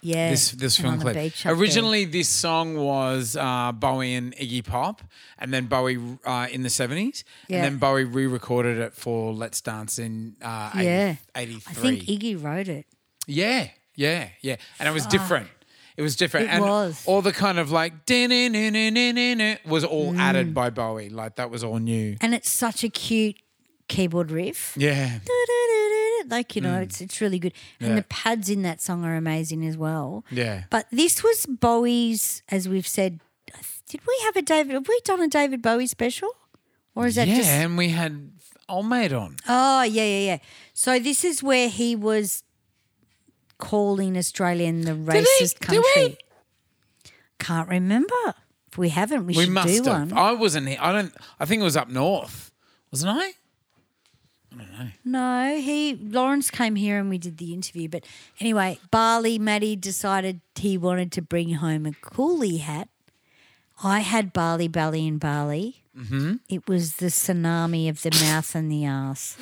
Yeah. 0.00 0.30
This 0.30 0.50
this 0.50 0.76
film 0.76 0.98
clip. 1.00 1.14
beach 1.14 1.44
there. 1.44 1.52
Originally, 1.54 2.04
this 2.04 2.28
song 2.28 2.76
was 2.76 3.36
uh, 3.36 3.70
Bowie 3.70 4.14
and 4.14 4.34
Iggy 4.36 4.64
Pop, 4.64 5.00
and 5.38 5.54
then 5.54 5.66
Bowie 5.66 5.96
uh, 6.24 6.48
in 6.50 6.62
the 6.64 6.70
seventies, 6.70 7.22
Yeah. 7.46 7.58
and 7.58 7.64
then 7.64 7.76
Bowie 7.78 8.02
re-recorded 8.02 8.78
it 8.78 8.94
for 8.94 9.32
Let's 9.32 9.60
Dance 9.60 10.00
in 10.00 10.34
uh, 10.42 10.72
80, 10.74 10.84
Yeah. 10.84 11.14
83. 11.36 11.70
I 11.70 11.74
think 11.74 12.02
Iggy 12.06 12.42
wrote 12.42 12.66
it. 12.66 12.86
Yeah, 13.28 13.68
yeah, 13.94 14.30
yeah. 14.40 14.56
And 14.80 14.88
it 14.88 14.92
was 14.92 15.06
different. 15.06 15.46
It 16.02 16.04
was 16.04 16.16
different. 16.16 16.46
It 16.46 16.54
and 16.54 16.64
was. 16.64 17.04
all 17.06 17.22
the 17.22 17.30
kind 17.32 17.60
of 17.60 17.70
like 17.70 17.92
was 18.10 19.84
all 19.84 20.12
Mm. 20.12 20.18
added 20.18 20.52
by 20.52 20.68
Bowie. 20.70 21.10
Like 21.10 21.36
that 21.36 21.48
was 21.48 21.62
all 21.62 21.78
new. 21.78 22.16
And 22.20 22.34
it's 22.34 22.50
such 22.50 22.82
a 22.82 22.88
cute 22.88 23.36
keyboard 23.86 24.32
riff. 24.32 24.74
Yeah. 24.76 25.20
Like, 26.28 26.56
you 26.56 26.62
know, 26.62 26.80
it's 26.80 27.00
it's 27.00 27.20
really 27.20 27.38
good. 27.38 27.52
And 27.78 27.86
Mm. 27.86 27.90
Yeah. 27.90 27.96
the 28.00 28.06
pads 28.08 28.48
in 28.48 28.62
that 28.62 28.80
song 28.82 29.04
are 29.04 29.14
amazing 29.14 29.64
as 29.64 29.76
well. 29.76 30.24
Yeah. 30.30 30.64
But 30.70 30.86
this 30.90 31.22
was 31.22 31.46
Bowie's, 31.46 32.42
as 32.48 32.68
we've 32.68 32.86
said. 32.86 33.20
Did 33.88 34.00
we 34.06 34.18
have 34.24 34.34
a 34.36 34.42
David? 34.42 34.72
Have 34.74 34.88
we 34.88 35.00
done 35.04 35.20
a 35.20 35.28
David 35.28 35.62
Bowie 35.62 35.86
special? 35.86 36.30
Or 36.96 37.06
is 37.06 37.14
that 37.14 37.28
yeah, 37.28 37.36
just. 37.36 37.48
and 37.48 37.78
we 37.78 37.90
had 37.90 38.32
Old 38.68 38.86
Mate 38.88 39.12
on. 39.12 39.36
Oh, 39.48 39.82
yeah, 39.82 40.04
yeah, 40.04 40.18
yeah. 40.26 40.38
So 40.74 40.98
this 40.98 41.24
is 41.24 41.42
where 41.42 41.68
he 41.68 41.94
was 41.94 42.42
calling 43.62 44.16
Australian 44.18 44.80
the 44.82 44.94
he? 44.94 45.00
racist 45.00 45.58
Did 45.60 45.70
we? 45.78 45.82
country. 45.94 46.18
Can't 47.38 47.68
remember. 47.68 48.34
If 48.70 48.76
we 48.78 48.88
haven't, 48.88 49.26
we, 49.26 49.34
We 49.36 49.44
should 49.44 49.52
must 49.52 49.68
do 49.84 49.90
have. 49.90 50.10
one. 50.10 50.18
I 50.18 50.32
wasn't 50.32 50.66
here. 50.68 50.78
I 50.80 50.92
don't. 50.92 51.14
I 51.38 51.44
think 51.44 51.60
it 51.60 51.64
was 51.64 51.76
up 51.76 51.88
north, 51.88 52.50
wasn't 52.90 53.12
I? 53.16 53.26
I 54.54 54.56
don't 54.58 54.72
know. 54.78 54.88
No, 55.04 55.56
he 55.60 55.94
Lawrence 55.94 56.50
came 56.50 56.74
here 56.76 56.98
and 56.98 57.08
we 57.08 57.18
did 57.18 57.38
the 57.38 57.52
interview. 57.54 57.88
But 57.88 58.04
anyway, 58.40 58.78
Bali 58.90 59.38
Maddie 59.38 59.76
decided 59.76 60.40
he 60.56 60.76
wanted 60.76 61.10
to 61.12 61.22
bring 61.22 61.54
home 61.54 61.86
a 61.86 61.92
coolie 61.92 62.60
hat. 62.60 62.88
I 63.84 64.00
had 64.00 64.32
Bali 64.32 64.68
Bali 64.68 65.06
in 65.06 65.18
Bali. 65.18 65.82
Mm-hmm. 65.96 66.36
It 66.48 66.68
was 66.68 66.96
the 66.96 67.06
tsunami 67.06 67.88
of 67.88 68.02
the 68.02 68.10
mouth 68.22 68.54
and 68.54 68.70
the 68.70 68.84
ass. 68.84 69.36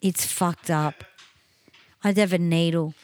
It's 0.00 0.26
fucked 0.26 0.70
up. 0.70 1.04
I'd 2.06 2.18
have 2.18 2.32
a 2.32 2.38
needle. 2.38 2.94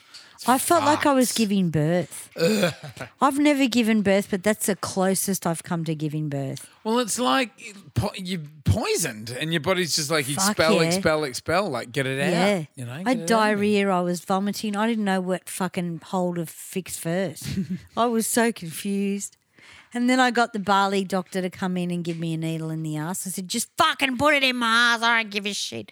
I 0.47 0.59
felt 0.59 0.85
like 0.85 1.07
I 1.07 1.13
was 1.13 1.33
giving 1.33 1.71
birth. 1.71 2.31
I've 3.21 3.39
never 3.39 3.67
given 3.67 4.03
birth, 4.03 4.29
but 4.31 4.45
that's 4.45 4.67
the 4.67 4.77
closest 4.77 5.45
I've 5.45 5.65
come 5.65 5.85
to 5.85 5.95
giving 5.97 6.29
birth. 6.29 6.69
Well, 6.85 7.01
it's 7.01 7.19
like 7.19 7.51
po- 7.95 8.13
you're 8.15 8.43
poisoned, 8.65 9.31
and 9.31 9.53
your 9.53 9.61
body's 9.61 9.97
just 9.97 10.09
like 10.09 10.27
Fuck 10.27 10.51
expel, 10.51 10.75
yeah. 10.77 10.83
expel, 10.83 11.25
expel. 11.25 11.69
Like 11.69 11.91
get 11.91 12.07
it 12.07 12.21
out. 12.21 12.31
Yeah. 12.31 12.65
You 12.77 12.85
know. 12.85 12.93
I 12.93 12.99
get 12.99 13.07
had 13.09 13.19
it 13.19 13.23
out 13.23 13.29
diarrhea. 13.29 13.89
I 13.89 14.01
was 14.03 14.21
vomiting. 14.21 14.77
I 14.77 14.87
didn't 14.87 15.05
know 15.05 15.21
what 15.21 15.49
fucking 15.49 16.01
hole 16.05 16.35
to 16.37 16.47
fix 16.47 16.97
first. 16.97 17.45
I 17.97 18.07
was 18.07 18.29
so 18.29 18.53
confused. 18.53 19.37
And 19.95 20.09
then 20.09 20.21
I 20.21 20.31
got 20.31 20.53
the 20.53 20.61
Bali 20.61 21.05
doctor 21.05 21.43
to 21.43 21.51
come 21.51 21.77
in 21.77 21.91
and 21.91 22.03
give 22.05 22.19
me 22.21 22.35
a 22.35 22.37
needle 22.37 22.71
in 22.71 22.83
the 22.85 22.97
ass. 22.97 23.27
I 23.27 23.31
said, 23.31 23.49
just 23.49 23.69
fucking 23.77 24.17
put 24.17 24.35
it 24.35 24.43
in 24.45 24.57
my 24.57 24.95
ass. 24.95 25.03
I 25.03 25.23
don't 25.23 25.31
give 25.31 25.45
a 25.45 25.53
shit. 25.53 25.91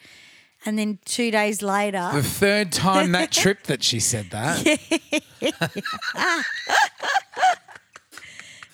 And 0.65 0.77
then 0.77 0.99
two 1.05 1.31
days 1.31 1.61
later, 1.63 2.09
The 2.13 2.21
third 2.23 2.71
time 2.71 3.13
that 3.13 3.31
trip 3.41 3.63
that 3.63 3.81
she 3.83 3.99
said 3.99 4.29
that. 4.29 4.79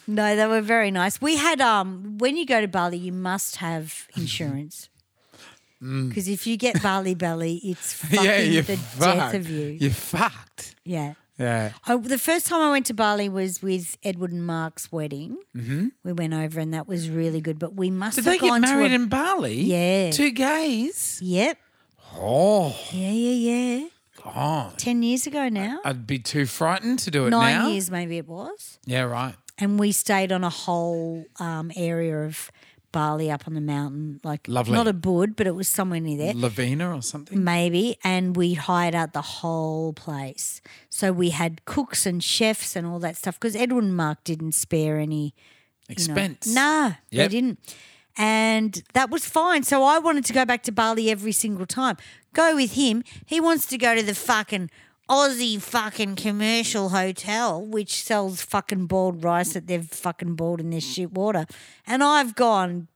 no, 0.08 0.36
they 0.36 0.46
were 0.48 0.62
very 0.62 0.92
nice. 0.92 1.22
We 1.22 1.36
had, 1.38 1.62
um, 1.62 2.18
when 2.18 2.38
you 2.38 2.46
go 2.46 2.62
to 2.62 2.68
Bali, 2.68 2.98
you 2.98 3.12
must 3.12 3.58
have 3.58 4.08
insurance. 4.16 4.90
Because 5.80 6.28
if 6.28 6.48
you 6.48 6.58
get 6.58 6.82
Bali 6.84 7.14
belly, 7.14 7.62
it's 7.64 7.94
fucking 7.94 8.20
Mm. 8.20 8.54
yeah, 8.54 8.62
the 8.62 8.78
fucked. 8.78 9.18
death 9.18 9.34
of 9.36 9.50
you. 9.50 9.78
You're 9.80 9.92
fucked. 9.92 10.76
Yeah. 10.84 11.14
Yeah. 11.38 11.74
I, 11.86 11.96
the 11.98 12.18
first 12.18 12.48
time 12.48 12.62
I 12.62 12.72
went 12.72 12.88
to 12.88 12.96
Bali 12.96 13.30
was 13.30 13.62
with 13.62 13.96
Edward 14.04 14.32
and 14.32 14.44
Mark's 14.46 14.92
wedding. 14.92 15.38
Mm-hmm. 15.56 15.90
We 16.04 16.14
went 16.14 16.34
over 16.34 16.60
and 16.60 16.74
that 16.74 16.88
was 16.88 17.12
really 17.12 17.42
good. 17.42 17.60
But 17.60 17.76
we 17.76 17.92
must 17.92 18.16
Did 18.16 18.26
have 18.26 18.34
they 18.34 18.40
get 18.40 18.60
married 18.60 18.88
to 18.88 18.94
a, 18.94 18.96
in 18.96 19.08
Bali? 19.08 19.62
Yeah. 19.62 20.10
Two 20.12 20.32
gays. 20.32 21.20
Yep. 21.22 21.60
Oh, 22.16 22.76
Yeah, 22.92 23.12
yeah, 23.12 23.32
yeah. 23.80 23.88
oh. 24.26 24.74
Ten 24.78 25.04
years 25.04 25.28
ago 25.28 25.50
now. 25.50 25.80
I'd 25.86 26.08
be 26.08 26.20
too 26.20 26.46
frightened 26.46 27.00
to 27.00 27.12
do 27.12 27.28
it 27.28 27.30
Nine 27.32 27.56
now. 27.56 27.68
years 27.70 27.92
maybe 27.92 28.18
it 28.18 28.28
was. 28.28 28.80
Yeah, 28.86 29.02
right. 29.04 29.36
And 29.58 29.80
we 29.80 29.92
stayed 29.92 30.32
on 30.32 30.44
a 30.44 30.50
whole 30.50 31.26
um, 31.40 31.72
area 31.76 32.20
of 32.24 32.52
Bali 32.92 33.30
up 33.32 33.48
on 33.48 33.54
the 33.54 33.62
mountain. 33.62 34.20
Like 34.24 34.48
Lovely. 34.48 34.74
not 34.74 34.88
Ubud, 34.88 35.36
but 35.36 35.48
it 35.48 35.56
was 35.56 35.68
somewhere 35.68 36.00
near 36.00 36.18
there. 36.18 36.34
Lavina 36.34 36.96
or 36.96 37.02
something. 37.02 37.44
Maybe, 37.44 37.98
and 38.04 38.36
we 38.36 38.54
hired 38.54 38.96
out 38.96 39.14
the 39.14 39.22
whole 39.22 39.94
place. 39.94 40.62
So 40.90 41.12
we 41.12 41.32
had 41.32 41.66
cooks 41.66 42.06
and 42.06 42.24
chefs 42.24 42.76
and 42.76 42.86
all 42.88 43.00
that 43.00 43.18
stuff 43.18 43.40
because 43.40 43.56
Edward 43.56 43.84
and 43.84 43.96
Mark 43.96 44.24
didn't 44.24 44.54
spare 44.54 44.98
any 45.00 45.34
Expense. 45.90 46.48
No, 46.48 46.94
they 47.12 47.18
Yep. 47.18 47.32
didn't. 47.32 47.60
And 48.18 48.82
that 48.94 49.10
was 49.10 49.26
fine. 49.26 49.64
So 49.64 49.84
I 49.84 50.00
wanted 50.00 50.26
to 50.26 50.34
go 50.34 50.46
back 50.46 50.64
to 50.64 50.72
Bali 50.72 51.12
every 51.12 51.32
single 51.32 51.66
time. 51.66 51.98
Go 52.34 52.56
with 52.56 52.74
him. 52.74 53.04
He 53.26 53.40
wants 53.40 53.68
to 53.68 53.78
go 53.78 53.96
to 53.96 54.02
the 54.02 54.16
fucking 54.16 54.70
Aussie 55.10 55.62
fucking 55.62 56.18
commercial 56.18 56.90
hotel, 56.90 57.66
which 57.66 58.04
sells 58.04 58.42
fucking 58.42 58.88
boiled 58.88 59.24
rice 59.24 59.54
that 59.54 59.68
they've 59.68 59.88
fucking 59.88 60.36
boiled 60.36 60.60
in 60.60 60.70
their 60.70 60.82
shit 60.82 61.14
water. 61.14 61.46
And 61.86 62.04
I've 62.04 62.36
gone 62.36 62.88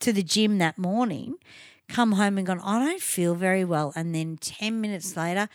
to 0.00 0.12
the 0.12 0.22
gym 0.22 0.58
that 0.58 0.78
morning, 0.78 1.34
come 1.88 2.12
home 2.12 2.38
and 2.38 2.46
gone, 2.46 2.60
I 2.60 2.84
don't 2.84 3.02
feel 3.02 3.34
very 3.34 3.64
well. 3.64 3.92
And 3.94 4.14
then 4.14 4.38
10 4.40 4.80
minutes 4.80 5.16
later, 5.16 5.48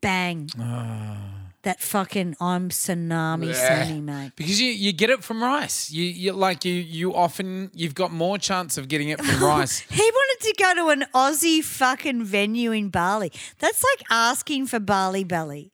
bang. 0.00 0.50
Ah. 0.58 1.37
That 1.62 1.80
fucking 1.80 2.36
I'm 2.40 2.68
tsunami 2.68 3.52
Sammy, 3.52 4.00
mate. 4.00 4.32
Because 4.36 4.60
you, 4.60 4.70
you 4.70 4.92
get 4.92 5.10
it 5.10 5.24
from 5.24 5.42
rice. 5.42 5.90
You 5.90 6.04
you 6.04 6.32
like 6.32 6.64
you 6.64 6.72
you 6.74 7.14
often 7.14 7.70
you've 7.74 7.96
got 7.96 8.12
more 8.12 8.38
chance 8.38 8.78
of 8.78 8.86
getting 8.86 9.08
it 9.08 9.20
from 9.20 9.42
rice. 9.42 9.80
He 9.90 10.00
wanted 10.00 10.46
to 10.46 10.54
go 10.56 10.74
to 10.74 10.88
an 10.90 11.04
Aussie 11.12 11.62
fucking 11.64 12.24
venue 12.24 12.70
in 12.70 12.90
Bali. 12.90 13.32
That's 13.58 13.82
like 13.82 14.06
asking 14.08 14.66
for 14.66 14.78
Bali 14.78 15.24
Belly. 15.24 15.72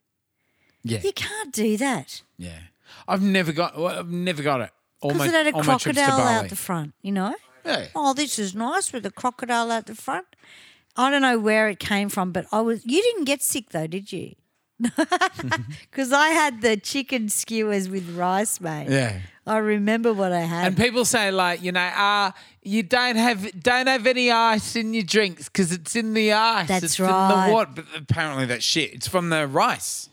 Yeah. 0.83 1.01
You 1.03 1.13
can't 1.13 1.53
do 1.53 1.77
that. 1.77 2.23
Yeah. 2.39 2.59
I've 3.07 3.23
never 3.23 3.53
got 3.53 3.77
well, 3.79 3.99
I've 3.99 4.11
never 4.11 4.43
got 4.43 4.63
it. 4.63 4.71
Because 5.03 5.27
it 5.27 5.33
had 5.35 5.47
a 5.49 5.53
all 5.53 5.65
my 5.65 5.77
trips 5.77 5.99
to 5.99 6.05
crocodile 6.05 6.27
out 6.27 6.49
the 6.49 6.57
front, 6.57 6.95
you 7.03 7.13
know? 7.13 7.35
Yeah. 7.65 7.87
Oh, 7.95 8.15
this 8.15 8.39
is 8.39 8.55
nice 8.55 8.93
with 8.93 9.05
a 9.05 9.11
crocodile 9.11 9.71
out 9.71 9.87
the 9.87 9.95
front. 9.95 10.27
I 10.97 11.11
don't 11.11 11.23
know 11.23 11.39
where 11.39 11.69
it 11.69 11.79
came 11.79 12.09
from, 12.09 12.33
but 12.33 12.47
I 12.53 12.61
was. 12.61 12.85
You 12.87 13.03
didn't 13.03 13.25
get 13.25 13.43
sick 13.43 13.71
though, 13.71 13.87
did 13.87 14.13
you? 14.13 14.35
Because 15.91 16.13
I 16.13 16.29
had 16.29 16.61
the 16.63 16.77
chicken 16.77 17.29
skewers 17.29 17.89
with 17.89 18.17
rice, 18.17 18.61
mate. 18.61 18.89
Yeah. 18.89 19.21
I 19.47 19.59
remember 19.59 20.13
what 20.13 20.33
I 20.33 20.41
had. 20.41 20.67
And 20.69 20.77
people 20.77 21.05
say 21.05 21.31
like, 21.31 21.63
you 21.63 21.71
know, 21.73 21.81
uh, 21.81 22.33
you 22.63 22.83
don't 22.83 23.17
have 23.17 23.61
don't 23.63 23.87
have 23.89 24.07
any 24.07 24.31
ice 24.31 24.75
in 24.75 24.95
your 24.95 25.03
drinks 25.05 25.49
because 25.49 25.71
it's 25.71 25.95
in 25.95 26.15
the 26.15 26.33
ice. 26.33 26.67
That's 26.69 26.85
it's 26.85 26.99
in 26.99 27.07
the 27.07 27.49
water. 27.51 27.71
But 27.75 27.85
apparently 27.97 28.47
that's 28.47 28.65
shit. 28.65 28.95
It's 28.95 29.07
from 29.09 29.29
the 29.29 29.47
rice. 29.47 30.09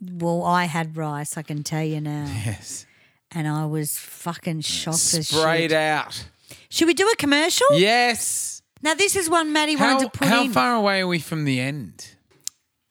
well, 0.00 0.42
I 0.44 0.64
had 0.64 0.96
rice. 0.96 1.36
I 1.36 1.42
can 1.42 1.62
tell 1.62 1.84
you 1.84 2.00
now, 2.00 2.24
Yes. 2.44 2.86
and 3.30 3.46
I 3.46 3.66
was 3.66 3.96
fucking 3.98 4.62
shocked 4.62 5.14
as 5.14 5.28
Sprayed 5.28 5.72
out. 5.72 6.26
Should 6.68 6.88
we 6.88 6.94
do 6.94 7.08
a 7.08 7.16
commercial? 7.16 7.66
Yes. 7.74 8.62
Now 8.82 8.94
this 8.94 9.14
is 9.14 9.30
one 9.30 9.52
Maddie 9.52 9.74
How, 9.76 9.94
wanted 9.94 10.12
to 10.12 10.18
put 10.18 10.26
how 10.26 10.40
in. 10.42 10.46
How 10.48 10.52
far 10.52 10.74
away 10.74 11.00
are 11.02 11.06
we 11.06 11.20
from 11.20 11.44
the 11.44 11.60
end? 11.60 12.11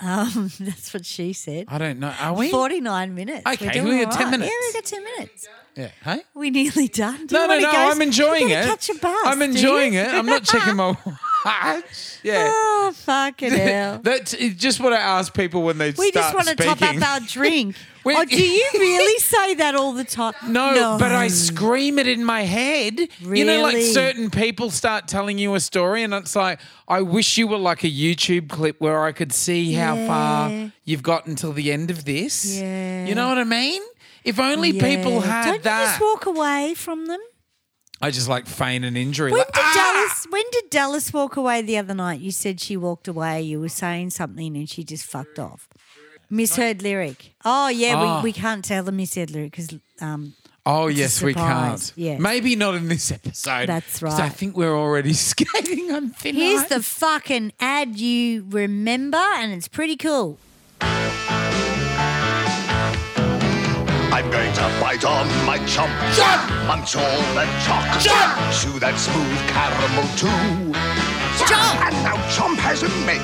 Um, 0.01 0.51
that's 0.59 0.93
what 0.93 1.05
she 1.05 1.33
said. 1.33 1.65
I 1.67 1.77
don't 1.77 1.99
know. 1.99 2.13
Are 2.19 2.33
we? 2.33 2.49
Forty-nine 2.51 3.13
minutes. 3.13 3.43
Okay, 3.45 3.81
we 3.81 3.99
got 4.03 4.13
all 4.13 4.17
10 4.19 4.31
minutes. 4.31 4.51
Yeah, 4.51 4.67
we 4.67 4.73
got 4.73 4.85
ten 4.85 5.03
minutes. 5.03 5.47
Yeah. 5.75 5.89
Hey? 6.03 6.21
We're 6.33 6.51
nearly 6.51 6.87
done. 6.87 7.27
Do 7.27 7.35
No, 7.35 7.45
no, 7.47 7.59
no. 7.59 7.69
I'm 7.73 8.01
enjoying 8.01 8.49
it. 8.49 8.65
Catch 8.65 8.89
a 8.89 8.95
bus. 8.95 9.15
I'm 9.25 9.41
enjoying 9.41 9.93
it. 9.93 10.07
I'm 10.07 10.25
not 10.25 10.43
checking 10.43 10.75
my 10.75 10.95
watch. 11.45 12.19
Yeah. 12.23 12.47
Oh 12.51 12.91
fucking 12.95 13.51
hell! 13.67 13.99
That's 14.03 14.35
just 14.57 14.79
what 14.79 14.93
I 14.93 14.97
ask 14.97 15.33
people 15.33 15.63
when 15.63 15.77
they 15.77 15.91
We 15.97 16.11
just 16.11 16.35
want 16.35 16.47
to 16.49 16.55
top 16.55 16.81
up 16.81 17.01
our 17.01 17.19
drink. 17.27 17.75
We- 18.03 18.15
oh, 18.15 18.25
do 18.25 18.35
you 18.43 18.69
really 18.73 19.19
say 19.19 19.53
that 19.55 19.75
all 19.75 19.93
the 19.93 20.03
time? 20.03 20.33
No, 20.47 20.73
no, 20.73 20.97
but 20.99 21.11
I 21.11 21.27
scream 21.29 21.99
it 21.99 22.07
in 22.07 22.23
my 22.25 22.41
head. 22.41 22.99
Really? 23.23 23.39
You 23.39 23.45
know, 23.45 23.61
like 23.61 23.77
certain 23.77 24.29
people 24.31 24.71
start 24.71 25.07
telling 25.07 25.37
you 25.37 25.53
a 25.55 25.59
story, 25.59 26.03
and 26.03 26.13
it's 26.13 26.35
like, 26.35 26.59
I 26.87 27.01
wish 27.01 27.37
you 27.37 27.47
were 27.47 27.57
like 27.59 27.83
a 27.83 27.89
YouTube 27.91 28.49
clip 28.49 28.81
where 28.81 29.03
I 29.03 29.11
could 29.11 29.31
see 29.31 29.73
how 29.73 29.95
Yeah. 29.95 30.07
far 30.07 30.71
you've 30.83 31.03
gotten 31.03 31.35
till 31.35 31.53
the 31.53 31.71
end 31.71 31.91
of 31.91 32.05
this. 32.05 32.59
Yeah. 32.59 33.05
You 33.05 33.13
know 33.15 33.27
what 33.29 33.37
I 33.37 33.43
mean? 33.45 33.81
If 34.23 34.39
only 34.39 34.73
people 34.73 35.13
Yeah. 35.13 35.21
had 35.21 35.45
Don't 35.45 35.63
that. 35.63 35.79
you 35.81 35.87
just 35.87 36.01
walk 36.01 36.25
away 36.25 36.73
from 36.75 37.07
them? 37.07 37.19
I 38.03 38.09
just 38.11 38.27
like 38.27 38.47
feign 38.47 38.83
an 38.83 38.97
injury. 38.97 39.31
When 39.31 39.39
like, 39.39 39.51
did 39.53 39.61
"Ah!" 39.63 39.73
Dallas? 40.07 40.27
When 40.29 40.43
did 40.51 40.69
Dallas 40.71 41.13
walk 41.13 41.35
away 41.37 41.61
the 41.61 41.77
other 41.77 41.93
night? 41.93 42.19
You 42.19 42.31
said 42.31 42.59
she 42.59 42.75
walked 42.75 43.07
away. 43.07 43.41
You 43.43 43.59
were 43.59 43.69
saying 43.69 44.09
something, 44.11 44.55
and 44.57 44.67
she 44.69 44.83
just 44.83 45.05
fucked 45.05 45.37
off. 45.37 45.67
Misheard 46.29 46.81
lyric. 46.81 47.33
Oh 47.45 47.67
yeah, 47.67 47.93
Ah. 47.95 48.21
we, 48.21 48.29
we 48.29 48.33
can't 48.33 48.63
tell 48.65 48.83
the 48.83 48.91
misheard 48.91 49.29
lyric 49.31 49.51
because 49.51 49.75
um, 50.01 50.33
Oh 50.65 50.87
It's 50.87 50.97
yes, 50.97 51.21
we 51.21 51.33
can't. 51.33 51.91
Yes. 51.95 52.19
Maybe 52.19 52.55
not 52.55 52.75
in 52.75 52.87
this 52.87 53.11
episode. 53.11 53.67
That's 53.67 54.01
right. 54.01 54.13
I 54.19 54.29
think 54.29 54.55
we're 54.55 54.75
already 54.77 55.13
skating 55.31 55.91
on 55.91 56.11
thin 56.11 56.35
here's 56.35 56.61
ice. 56.63 56.69
the 56.69 56.81
fucking 56.83 57.53
ad 57.59 57.97
you 57.99 58.45
remember, 58.49 59.17
and 59.17 59.51
it's 59.51 59.67
pretty 59.67 59.95
cool. 59.97 60.37
I'm 64.11 64.29
going 64.29 64.51
to 64.53 64.61
bite 64.81 65.05
on 65.05 65.27
my 65.45 65.57
chomp. 65.59 65.95
Chomp! 66.11 66.67
Munch 66.67 66.97
all 66.97 67.21
the 67.33 67.45
choc. 67.63 67.85
Chomp! 68.03 68.35
Chew 68.51 68.77
that 68.79 68.99
smooth 68.99 69.39
caramel 69.47 70.03
too. 70.19 70.27
Chomp! 71.47 71.79
And 71.87 71.95
now 72.03 72.17
Chomp 72.27 72.57
has 72.57 72.83
a 72.83 72.89
mate. 73.07 73.21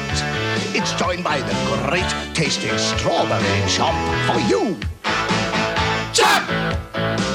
It's 0.74 0.94
joined 0.94 1.26
by 1.26 1.42
the 1.42 1.54
great 1.88 2.08
tasting 2.34 2.78
strawberry 2.78 3.44
chomp 3.68 4.00
for 4.28 4.40
you. 4.48 4.80
Chomp! 6.16 6.78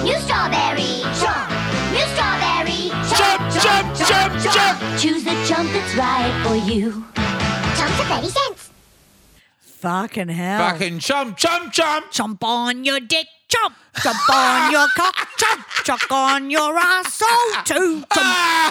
New 0.02 0.18
strawberry. 0.18 1.04
Jump. 1.20 1.46
New 1.92 2.06
strawberry. 2.16 2.88
Jump, 3.12 3.42
jump, 3.52 3.86
jump, 3.94 4.32
jump. 4.42 4.98
Choose 4.98 5.24
the 5.24 5.36
jump 5.46 5.70
that's 5.70 5.94
right 5.94 6.34
for 6.42 6.56
you. 6.56 7.04
Jump 7.76 7.92
for 8.00 8.04
30 8.04 8.28
cents. 8.28 8.51
Fucking 9.82 10.28
hell! 10.28 10.70
Fucking 10.70 11.00
chomp, 11.00 11.36
chomp, 11.36 11.72
chomp. 11.74 12.12
Jump 12.12 12.44
on 12.44 12.84
your 12.84 13.00
dick, 13.00 13.26
jump. 13.48 13.74
Jump 14.00 14.30
on 14.30 14.70
your 14.70 14.86
cock, 14.96 15.28
jump. 15.36 15.66
Jump 15.84 16.12
on 16.12 16.50
your 16.50 16.78
asshole 16.78 17.64
too. 17.64 18.04
Jump. 18.04 18.06
yeah. 18.16 18.70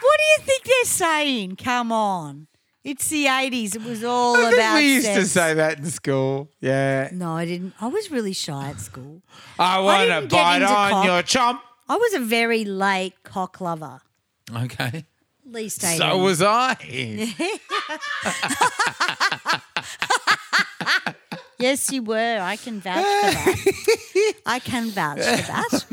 What 0.00 0.18
do 0.18 0.24
you 0.24 0.38
think 0.46 0.64
they're 0.64 0.84
saying? 0.84 1.56
Come 1.56 1.92
on. 1.92 2.46
It's 2.82 3.08
the 3.10 3.26
80s. 3.26 3.76
It 3.76 3.84
was 3.84 4.02
all 4.02 4.36
I 4.36 4.40
think 4.44 4.54
about 4.54 4.74
we 4.76 4.94
used 4.94 5.06
to 5.06 5.26
say 5.26 5.52
that 5.52 5.78
in 5.78 5.84
school. 5.84 6.48
Yeah. 6.60 7.10
No, 7.12 7.32
I 7.36 7.44
didn't. 7.44 7.74
I 7.78 7.88
was 7.88 8.10
really 8.10 8.32
shy 8.32 8.70
at 8.70 8.80
school. 8.80 9.20
I 9.58 9.80
want 9.80 10.00
to 10.00 10.06
didn't 10.14 10.28
get 10.30 10.42
bite 10.42 10.62
into 10.62 10.74
on 10.74 10.90
cock. 10.90 11.04
your 11.04 11.22
chomp. 11.22 11.60
I 11.90 11.96
was 11.96 12.14
a 12.14 12.20
very 12.20 12.64
late 12.64 13.22
cock 13.22 13.60
lover. 13.60 14.00
Okay. 14.50 15.04
Least 15.52 15.84
18. 15.84 15.98
So 15.98 16.18
was 16.18 16.42
I. 16.42 16.76
Yes, 21.58 21.92
you 21.92 22.02
were. 22.02 22.40
I 22.42 22.56
can 22.56 22.80
vouch 22.80 22.96
for 22.96 23.30
that. 23.30 24.34
I 24.46 24.58
can 24.58 24.90
vouch 24.90 25.18
for 25.18 25.24
that. 25.24 25.84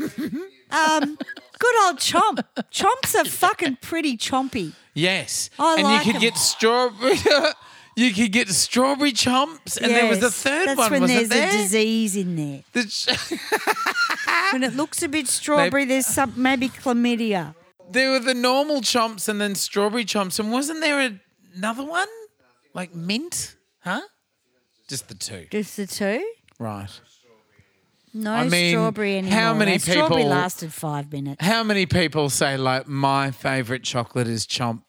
Um, 0.72 1.16
good 1.58 1.76
old 1.86 1.98
chomp. 1.98 2.42
Chomps 2.72 3.14
are 3.14 3.24
fucking 3.24 3.78
pretty 3.80 4.16
chompy. 4.16 4.72
yes. 4.94 5.48
I 5.60 5.74
and 5.74 5.82
like 5.84 6.06
you 6.06 6.12
could 6.12 6.20
get 6.20 6.36
strawberry. 6.36 7.14
you 7.96 8.12
could 8.12 8.32
get 8.32 8.48
strawberry 8.48 9.12
chomps, 9.12 9.76
and 9.80 9.92
there 9.92 10.08
was 10.08 10.18
the 10.18 10.26
Yes, 10.26 10.42
third 10.42 10.68
That's 10.70 10.78
one. 10.78 10.90
when 10.90 11.00
wasn't 11.02 11.18
there's 11.18 11.28
there? 11.28 11.48
a 11.48 11.52
disease 11.62 12.16
in 12.16 12.34
there. 12.36 12.62
The 12.72 12.84
ch- 12.84 13.08
When 14.52 14.64
it 14.64 14.74
looks 14.74 15.02
a 15.04 15.08
bit 15.08 15.28
strawberry, 15.28 15.84
there's 15.84 16.06
some 16.06 16.32
maybe 16.36 16.68
chlamydia. 16.68 17.54
There 17.92 18.10
were 18.12 18.18
the 18.20 18.34
normal 18.34 18.80
chomps, 18.80 19.28
and 19.28 19.40
then 19.40 19.54
strawberry 19.54 20.04
chomps, 20.04 20.38
and 20.38 20.52
wasn't 20.52 20.80
there 20.80 21.18
another 21.56 21.84
one 21.84 22.08
like 22.74 22.94
mint? 22.94 23.56
Huh? 23.80 24.00
Just 24.88 25.08
the 25.08 25.14
two. 25.14 25.46
Just 25.50 25.76
the 25.76 25.86
two. 25.86 26.24
Right. 26.58 26.88
No 28.12 28.32
I 28.32 28.48
mean, 28.48 28.72
strawberry 28.72 29.18
anymore. 29.18 29.38
how 29.38 29.54
many 29.54 29.72
That 29.78 29.82
Strawberry 29.82 30.22
people- 30.22 30.30
lasted 30.30 30.72
five 30.72 31.12
minutes. 31.12 31.44
How 31.44 31.62
many 31.62 31.86
people 31.86 32.28
say 32.28 32.56
like 32.56 32.88
my 32.88 33.30
favorite 33.30 33.84
chocolate 33.84 34.26
is 34.26 34.46
chomp? 34.46 34.82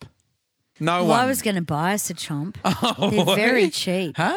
No 0.79 1.01
Well, 1.03 1.09
one. 1.09 1.19
I 1.19 1.25
was 1.27 1.43
going 1.43 1.55
to 1.55 1.61
buy 1.61 1.93
us 1.93 2.09
a 2.09 2.15
chomp. 2.15 2.55
Oh, 2.65 3.11
They're 3.11 3.35
very 3.35 3.69
cheap. 3.69 4.17
Huh? 4.17 4.35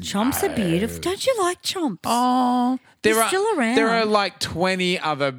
Chomps 0.00 0.42
are 0.42 0.54
beautiful. 0.54 0.98
Don't 1.00 1.24
you 1.24 1.34
like 1.38 1.62
chomps? 1.62 1.98
Oh, 2.04 2.78
there 3.02 3.14
They're 3.14 3.22
are 3.22 3.28
still 3.28 3.46
around. 3.56 3.76
There 3.76 3.88
are 3.88 4.04
like 4.04 4.40
twenty 4.40 4.98
other, 4.98 5.34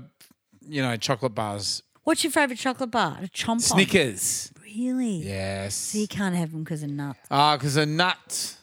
you 0.67 0.81
know, 0.81 0.95
chocolate 0.95 1.35
bars. 1.35 1.83
What's 2.07 2.23
your 2.23 2.31
favourite 2.31 2.57
chocolate 2.57 2.89
bar? 2.89 3.17
A 3.21 3.27
chomp. 3.27 3.59
Snickers. 3.59 4.53
Really? 4.63 5.17
Yes. 5.27 5.75
So 5.75 5.97
you 5.97 6.07
can't 6.07 6.33
have 6.35 6.53
them 6.53 6.63
because 6.63 6.81
of 6.81 6.89
nuts. 6.89 7.19
Ah, 7.29 7.57
because 7.57 7.73
they're 7.73 7.85
nuts. 7.85 8.59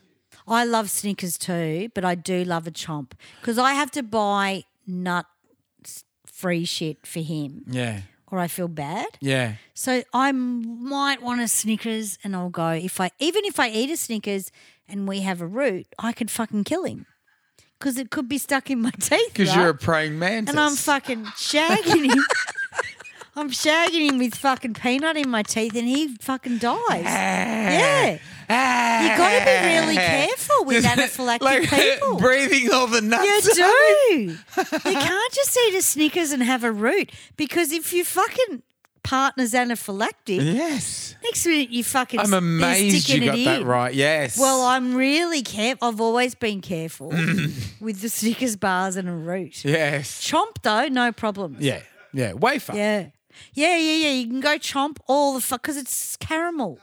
I 0.48 0.64
love 0.64 0.88
Snickers 0.88 1.36
too, 1.36 1.90
but 1.94 2.06
I 2.06 2.14
do 2.14 2.42
love 2.42 2.66
a 2.66 2.70
chomp 2.70 3.12
because 3.42 3.58
I 3.58 3.74
have 3.74 3.90
to 3.90 4.02
buy 4.02 4.64
nut 4.86 5.26
free 6.24 6.64
shit 6.64 7.06
for 7.06 7.20
him 7.20 7.64
Yeah. 7.68 8.00
or 8.28 8.38
I 8.38 8.48
feel 8.48 8.66
bad. 8.66 9.08
Yeah. 9.20 9.56
So 9.74 10.04
I 10.14 10.32
might 10.32 11.20
want 11.20 11.42
a 11.42 11.48
Snickers 11.48 12.16
and 12.24 12.34
I'll 12.34 12.48
go 12.48 12.68
if 12.70 12.98
I 12.98 13.10
even 13.18 13.44
if 13.44 13.60
I 13.60 13.68
eat 13.68 13.90
a 13.90 13.98
Snickers 13.98 14.50
and 14.88 15.06
we 15.06 15.20
have 15.20 15.42
a 15.42 15.46
root, 15.46 15.86
I 15.98 16.14
could 16.14 16.30
fucking 16.30 16.64
kill 16.64 16.84
him 16.84 17.04
because 17.78 17.98
it 17.98 18.08
could 18.10 18.26
be 18.26 18.38
stuck 18.38 18.70
in 18.70 18.80
my 18.80 18.90
teeth. 19.00 19.34
Because 19.34 19.50
right? 19.50 19.58
you're 19.60 19.68
a 19.68 19.74
praying 19.74 20.18
mantis. 20.18 20.48
and 20.48 20.58
I'm 20.58 20.76
fucking 20.76 21.24
shagging 21.36 22.10
him. 22.10 22.24
I'm 23.36 23.50
shagging 23.50 24.10
him 24.10 24.18
with 24.18 24.34
fucking 24.36 24.74
peanut 24.74 25.16
in 25.16 25.28
my 25.28 25.42
teeth, 25.42 25.74
and 25.74 25.88
he 25.88 26.08
fucking 26.16 26.58
dies. 26.58 27.02
yeah, 27.04 28.10
you 29.02 29.16
got 29.18 29.38
to 29.38 29.44
be 29.44 29.78
really 29.80 29.96
careful 29.96 30.64
with 30.66 30.84
anaphylactic 30.84 31.40
like 31.40 31.68
people. 31.70 32.16
breathing 32.18 32.72
all 32.72 32.86
the 32.86 33.00
nuts. 33.00 33.46
You 33.46 33.54
do. 33.54 34.20
you 34.56 34.96
can't 34.98 35.32
just 35.32 35.58
eat 35.66 35.74
a 35.74 35.82
Snickers 35.82 36.30
and 36.32 36.42
have 36.42 36.62
a 36.64 36.70
root 36.72 37.10
because 37.36 37.72
if 37.72 37.92
you 37.92 38.04
fucking 38.04 38.62
partner's 39.02 39.52
anaphylactic, 39.52 40.38
Yes. 40.54 41.14
next 41.24 41.44
minute 41.44 41.70
you 41.70 41.82
fucking 41.84 42.20
I'm 42.20 42.32
amazed 42.32 43.08
you 43.08 43.24
got 43.26 43.36
that 43.36 43.60
in. 43.62 43.66
right. 43.66 43.92
Yes. 43.94 44.38
Well, 44.38 44.62
I'm 44.62 44.94
really 44.94 45.42
careful. 45.42 45.88
I've 45.88 46.00
always 46.00 46.34
been 46.34 46.60
careful 46.60 47.08
with 47.80 48.00
the 48.00 48.08
Snickers 48.08 48.56
bars 48.56 48.96
and 48.96 49.08
a 49.08 49.12
root. 49.12 49.64
yes. 49.64 50.22
Chomp 50.30 50.62
though, 50.62 50.86
no 50.88 51.10
problems. 51.12 51.58
Yeah. 51.60 51.80
Yeah. 52.12 52.32
Wafer. 52.34 52.74
Yeah. 52.76 53.06
Yeah, 53.52 53.76
yeah, 53.76 53.96
yeah. 54.06 54.12
You 54.12 54.26
can 54.28 54.40
go 54.40 54.56
chomp 54.58 54.98
all 55.06 55.34
the 55.34 55.40
fuck 55.40 55.62
because 55.62 55.76
it's 55.76 56.16
caramel. 56.16 56.78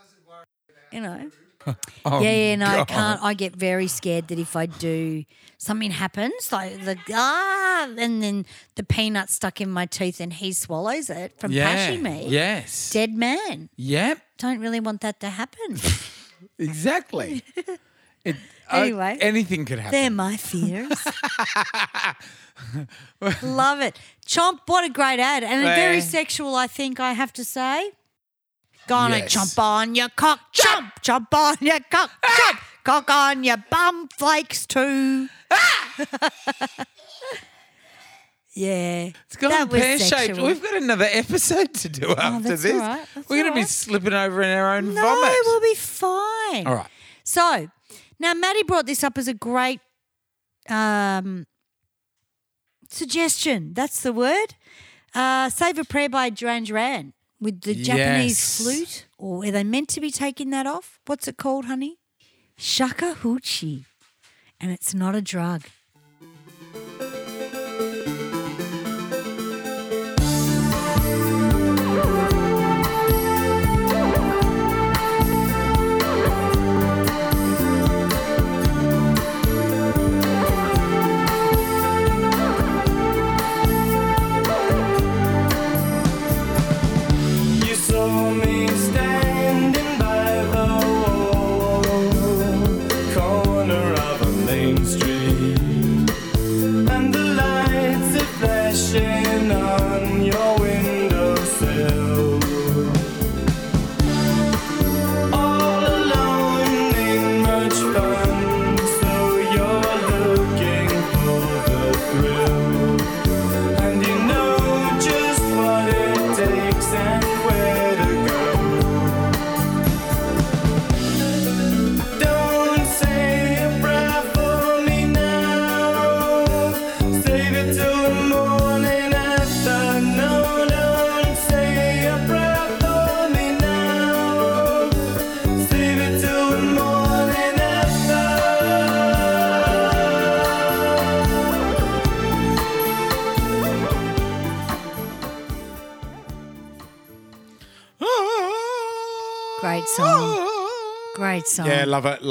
You 0.91 1.01
know. 1.01 1.31
Oh, 2.03 2.21
yeah, 2.23 2.31
yeah. 2.31 2.55
No, 2.55 2.65
I 2.65 2.85
can't. 2.85 3.21
I 3.21 3.35
get 3.35 3.55
very 3.55 3.85
scared 3.85 4.29
that 4.29 4.39
if 4.39 4.55
I 4.55 4.65
do, 4.65 5.23
something 5.59 5.91
happens. 5.91 6.51
Like 6.51 6.83
the 6.85 6.97
ah, 7.13 7.87
and 7.99 8.23
then 8.23 8.47
the 8.73 8.83
peanut 8.83 9.29
stuck 9.29 9.61
in 9.61 9.69
my 9.69 9.85
teeth, 9.85 10.19
and 10.19 10.33
he 10.33 10.53
swallows 10.53 11.11
it 11.11 11.37
from 11.39 11.51
Yeah. 11.51 11.71
pashing 11.71 12.01
me. 12.01 12.25
Yes. 12.29 12.89
Dead 12.89 13.13
man. 13.13 13.69
Yep. 13.75 14.17
Don't 14.39 14.57
really 14.59 14.79
want 14.79 15.01
that 15.01 15.19
to 15.19 15.29
happen. 15.29 15.77
Exactly. 16.57 17.43
It, 18.25 18.35
Anyway. 18.71 19.17
anything 19.19 19.65
could 19.65 19.79
happen. 19.79 19.99
They're 19.99 20.09
my 20.09 20.37
fears. 20.37 20.89
Love 23.41 23.81
it. 23.81 23.99
Chomp, 24.25 24.59
what 24.65 24.85
a 24.85 24.89
great 24.89 25.19
ad. 25.19 25.43
And 25.43 25.63
very 25.63 25.99
sexual, 26.01 26.55
I 26.55 26.67
think 26.67 26.99
I 26.99 27.13
have 27.13 27.33
to 27.33 27.43
say. 27.43 27.91
Gonna 28.87 29.17
Yes. 29.17 29.35
chomp 29.35 29.59
on 29.59 29.95
your 29.95 30.09
cock, 30.09 30.39
chomp, 30.53 30.91
chomp 31.01 31.33
on 31.33 31.55
your 31.61 31.79
cock, 31.89 32.11
ah! 32.23 32.27
chomp, 32.53 32.59
cock 32.83 33.09
on 33.09 33.43
your 33.43 33.57
bum 33.69 34.07
flakes 34.07 34.65
too. 34.65 35.29
Ah! 35.51 35.93
yeah. 38.53 39.09
It's 39.27 39.37
gone 39.37 39.69
pear 39.69 39.99
shaped. 39.99 40.37
We've 40.39 40.61
got 40.61 40.75
another 40.75 41.07
episode 41.11 41.73
to 41.75 41.89
do 41.89 42.07
oh, 42.09 42.15
after 42.17 42.49
that's 42.49 42.63
this. 42.63 42.73
right. 42.73 43.05
We're 43.29 43.43
going 43.43 43.47
all 43.47 43.53
to 43.53 43.59
be 43.61 43.63
slipping 43.65 44.13
over 44.13 44.41
in 44.41 44.57
our 44.57 44.75
own 44.77 44.93
No, 44.93 45.01
vomit. 45.01 45.21
No, 45.23 45.41
we'll 45.45 45.61
be 45.61 45.75
fine. 45.75 46.67
All 46.67 46.75
right. 46.75 46.89
So 47.23 47.69
now 48.21 48.33
Maddie 48.35 48.63
brought 48.63 48.85
this 48.85 49.03
up 49.03 49.17
as 49.17 49.27
a 49.27 49.33
great 49.33 49.81
um, 50.69 51.47
suggestion. 52.89 53.73
That's 53.73 54.01
the 54.01 54.13
word. 54.13 54.55
Uh, 55.13 55.49
Save 55.49 55.79
a 55.79 55.83
Prayer 55.83 56.07
by 56.07 56.29
Duran 56.29 56.63
Duran 56.63 57.13
with 57.39 57.61
the 57.61 57.73
Japanese 57.73 58.61
flute. 58.61 59.07
Or 59.17 59.43
are 59.43 59.51
they 59.51 59.63
meant 59.63 59.89
to 59.89 59.99
be 59.99 60.11
taking 60.11 60.51
that 60.51 60.67
off? 60.67 60.99
What's 61.07 61.27
it 61.27 61.37
called, 61.37 61.65
honey? 61.65 61.97
Shakuhachi. 62.57 63.85
And 64.59 64.71
it's 64.71 64.93
not 64.93 65.15
a 65.15 65.21
drug. 65.21 65.63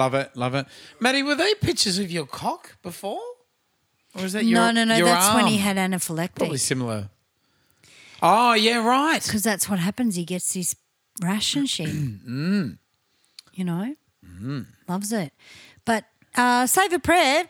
Love 0.00 0.14
it, 0.14 0.34
love 0.34 0.54
it. 0.54 0.66
Maddie, 0.98 1.22
were 1.22 1.34
they 1.34 1.54
pictures 1.56 1.98
of 1.98 2.10
your 2.10 2.26
cock 2.26 2.76
before? 2.82 3.20
Or 4.16 4.24
is 4.24 4.32
that 4.32 4.44
your 4.46 4.58
no, 4.58 4.70
no, 4.70 4.84
no. 4.84 4.96
your 4.96 5.06
That's 5.06 5.34
when 5.34 5.46
he 5.46 5.58
had 5.58 5.76
Probably 5.76 5.96
anaphylactic. 5.98 6.60
similar. 6.60 7.10
Oh, 8.22 8.54
yeah, 8.54 8.84
right. 8.84 9.22
Because 9.22 9.42
that's 9.42 9.68
what 9.68 9.78
happens. 9.78 10.16
He 10.16 10.24
gets 10.24 10.54
this 10.54 10.74
rash 11.22 11.54
and 11.54 11.68
shit. 11.68 11.88
Mm. 11.88 12.78
You 13.52 13.64
know? 13.64 13.94
Loves 14.88 15.12
it. 15.12 15.32
But 15.84 16.04
uh, 16.34 16.66
Save 16.66 16.94
a 16.94 16.98
Prayer. 16.98 17.44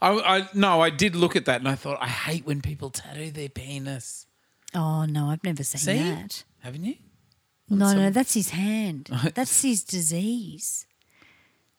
I, 0.00 0.10
I 0.10 0.48
no, 0.54 0.80
I 0.80 0.90
did 0.90 1.16
look 1.16 1.34
at 1.36 1.44
that 1.46 1.60
and 1.60 1.68
I 1.68 1.74
thought 1.74 1.98
I 2.00 2.08
hate 2.08 2.46
when 2.46 2.62
people 2.62 2.90
tattoo 2.90 3.30
their 3.30 3.48
penis. 3.48 4.26
Oh, 4.74 5.04
no, 5.04 5.26
I've 5.26 5.42
never 5.44 5.64
seen 5.64 5.80
See? 5.80 5.98
that. 5.98 6.44
Haven't 6.60 6.84
you? 6.84 6.94
No, 7.68 7.92
no, 7.94 8.10
that's 8.10 8.34
his 8.34 8.50
hand. 8.50 9.10
That's 9.34 9.62
his 9.62 9.82
disease. 9.82 10.85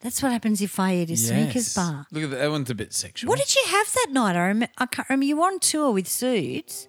That's 0.02 0.22
what 0.22 0.32
happens 0.32 0.62
if 0.62 0.80
I 0.80 0.96
eat 0.96 1.10
a 1.10 1.18
Snickers 1.18 1.56
Yes. 1.56 1.74
bar. 1.76 2.06
Look 2.12 2.24
at 2.26 2.30
that. 2.32 2.38
That 2.38 2.52
one's 2.52 2.70
a 2.70 2.76
bit 2.76 2.94
sexual. 2.94 3.30
What 3.30 3.40
did 3.40 3.56
you 3.56 3.64
have 3.68 3.92
that 3.94 4.08
night? 4.12 4.36
I, 4.36 4.48
rem- 4.48 4.68
I 4.78 4.86
can't 4.86 5.10
remember. 5.10 5.26
You 5.26 5.38
were 5.38 5.46
on 5.48 5.60
tour 5.60 5.92
with 5.92 6.08
Suits. 6.08 6.88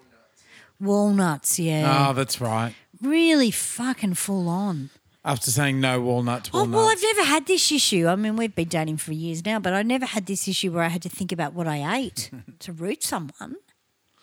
Walnuts, 0.81 1.59
yeah. 1.59 2.09
Oh, 2.09 2.13
that's 2.13 2.41
right. 2.41 2.75
really 3.03 3.51
fucking 3.51 4.15
full 4.15 4.49
on. 4.49 4.91
After 5.25 5.51
saying 5.51 5.81
no 5.81 6.01
walnuts, 6.01 6.51
Oh, 6.55 6.65
well, 6.65 6.89
I've 6.89 7.03
never 7.03 7.25
had 7.25 7.47
this 7.47 7.71
issue. 7.73 8.07
I 8.07 8.15
mean, 8.17 8.37
we've 8.37 8.55
been 8.55 8.69
dating 8.69 8.99
for 8.99 9.13
years 9.13 9.45
now, 9.45 9.59
but 9.59 9.75
I 9.75 9.83
never 9.83 10.07
had 10.07 10.27
this 10.27 10.47
issue 10.47 10.71
where 10.73 10.85
I 10.85 10.89
had 10.89 11.03
to 11.03 11.09
think 11.09 11.33
about 11.33 11.53
what 11.55 11.67
I 11.67 11.97
ate 11.99 12.31
to 12.61 12.73
root 12.73 13.03
someone. 13.03 13.57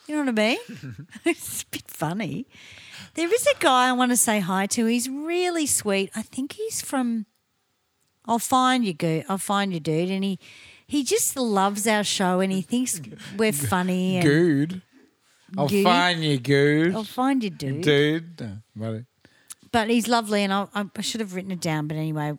You 0.08 0.16
know 0.16 0.32
what 0.32 0.40
I 0.40 0.58
mean? 0.70 1.08
it's 1.26 1.64
a 1.64 1.66
bit 1.68 1.84
funny. 1.88 2.48
There 3.16 3.32
is 3.32 3.46
a 3.48 3.60
guy 3.60 3.90
I 3.90 3.92
want 3.92 4.12
to 4.12 4.18
say 4.18 4.40
hi 4.40 4.68
to. 4.68 4.86
He's 4.86 5.10
really 5.10 5.66
sweet. 5.66 6.12
I 6.16 6.22
think 6.22 6.54
he's 6.54 6.82
from. 6.82 7.26
I'll 8.28 8.40
find 8.40 8.84
you, 8.86 8.94
go. 8.94 9.24
I'll 9.30 9.38
find 9.38 9.74
you, 9.74 9.80
dude. 9.80 10.10
And 10.10 10.24
he, 10.24 10.40
he 10.88 11.04
just 11.04 11.36
loves 11.38 11.88
our 11.88 12.04
show, 12.04 12.40
and 12.40 12.52
he 12.52 12.62
thinks 12.62 13.00
we're 13.38 13.52
funny. 13.54 14.18
And 14.18 14.24
Good. 14.26 14.82
I'll 15.58 15.68
Good. 15.70 15.84
find 15.84 16.24
you, 16.24 16.38
good. 16.40 16.96
I'll 16.96 17.04
find 17.04 17.44
you, 17.44 17.50
dude. 17.52 17.82
Dude. 17.82 18.42
No, 18.42 18.58
buddy. 18.76 19.06
But 19.72 19.90
he's 19.90 20.08
lovely, 20.08 20.42
and 20.44 20.52
I, 20.52 20.68
I 20.74 21.02
should 21.02 21.22
have 21.22 21.34
written 21.36 21.52
it 21.52 21.62
down. 21.62 21.88
But 21.88 21.98
anyway, 21.98 22.38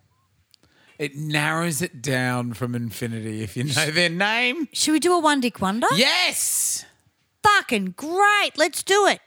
It 0.98 1.14
narrows 1.16 1.82
it 1.82 2.02
down 2.02 2.52
from 2.54 2.74
infinity 2.74 3.42
if 3.42 3.56
you 3.56 3.64
know 3.64 3.90
their 3.90 4.08
name. 4.10 4.68
should 4.72 4.92
we 4.92 4.98
do 5.00 5.12
a 5.14 5.20
one 5.20 5.40
dick 5.40 5.60
wonder? 5.60 5.86
Yes. 5.94 6.84
Fucking 7.42 7.94
great. 7.96 8.52
Let's 8.56 8.82
do 8.82 9.06
it. 9.06 9.20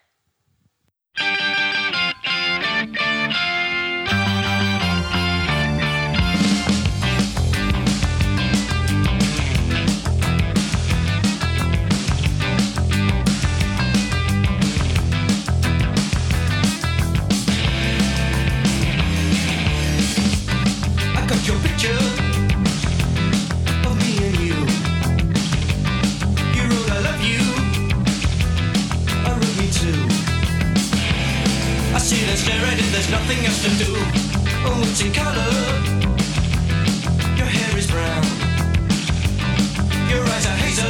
What's 32.30 32.48
in 32.48 32.92
there's 32.92 33.10
nothing 33.10 33.44
else 33.44 33.64
to 33.64 33.70
do 33.84 33.92
Oh 34.64 34.84
to 35.00 35.10
color? 35.10 35.50
Your 37.36 37.48
hair 37.48 37.76
is 37.76 37.88
brown. 37.90 38.24
Your 40.08 40.24
eyes 40.24 40.46
are 40.46 40.58
hazel 40.62 40.86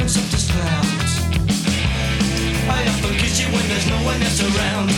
and 0.00 0.10
soft 0.10 0.34
as 0.34 0.50
clouds. 0.50 1.12
I 2.68 2.84
often 2.88 3.14
kiss 3.16 3.40
you 3.40 3.46
when 3.46 3.66
there's 3.68 3.86
no 3.88 3.96
one 4.04 4.22
else 4.22 4.42
around. 4.42 4.90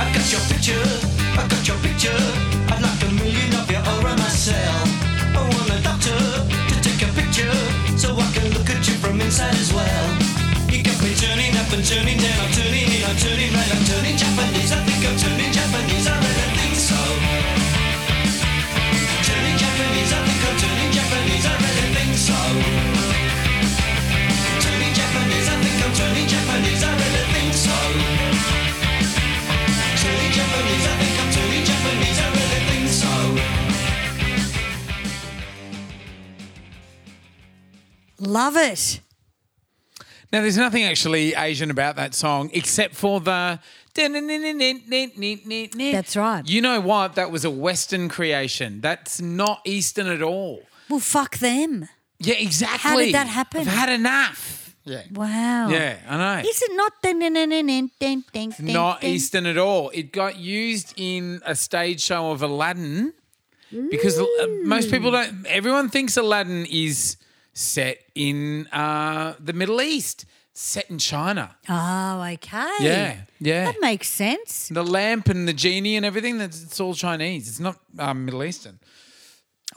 I 0.00 0.10
got 0.14 0.32
your 0.32 0.40
picture, 0.48 0.86
I 1.38 1.46
got 1.48 1.68
your 1.68 1.76
picture. 1.80 2.51
And 11.72 11.84
turning 11.86 12.18
down, 12.18 12.38
I'm 12.38 12.52
turning 12.52 12.84
in, 12.84 13.02
I'm 13.04 13.16
turning 13.16 13.52
right, 13.52 13.70
I'm 13.72 13.84
turning 13.84 14.16
Japanese. 14.16 14.72
I 14.72 14.80
think 14.84 15.04
I'm 15.08 15.16
turning 15.16 15.52
Japanese, 15.52 16.06
I 16.06 16.16
really 16.20 16.48
think 16.58 16.76
so. 16.76 17.00
Turning 19.24 19.56
Japanese, 19.56 20.12
I 20.12 20.20
think 20.26 20.42
I'm 20.48 20.56
turning 20.60 20.92
Japanese, 20.92 21.46
I 21.48 21.54
really 21.64 21.88
think 21.96 22.12
so. 22.28 22.36
Turning 24.60 24.92
Japanese, 24.92 25.48
I 25.48 25.56
think 25.64 25.80
I'm 25.80 25.92
turning 25.96 26.28
Japanese, 26.28 26.82
I 26.84 26.92
really 26.92 27.24
think 27.32 27.52
so. 27.56 27.76
Turning 30.02 30.32
Japanese, 30.36 30.84
I 30.84 30.94
think 31.00 31.16
I'm 31.22 31.30
turning 31.32 31.64
Japanese, 31.64 32.18
I 32.20 32.28
really 32.36 32.60
think 32.68 32.86
so. 33.00 33.12
Love 38.18 38.56
it. 38.56 39.00
Now, 40.32 40.40
there's 40.40 40.56
nothing 40.56 40.84
actually 40.84 41.34
Asian 41.34 41.70
about 41.70 41.96
that 41.96 42.14
song 42.14 42.50
except 42.54 42.94
for 42.94 43.20
the. 43.20 43.60
That's 43.94 44.16
right. 46.16 46.48
You 46.48 46.62
know 46.62 46.80
what? 46.80 47.16
That 47.16 47.30
was 47.30 47.44
a 47.44 47.50
Western 47.50 48.08
creation. 48.08 48.80
That's 48.80 49.20
not 49.20 49.60
Eastern 49.66 50.06
at 50.06 50.22
all. 50.22 50.62
Well, 50.88 51.00
fuck 51.00 51.36
them. 51.38 51.88
Yeah, 52.18 52.36
exactly. 52.36 52.78
How 52.78 52.96
did 52.96 53.14
that 53.14 53.26
happen? 53.26 53.60
I've 53.60 53.66
had 53.66 53.90
enough. 53.90 54.74
Yeah. 54.84 55.02
Wow. 55.12 55.68
Yeah, 55.68 55.98
I 56.08 56.16
know. 56.16 56.48
Is 56.48 56.62
it 56.62 56.74
not? 56.74 56.92
Not. 58.72 59.04
Eastern 59.04 59.46
at 59.46 59.58
all. 59.58 59.90
It 59.90 60.12
got 60.12 60.38
used 60.38 60.94
in 60.96 61.42
a 61.44 61.54
stage 61.54 62.00
show 62.00 62.30
of 62.30 62.42
Aladdin 62.42 63.12
because 63.90 64.20
most 64.64 64.90
people 64.90 65.10
don't. 65.10 65.46
Everyone 65.46 65.88
thinks 65.88 66.16
Aladdin 66.16 66.66
is 66.66 67.16
set 67.52 67.98
in 68.14 68.66
uh, 68.72 69.34
the 69.38 69.52
Middle 69.52 69.80
East, 69.80 70.24
set 70.54 70.90
in 70.90 70.98
China. 70.98 71.56
Oh, 71.68 72.22
okay. 72.34 72.70
Yeah, 72.80 73.16
yeah. 73.40 73.64
That 73.66 73.80
makes 73.80 74.08
sense. 74.08 74.68
The 74.68 74.84
lamp 74.84 75.28
and 75.28 75.46
the 75.46 75.52
genie 75.52 75.96
and 75.96 76.04
everything, 76.06 76.38
that's 76.38 76.62
it's 76.62 76.80
all 76.80 76.94
Chinese. 76.94 77.48
It's 77.48 77.60
not 77.60 77.78
um, 77.98 78.24
Middle 78.24 78.44
Eastern. 78.44 78.78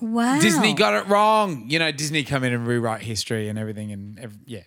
Wow. 0.02 0.40
Disney 0.40 0.74
got 0.74 0.94
it 0.94 1.08
wrong. 1.08 1.66
You 1.70 1.80
know, 1.80 1.92
Disney 1.92 2.24
come 2.24 2.44
in 2.44 2.54
and 2.54 2.68
rewrite 2.68 3.02
history 3.02 3.48
and 3.48 3.58
everything. 3.58 3.92
And 3.92 4.20
ev- 4.20 4.38
yeah. 4.46 4.64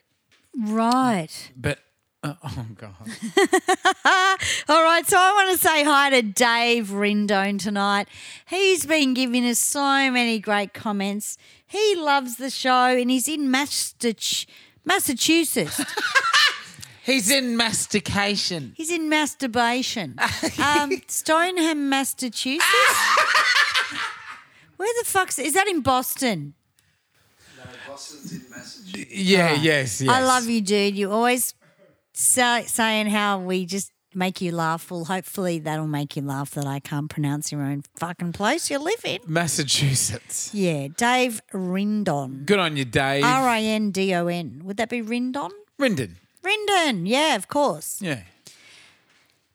Right. 0.58 1.52
But, 1.56 1.78
uh, 2.22 2.34
oh, 2.42 2.66
God. 2.74 2.94
All 4.68 4.82
right, 4.82 5.06
so 5.06 5.16
I 5.18 5.32
want 5.34 5.58
to 5.58 5.66
say 5.66 5.84
hi 5.84 6.10
to 6.10 6.22
Dave 6.22 6.88
Rindon 6.88 7.58
tonight. 7.60 8.08
He's 8.48 8.86
been 8.86 9.14
giving 9.14 9.44
us 9.46 9.58
so 9.58 10.10
many 10.10 10.38
great 10.38 10.72
comments. 10.72 11.36
He 11.68 11.94
loves 11.96 12.36
the 12.36 12.50
show 12.50 12.86
and 12.86 13.10
he's 13.10 13.28
in 13.28 13.48
Mastach- 13.48 14.46
Massachusetts. 14.84 15.80
He's 17.04 17.30
in 17.30 17.56
mastication. 17.56 18.74
he's 18.76 18.90
in 18.90 19.08
masturbation. 19.08 20.18
Um, 20.62 20.92
Stoneham, 21.06 21.88
Massachusetts. 21.88 22.66
Where 24.76 24.92
the 25.00 25.06
fuck's 25.06 25.38
is 25.38 25.54
that 25.54 25.66
in 25.68 25.80
Boston? 25.80 26.52
Yeah, 28.94 29.54
yes, 29.54 30.02
yes. 30.02 30.08
I 30.08 30.22
love 30.22 30.46
you, 30.50 30.60
dude. 30.60 30.96
You 30.96 31.10
always 31.10 31.54
say, 32.12 32.64
saying 32.66 33.06
how 33.06 33.38
we 33.40 33.64
just 33.64 33.90
make 34.18 34.40
you 34.40 34.52
laugh. 34.52 34.90
Well, 34.90 35.04
hopefully 35.04 35.58
that'll 35.60 35.86
make 35.86 36.16
you 36.16 36.22
laugh 36.22 36.50
that 36.52 36.66
I 36.66 36.80
can't 36.80 37.08
pronounce 37.08 37.52
your 37.52 37.62
own 37.62 37.84
fucking 37.96 38.32
place 38.32 38.70
you 38.70 38.78
live 38.78 39.04
in. 39.04 39.20
Massachusetts. 39.26 40.50
Yeah, 40.52 40.88
Dave 40.96 41.40
Rindon. 41.52 42.44
Good 42.44 42.58
on 42.58 42.76
you, 42.76 42.84
Dave. 42.84 43.24
R 43.24 43.48
I 43.48 43.60
N 43.60 43.90
D 43.92 44.14
O 44.14 44.26
N. 44.26 44.62
Would 44.64 44.76
that 44.76 44.90
be 44.90 45.00
Rindon? 45.00 45.50
Rindon. 45.78 46.16
Rindon. 46.42 47.06
Yeah, 47.08 47.36
of 47.36 47.48
course. 47.48 48.02
Yeah. 48.02 48.22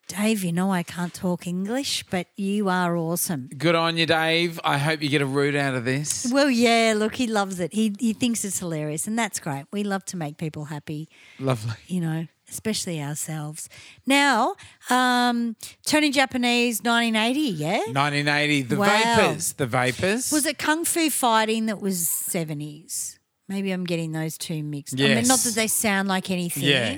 Dave, 0.07 0.43
you 0.43 0.51
know 0.51 0.71
I 0.71 0.83
can't 0.83 1.13
talk 1.13 1.47
English, 1.47 2.03
but 2.11 2.27
you 2.35 2.69
are 2.69 2.95
awesome. 2.95 3.49
Good 3.57 3.73
on 3.73 3.97
you, 3.97 4.05
Dave. 4.05 4.59
I 4.63 4.77
hope 4.77 5.01
you 5.01 5.09
get 5.09 5.21
a 5.21 5.25
root 5.25 5.55
out 5.55 5.73
of 5.73 5.85
this. 5.85 6.29
Well, 6.31 6.51
yeah, 6.51 6.93
look, 6.95 7.15
he 7.15 7.25
loves 7.25 7.59
it. 7.59 7.73
He 7.73 7.95
he 7.99 8.13
thinks 8.13 8.45
it's 8.45 8.59
hilarious, 8.59 9.07
and 9.07 9.17
that's 9.17 9.39
great. 9.39 9.65
We 9.71 9.83
love 9.83 10.05
to 10.05 10.17
make 10.17 10.37
people 10.37 10.65
happy. 10.65 11.09
Lovely. 11.39 11.75
you 11.87 12.01
know, 12.01 12.27
especially 12.53 13.01
ourselves. 13.01 13.67
Now, 14.05 14.55
um, 14.89 15.55
Turning 15.85 16.11
Japanese, 16.11 16.81
1980, 16.81 17.39
yeah? 17.39 17.77
1980, 17.91 18.61
the 18.61 18.75
Wow. 18.77 18.87
Vapors. 18.87 19.53
The 19.53 19.65
Vapors. 19.65 20.31
Was 20.31 20.45
it 20.45 20.57
Kung 20.57 20.85
Fu 20.85 21.09
Fighting 21.09 21.65
that 21.65 21.81
was 21.81 22.07
70s? 22.07 23.17
Maybe 23.49 23.71
I'm 23.71 23.83
getting 23.85 24.11
those 24.13 24.37
two 24.37 24.63
mixed. 24.63 24.99
I 24.99 25.15
mean, 25.15 25.27
not 25.27 25.39
that 25.39 25.55
they 25.55 25.67
sound 25.67 26.07
like 26.07 26.31
anything. 26.31 26.63
Yeah. 26.63 26.97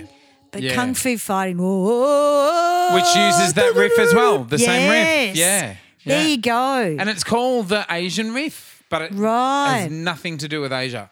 But 0.52 0.62
Yeah. 0.62 0.76
Kung 0.76 0.94
Fu 0.94 1.18
Fighting, 1.18 1.58
whoa, 1.58 2.94
Which 2.94 3.16
uses 3.16 3.54
that 3.54 3.74
riff 3.76 3.98
as 3.98 4.14
well, 4.14 4.44
the 4.44 4.60
same 4.60 4.90
riff. 4.90 5.36
Yeah. 5.36 5.76
There 6.06 6.22
yeah. 6.22 6.28
you 6.28 6.38
go. 6.38 6.96
And 7.00 7.10
it's 7.10 7.24
called 7.24 7.70
the 7.70 7.86
Asian 7.90 8.34
riff, 8.34 8.84
but 8.90 9.02
it 9.02 9.12
Right. 9.14 9.80
has 9.80 9.92
nothing 9.92 10.38
to 10.38 10.48
do 10.48 10.62
with 10.62 10.72
Asia. 10.72 11.10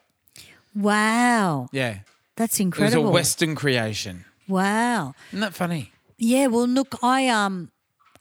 wow. 0.76 1.68
Yeah. 1.72 2.00
That's 2.36 2.60
incredible. 2.60 3.02
It 3.02 3.04
was 3.06 3.10
a 3.10 3.14
Western 3.14 3.56
creation. 3.56 4.26
Wow. 4.48 5.14
Isn't 5.30 5.39
that 5.41 5.54
funny? 5.54 5.91
Yeah, 6.18 6.48
well, 6.48 6.68
look, 6.68 6.96
I 7.04 7.28
um, 7.28 7.72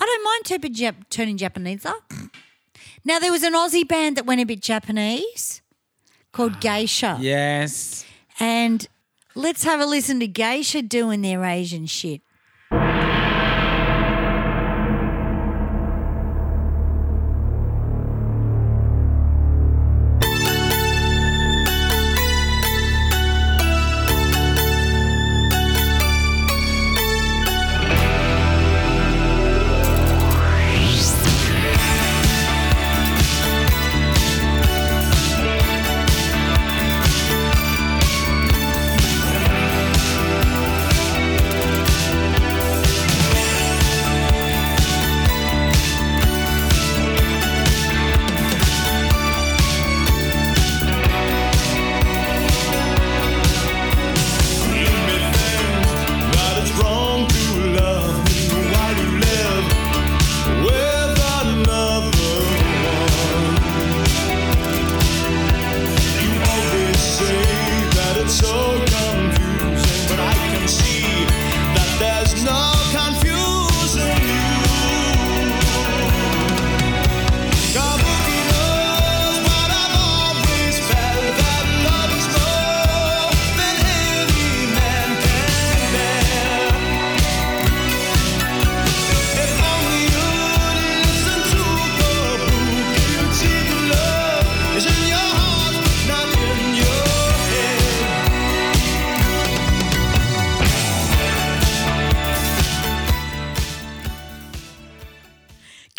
I 0.01 0.05
don't 0.05 0.25
mind 0.25 0.45
turning, 0.63 0.75
Jap- 0.75 1.09
turning 1.11 1.37
Japanese 1.37 1.85
up. 1.87 2.13
Now 3.05 3.19
there 3.19 3.33
was 3.33 3.43
an 3.43 3.55
Aussie 3.55 3.87
band 3.87 4.17
that 4.17 4.27
went 4.27 4.41
a 4.41 4.45
bit 4.47 4.61
Japanese 4.61 5.61
called 6.33 6.61
Geisha, 6.61 7.19
Yes. 7.21 8.05
and 8.41 8.87
let's 9.35 9.65
have 9.65 9.81
a 9.81 9.87
listen 9.87 10.19
to 10.21 10.27
Geisha 10.27 10.83
doing 10.83 11.21
their 11.23 11.45
Asian 11.45 11.87
shit. 11.87 12.23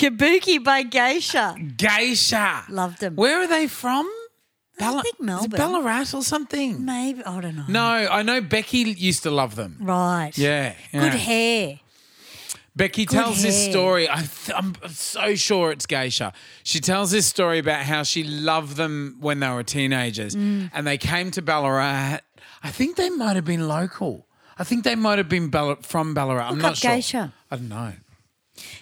Kabuki 0.03 0.63
by 0.63 0.83
Geisha. 0.83 1.55
Geisha. 1.77 2.65
Loved 2.69 2.99
them. 2.99 3.15
Where 3.15 3.39
are 3.41 3.47
they 3.47 3.67
from? 3.67 4.09
I 4.81 5.01
think 5.01 5.21
Melbourne. 5.21 5.57
Ballarat 5.57 6.13
or 6.13 6.23
something? 6.23 6.83
Maybe 6.83 7.23
I 7.23 7.39
don't 7.39 7.55
know. 7.55 7.65
No, 7.67 7.81
I 7.85 8.21
know 8.23 8.41
Becky 8.41 8.79
used 8.79 9.23
to 9.23 9.31
love 9.31 9.55
them. 9.55 9.77
Right. 9.79 10.31
Yeah. 10.35 10.73
yeah. 10.91 10.99
Good 11.01 11.13
hair. 11.19 11.79
Becky 12.75 13.05
Good 13.05 13.15
tells 13.15 13.43
this 13.43 13.61
hair. 13.63 13.71
story. 13.71 14.09
I 14.09 14.15
th- 14.23 14.57
I'm 14.57 14.73
so 14.89 15.35
sure 15.35 15.71
it's 15.71 15.85
Geisha. 15.85 16.33
She 16.63 16.79
tells 16.79 17.11
this 17.11 17.27
story 17.27 17.59
about 17.59 17.81
how 17.85 18.01
she 18.03 18.23
loved 18.23 18.75
them 18.77 19.17
when 19.19 19.39
they 19.41 19.49
were 19.49 19.63
teenagers 19.63 20.35
Mm. 20.35 20.71
and 20.73 20.87
they 20.87 20.97
came 20.97 21.29
to 21.31 21.41
Ballarat. 21.41 22.17
I 22.63 22.71
think 22.71 22.95
they 22.95 23.11
might 23.11 23.35
have 23.35 23.45
been 23.45 23.67
local. 23.67 24.25
I 24.57 24.63
think 24.63 24.83
they 24.85 24.95
might 24.95 25.17
have 25.19 25.29
been 25.29 25.49
Ball- 25.49 25.77
from 25.83 26.13
Ballarat. 26.15 26.47
I'm 26.47 26.53
Look 26.55 26.61
not 26.63 26.71
up 26.71 26.77
sure. 26.77 26.91
Geisha. 26.91 27.33
I 27.51 27.55
don't 27.57 27.69
know. 27.69 27.93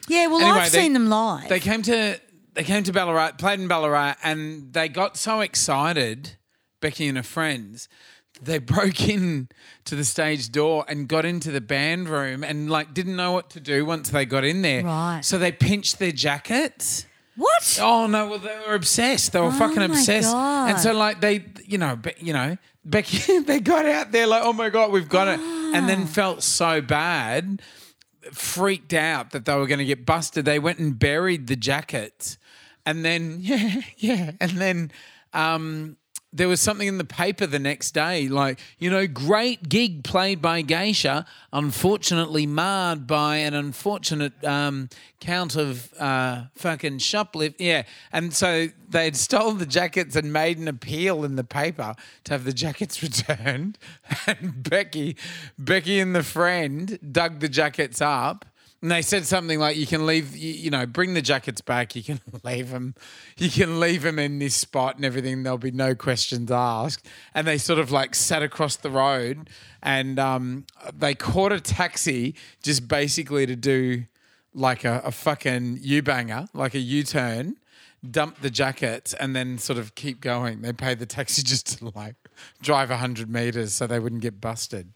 Yeah, 0.08 0.28
well, 0.28 0.42
Anyway, 0.42 0.60
I've 0.60 0.72
they- 0.72 0.82
seen 0.82 0.94
them 0.94 1.10
live. 1.10 1.50
They 1.50 1.60
came 1.60 1.82
to 1.84 2.20
they 2.54 2.64
came 2.64 2.84
to 2.84 2.92
Ballarat, 2.92 3.34
played 3.38 3.60
in 3.62 3.68
Ballarat, 3.70 4.16
and 4.24 4.74
they 4.74 4.90
got 4.90 5.16
so 5.16 5.40
excited, 5.40 6.32
Becky 6.82 7.08
and 7.08 7.16
her 7.18 7.24
friends, 7.24 7.88
they 8.42 8.58
broke 8.76 9.08
in 9.08 9.48
to 9.86 9.96
the 9.96 10.04
stage 10.04 10.52
door 10.52 10.84
and 10.90 11.08
got 11.08 11.24
into 11.26 11.50
the 11.52 11.62
band 11.62 12.10
room 12.10 12.44
and 12.44 12.70
like 12.70 12.94
didn't 12.94 13.16
know 13.16 13.32
what 13.32 13.50
to 13.52 13.60
do 13.60 13.86
once 13.86 14.10
they 14.10 14.26
got 14.26 14.44
in 14.44 14.62
there. 14.64 14.84
Right. 14.84 15.22
So 15.24 15.38
they 15.38 15.52
pinched 15.52 16.00
their 16.00 16.12
jackets. 16.12 17.06
what? 17.38 17.80
Oh 17.82 18.08
no! 18.08 18.28
Well, 18.28 18.40
they 18.40 18.58
were 18.68 18.76
obsessed. 18.76 19.32
They 19.32 19.40
were 19.40 19.48
Oh, 19.48 19.52
fucking 19.52 19.82
obsessed. 19.84 20.34
And 20.36 20.78
so, 20.80 20.92
like, 20.94 21.22
they, 21.22 21.46
you 21.66 21.78
know, 21.78 21.96
Be- 21.96 22.14
you 22.20 22.34
know, 22.34 22.58
Becky, 22.84 23.40
they 23.48 23.60
got 23.62 23.86
out 23.86 24.12
there 24.12 24.28
like, 24.28 24.44
oh 24.44 24.52
my 24.54 24.70
god, 24.70 24.92
we've 24.92 25.08
got 25.10 25.28
it, 25.30 25.40
and 25.76 25.88
then 25.88 26.06
felt 26.06 26.44
so 26.44 26.82
bad, 26.82 27.62
freaked 28.36 28.94
out 28.94 29.32
that 29.32 29.46
they 29.46 29.56
were 29.56 29.68
going 29.68 29.80
to 29.80 29.86
get 29.86 30.06
busted. 30.06 30.46
They 30.46 30.60
went 30.60 30.80
and 30.80 30.98
buried 30.98 31.48
the 31.48 31.56
jackets, 31.56 32.38
and 32.86 33.04
then 33.06 33.38
yeah, 33.42 33.82
yeah, 33.98 34.32
and 34.40 34.52
then. 34.52 34.92
um 35.34 35.98
there 36.34 36.48
was 36.48 36.62
something 36.62 36.88
in 36.88 36.98
the 36.98 37.04
paper 37.04 37.46
the 37.46 37.60
next 37.60 37.92
day, 37.92 38.30
like, 38.30 38.60
you 38.78 38.90
know, 38.90 39.06
great 39.06 39.68
gig 39.68 40.04
played 40.04 40.42
by 40.42 40.62
Geisha, 40.62 41.26
unfortunately 41.52 42.46
marred 42.46 43.06
by 43.06 43.38
an 43.38 43.54
unfortunate 43.54 44.42
um, 44.46 44.88
count 45.20 45.58
of 45.58 45.94
uh, 46.00 46.44
fucking 46.56 47.00
shoplift. 47.00 47.56
Yeah. 47.60 47.84
And 48.14 48.34
so 48.34 48.68
they'd 48.88 49.18
stolen 49.18 49.58
the 49.58 49.66
jackets 49.66 50.16
and 50.16 50.32
made 50.32 50.58
an 50.58 50.70
appeal 50.70 51.26
in 51.26 51.36
the 51.36 51.44
paper 51.44 51.96
to 52.24 52.34
have 52.34 52.46
the 52.46 52.54
jackets 52.54 53.04
returned. 53.04 53.78
And 54.26 54.64
Becky, 54.64 55.18
Becky 55.58 56.00
and 56.00 56.16
the 56.16 56.24
friend 56.24 56.98
dug 57.12 57.42
the 57.42 57.50
jackets 57.50 58.02
up. 58.02 58.46
And 58.82 58.90
they 58.90 59.04
said 59.04 59.26
something 59.26 59.60
like, 59.60 59.78
"You 59.78 59.86
can 59.86 60.06
leave, 60.08 60.36
you, 60.36 60.54
you 60.54 60.70
know, 60.72 60.86
bring 60.86 61.14
the 61.14 61.22
jackets 61.22 61.62
back. 61.62 61.96
You 61.96 62.04
can 62.04 62.20
leave 62.44 62.72
them, 62.72 62.96
you 63.38 63.50
can 63.50 63.80
leave 63.80 64.02
them 64.02 64.18
in 64.18 64.40
this 64.40 64.56
spot 64.56 64.96
and 64.96 65.06
everything. 65.06 65.44
There'll 65.44 65.58
be 65.60 65.72
no 65.72 65.94
questions 65.94 66.52
asked." 66.52 67.08
And 67.36 67.48
they 67.48 67.58
sort 67.58 67.80
of 67.80 67.92
like 67.92 68.16
sat 68.16 68.42
across 68.42 68.76
the 68.76 68.90
road, 68.90 69.50
and 69.84 70.18
um, 70.18 70.66
they 70.94 71.14
caught 71.14 71.52
a 71.52 71.62
taxi 71.62 72.36
just 72.64 72.88
basically 72.88 73.46
to 73.46 73.56
do 73.56 74.06
like 74.54 74.84
a, 74.84 75.02
a 75.06 75.12
fucking 75.12 75.80
U 75.82 76.02
banger, 76.02 76.48
like 76.54 76.74
a 76.74 76.80
U 76.80 77.04
turn, 77.04 77.58
dump 78.10 78.42
the 78.42 78.50
jackets, 78.50 79.14
and 79.14 79.36
then 79.36 79.58
sort 79.60 79.78
of 79.78 79.94
keep 79.94 80.22
going. 80.22 80.62
They 80.62 80.74
paid 80.74 80.98
the 81.00 81.06
taxi 81.06 81.44
just 81.46 81.78
to 81.78 81.92
like 81.96 82.16
drive 82.62 82.90
hundred 82.90 83.30
meters 83.30 83.74
so 83.74 83.86
they 83.86 84.00
wouldn't 84.00 84.22
get 84.22 84.42
busted. 84.42 84.92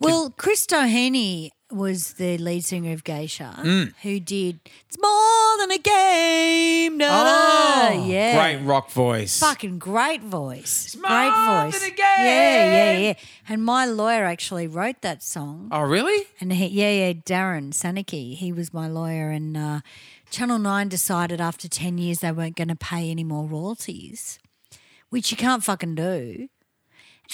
Well, 0.00 0.30
Chris 0.30 0.64
Doheny 0.64 1.50
was 1.70 2.14
the 2.14 2.38
lead 2.38 2.64
singer 2.64 2.92
of 2.92 3.04
Geisha, 3.04 3.54
Mm. 3.62 3.92
who 4.02 4.20
did 4.20 4.58
"It's 4.88 4.96
More 4.98 5.58
Than 5.58 5.70
a 5.70 5.78
Game." 5.78 6.98
Da, 6.98 7.24
da. 7.24 8.04
yeah, 8.06 8.32
Oh, 8.34 8.40
great 8.40 8.64
rock 8.64 8.90
voice. 8.90 9.38
fucking 9.38 9.78
great 9.78 10.22
voice, 10.22 10.96
more 10.96 11.08
great 11.10 11.30
than 11.30 11.70
voice. 11.70 11.90
Yeah, 11.98 12.22
yeah, 12.22 12.98
yeah. 12.98 13.14
And 13.48 13.64
my 13.64 13.84
lawyer 13.84 14.24
actually 14.24 14.66
wrote 14.66 15.02
that 15.02 15.22
song. 15.22 15.68
Oh, 15.70 15.82
really? 15.82 16.26
And 16.40 16.52
he, 16.52 16.66
yeah, 16.68 16.90
yeah, 16.90 17.12
Darren 17.12 17.72
Sanicki, 17.74 18.34
he 18.34 18.50
was 18.52 18.72
my 18.72 18.88
lawyer, 18.88 19.30
and 19.30 19.56
uh, 19.56 19.80
Channel 20.30 20.58
Nine 20.58 20.88
decided 20.88 21.40
after 21.40 21.68
ten 21.68 21.98
years 21.98 22.20
they 22.20 22.32
weren't 22.32 22.56
going 22.56 22.68
to 22.68 22.76
pay 22.76 23.10
any 23.10 23.24
more 23.24 23.46
royalties, 23.46 24.38
which 25.10 25.30
you 25.30 25.36
can't 25.36 25.62
fucking 25.62 25.94
do. 25.96 26.48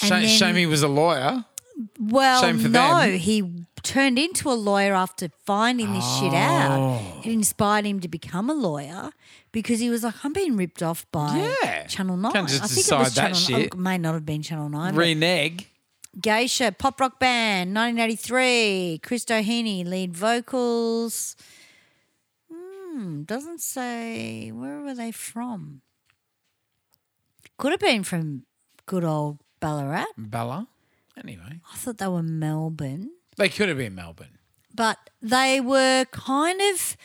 And 0.01 0.07
Sh- 0.07 0.09
then- 0.09 0.27
shame 0.27 0.55
he 0.55 0.65
was 0.65 0.81
a 0.83 0.89
lawyer. 0.89 1.45
Well, 1.99 2.53
no, 2.53 3.01
them. 3.01 3.17
he 3.19 3.51
turned 3.83 4.17
into 4.17 4.49
a 4.49 4.53
lawyer 4.55 4.93
after 4.93 5.29
finding 5.45 5.91
this 5.93 6.19
shit 6.19 6.33
out. 6.33 6.79
Oh. 6.79 7.21
It 7.23 7.31
inspired 7.31 7.85
him 7.85 7.99
to 7.99 8.07
become 8.07 8.49
a 8.49 8.53
lawyer 8.53 9.11
because 9.51 9.79
he 9.79 9.89
was 9.89 10.03
like, 10.03 10.15
I'm 10.23 10.31
being 10.33 10.55
ripped 10.55 10.81
off 10.81 11.05
by 11.11 11.53
Yeah. 11.63 11.85
Channel 11.87 12.15
Nine. 12.17 12.31
Can't 12.31 12.47
just 12.47 12.63
I 12.63 12.67
think 12.67 12.87
it 12.87 12.97
was 12.97 13.15
that 13.15 13.21
Channel 13.21 13.37
shit. 13.37 13.59
It 13.73 13.77
may 13.77 13.97
not 13.97 14.13
have 14.13 14.25
been 14.25 14.41
Channel 14.41 14.69
Nine. 14.69 14.93
but 14.95 15.01
Renege. 15.01 15.65
Geisha, 16.19 16.71
pop 16.71 16.99
rock 17.01 17.19
band, 17.19 17.75
1983. 17.75 19.01
Chris 19.03 19.25
Doheny, 19.25 19.85
lead 19.85 20.15
vocals. 20.15 21.35
Hmm, 22.49 23.23
doesn't 23.23 23.59
say 23.59 24.49
where 24.51 24.79
were 24.79 24.93
they 24.95 25.11
from. 25.11 25.81
Could 27.57 27.71
have 27.71 27.81
been 27.81 28.03
from 28.03 28.43
good 28.85 29.03
old 29.03 29.39
Ballarat. 29.59 30.05
Bella. 30.17 30.67
Anyway, 31.17 31.61
I 31.71 31.77
thought 31.77 31.97
they 31.97 32.07
were 32.07 32.23
Melbourne. 32.23 33.11
they 33.37 33.49
could 33.49 33.69
have 33.69 33.77
been 33.77 33.95
Melbourne. 33.95 34.37
but 34.73 35.09
they 35.21 35.59
were 35.61 36.05
kind 36.11 36.61
of. 36.73 36.97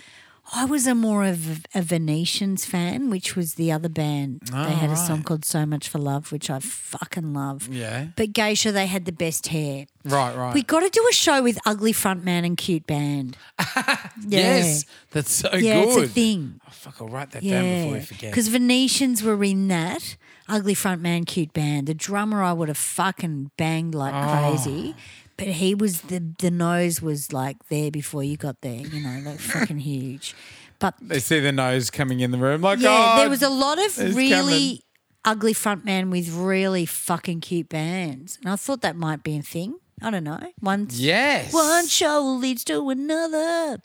I 0.52 0.64
was 0.64 0.86
a 0.86 0.94
more 0.94 1.24
of 1.24 1.64
a 1.74 1.82
Venetians 1.82 2.64
fan, 2.64 3.08
which 3.08 3.36
was 3.36 3.54
the 3.54 3.70
other 3.70 3.88
band. 3.88 4.40
they 4.50 4.56
oh, 4.56 4.64
had 4.64 4.90
a 4.90 4.96
song 4.96 5.18
right. 5.18 5.24
called 5.26 5.44
"So 5.44 5.64
Much 5.64 5.88
for 5.88 5.98
Love," 5.98 6.32
which 6.32 6.50
I 6.50 6.58
fucking 6.58 7.32
love. 7.32 7.68
Yeah. 7.68 8.08
But 8.16 8.32
Geisha, 8.32 8.72
they 8.72 8.86
had 8.86 9.04
the 9.04 9.12
best 9.12 9.48
hair. 9.48 9.86
Right, 10.04 10.34
right. 10.34 10.52
We 10.52 10.62
got 10.62 10.80
to 10.80 10.88
do 10.88 11.06
a 11.08 11.12
show 11.12 11.42
with 11.42 11.58
ugly 11.66 11.92
frontman 11.92 12.44
and 12.44 12.56
cute 12.56 12.86
band. 12.86 13.36
yeah. 13.60 14.04
Yes, 14.26 14.84
that's 15.12 15.30
so 15.32 15.54
yeah, 15.54 15.84
good. 15.84 15.88
it's 16.04 16.10
a 16.10 16.14
thing. 16.14 16.60
Oh, 16.66 16.70
fuck, 16.72 16.96
I'll 17.00 17.08
write 17.08 17.30
that 17.32 17.44
down 17.44 17.62
before 17.64 17.92
we 17.92 18.00
forget. 18.00 18.30
because 18.32 18.48
Venetians 18.48 19.22
were 19.22 19.42
in 19.44 19.68
that 19.68 20.16
ugly 20.48 20.74
frontman, 20.74 21.26
cute 21.26 21.52
band. 21.52 21.86
The 21.86 21.94
drummer 21.94 22.42
I 22.42 22.52
would 22.52 22.68
have 22.68 22.78
fucking 22.78 23.52
banged 23.56 23.94
like 23.94 24.14
Oh. 24.14 24.50
crazy, 24.56 24.96
but 25.40 25.48
he 25.48 25.74
was 25.74 26.02
the 26.02 26.22
the 26.38 26.50
nose 26.50 27.00
was 27.02 27.32
like 27.32 27.56
there 27.68 27.90
before 27.90 28.22
you 28.22 28.36
got 28.36 28.60
there. 28.60 28.80
You 28.86 29.00
know, 29.02 29.30
like 29.30 29.40
fucking 29.54 29.78
huge. 29.78 30.34
But 30.78 30.94
They 31.00 31.18
see 31.18 31.40
the 31.40 31.52
nose 31.52 31.90
coming 31.90 32.20
in 32.20 32.30
the 32.30 32.38
room 32.38 32.62
like, 32.62 32.78
yeah, 32.78 33.14
oh, 33.14 33.20
there 33.20 33.28
was 33.28 33.42
a 33.42 33.50
lot 33.50 33.78
of 33.78 33.98
really 34.14 34.82
ugly 35.24 35.52
front 35.52 35.84
frontman 35.84 36.10
with 36.10 36.30
really 36.30 36.86
fucking 36.86 37.40
cute 37.40 37.68
bands, 37.68 38.38
and 38.42 38.50
I 38.52 38.56
thought 38.56 38.82
that 38.82 38.96
might 38.96 39.22
be 39.22 39.36
a 39.36 39.42
thing. 39.42 39.76
I 40.02 40.10
don't 40.10 40.24
know. 40.24 40.40
One 40.60 40.88
Yes. 40.90 41.52
one 41.52 41.86
show 41.86 42.20
leads 42.22 42.64
to 42.64 42.88
another. 42.88 43.82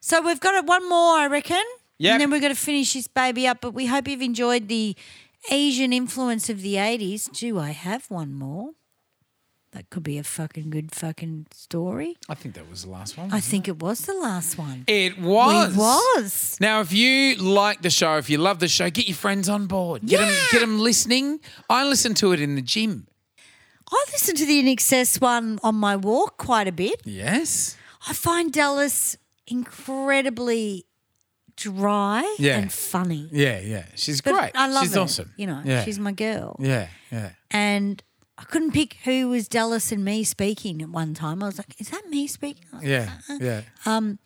So 0.00 0.22
we've 0.22 0.40
got 0.40 0.54
it 0.54 0.64
one 0.66 0.88
more, 0.88 1.18
I 1.18 1.26
reckon. 1.26 1.62
Yep. 1.98 2.12
And 2.12 2.20
then 2.22 2.30
we're 2.30 2.40
going 2.40 2.54
to 2.54 2.60
finish 2.60 2.94
this 2.94 3.08
baby 3.08 3.46
up. 3.46 3.60
But 3.60 3.74
we 3.74 3.86
hope 3.86 4.08
you've 4.08 4.22
enjoyed 4.22 4.68
the 4.68 4.96
Asian 5.50 5.92
influence 5.92 6.48
of 6.48 6.62
the 6.62 6.74
80s. 6.76 7.30
Do 7.32 7.58
I 7.58 7.70
have 7.70 8.10
one 8.10 8.32
more? 8.32 8.70
That 9.78 9.90
could 9.90 10.02
be 10.02 10.18
a 10.18 10.24
fucking 10.24 10.70
good 10.70 10.92
fucking 10.92 11.46
story. 11.54 12.16
I 12.28 12.34
think 12.34 12.56
that 12.56 12.68
was 12.68 12.82
the 12.82 12.90
last 12.90 13.16
one. 13.16 13.32
I 13.32 13.38
think 13.38 13.68
it 13.68 13.78
was 13.80 14.00
the 14.00 14.12
last 14.14 14.58
one. 14.58 14.82
It 14.88 15.20
was. 15.20 15.72
It 15.72 15.78
was. 15.78 16.58
Now, 16.60 16.80
if 16.80 16.92
you 16.92 17.36
like 17.36 17.82
the 17.82 17.88
show, 17.90 18.16
if 18.16 18.28
you 18.28 18.38
love 18.38 18.58
the 18.58 18.66
show, 18.66 18.90
get 18.90 19.06
your 19.06 19.14
friends 19.16 19.48
on 19.48 19.68
board. 19.68 20.02
Get 20.04 20.18
them, 20.18 20.34
get 20.50 20.62
them 20.62 20.80
listening. 20.80 21.38
I 21.70 21.84
listen 21.86 22.14
to 22.14 22.32
it 22.32 22.40
in 22.40 22.56
the 22.56 22.60
gym. 22.60 23.06
I 23.88 24.04
listen 24.10 24.34
to 24.34 24.44
the 24.44 24.60
INXS 24.64 25.20
one 25.20 25.60
on 25.62 25.76
my 25.76 25.94
walk 25.94 26.38
quite 26.38 26.66
a 26.66 26.72
bit. 26.72 27.00
Yes. 27.04 27.76
I 28.08 28.14
find 28.14 28.52
Dallas 28.52 29.16
incredibly 29.46 30.86
dry 31.56 32.24
Yeah. 32.40 32.58
and 32.58 32.72
funny. 32.72 33.28
Yeah, 33.30 33.60
yeah. 33.60 33.84
She's 33.94 34.20
But 34.22 34.34
great. 34.34 34.50
I 34.56 34.66
love 34.66 34.82
She's 34.82 34.94
her. 34.94 35.02
awesome. 35.02 35.32
You 35.36 35.46
know, 35.46 35.62
Yeah. 35.64 35.84
she's 35.84 36.00
my 36.00 36.10
girl. 36.12 36.56
Yeah, 36.58 36.88
yeah. 37.12 37.30
And 37.52 38.02
I 38.38 38.44
couldn't 38.44 38.70
pick 38.72 38.94
who 39.04 39.28
was 39.28 39.48
Dallas 39.48 39.90
and 39.90 40.04
me 40.04 40.22
speaking 40.24 40.80
at 40.80 40.88
one 40.90 41.12
time. 41.12 41.42
I 41.42 41.46
was 41.46 41.58
like, 41.58 41.74
is 41.80 41.90
that 41.90 42.08
me 42.08 42.26
speaking? 42.28 42.64
Like, 42.72 42.84
Yeah, 42.86 43.10
"Uh-uh." 43.28 43.38
yeah. 43.40 43.60
Um, 43.84 44.18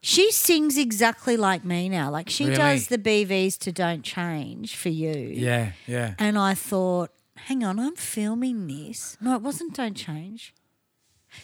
she 0.00 0.30
sings 0.30 0.78
exactly 0.78 1.36
like 1.36 1.64
me 1.64 1.88
now. 1.88 2.08
Like 2.10 2.30
she 2.30 2.44
Really? 2.44 2.56
does 2.56 2.86
the 2.86 2.98
BVs 2.98 3.58
to 3.58 3.72
Don't 3.72 4.02
Change 4.04 4.76
for 4.76 4.90
you. 4.90 5.10
Yeah, 5.34 5.72
yeah. 5.88 6.14
And 6.20 6.38
I 6.38 6.54
thought, 6.54 7.10
hang 7.36 7.64
on, 7.64 7.80
I'm 7.80 7.96
filming 7.96 8.68
this. 8.68 9.16
No, 9.20 9.34
it 9.34 9.42
wasn't 9.42 9.74
Don't 9.74 9.96
Change. 9.96 10.54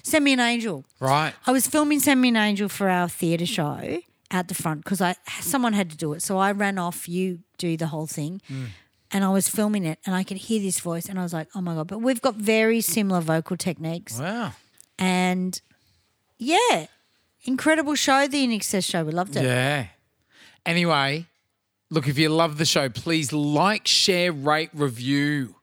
Send 0.02 0.24
me 0.24 0.32
an 0.32 0.40
angel. 0.40 0.84
Right. 1.00 1.34
I 1.46 1.52
was 1.52 1.66
filming 1.66 2.00
Send 2.00 2.20
Me 2.20 2.28
an 2.28 2.36
Angel 2.36 2.68
for 2.68 2.88
our 2.88 3.08
theatre 3.08 3.44
show 3.46 3.98
out 4.30 4.48
the 4.48 4.54
front 4.54 4.82
because 4.82 5.00
I 5.00 5.14
someone 5.40 5.72
had 5.74 5.90
to 5.90 5.96
do 5.96 6.12
it. 6.14 6.22
So 6.22 6.38
I 6.38 6.52
ran 6.52 6.78
off, 6.78 7.06
you 7.08 7.40
do 7.58 7.76
the 7.76 7.88
whole 7.88 8.06
thing. 8.06 8.40
Mm. 8.50 8.66
And 9.14 9.24
I 9.24 9.28
was 9.28 9.48
filming 9.48 9.84
it 9.84 10.00
and 10.04 10.14
I 10.14 10.24
could 10.24 10.36
hear 10.36 10.60
this 10.60 10.80
voice 10.80 11.08
and 11.08 11.20
I 11.20 11.22
was 11.22 11.32
like, 11.32 11.48
oh 11.54 11.60
my 11.60 11.74
God. 11.74 11.86
But 11.86 12.00
we've 12.00 12.20
got 12.20 12.34
very 12.34 12.80
similar 12.80 13.20
vocal 13.20 13.56
techniques. 13.56 14.18
Wow. 14.18 14.52
And 14.98 15.60
yeah, 16.36 16.86
incredible 17.44 17.94
show, 17.94 18.26
the 18.26 18.44
INXS 18.44 18.84
show. 18.84 19.04
We 19.04 19.12
loved 19.12 19.36
it. 19.36 19.44
Yeah. 19.44 19.86
Anyway, 20.66 21.26
look, 21.90 22.08
if 22.08 22.18
you 22.18 22.28
love 22.28 22.58
the 22.58 22.64
show, 22.64 22.88
please 22.88 23.32
like, 23.32 23.86
share, 23.86 24.32
rate, 24.32 24.70
review. 24.74 25.54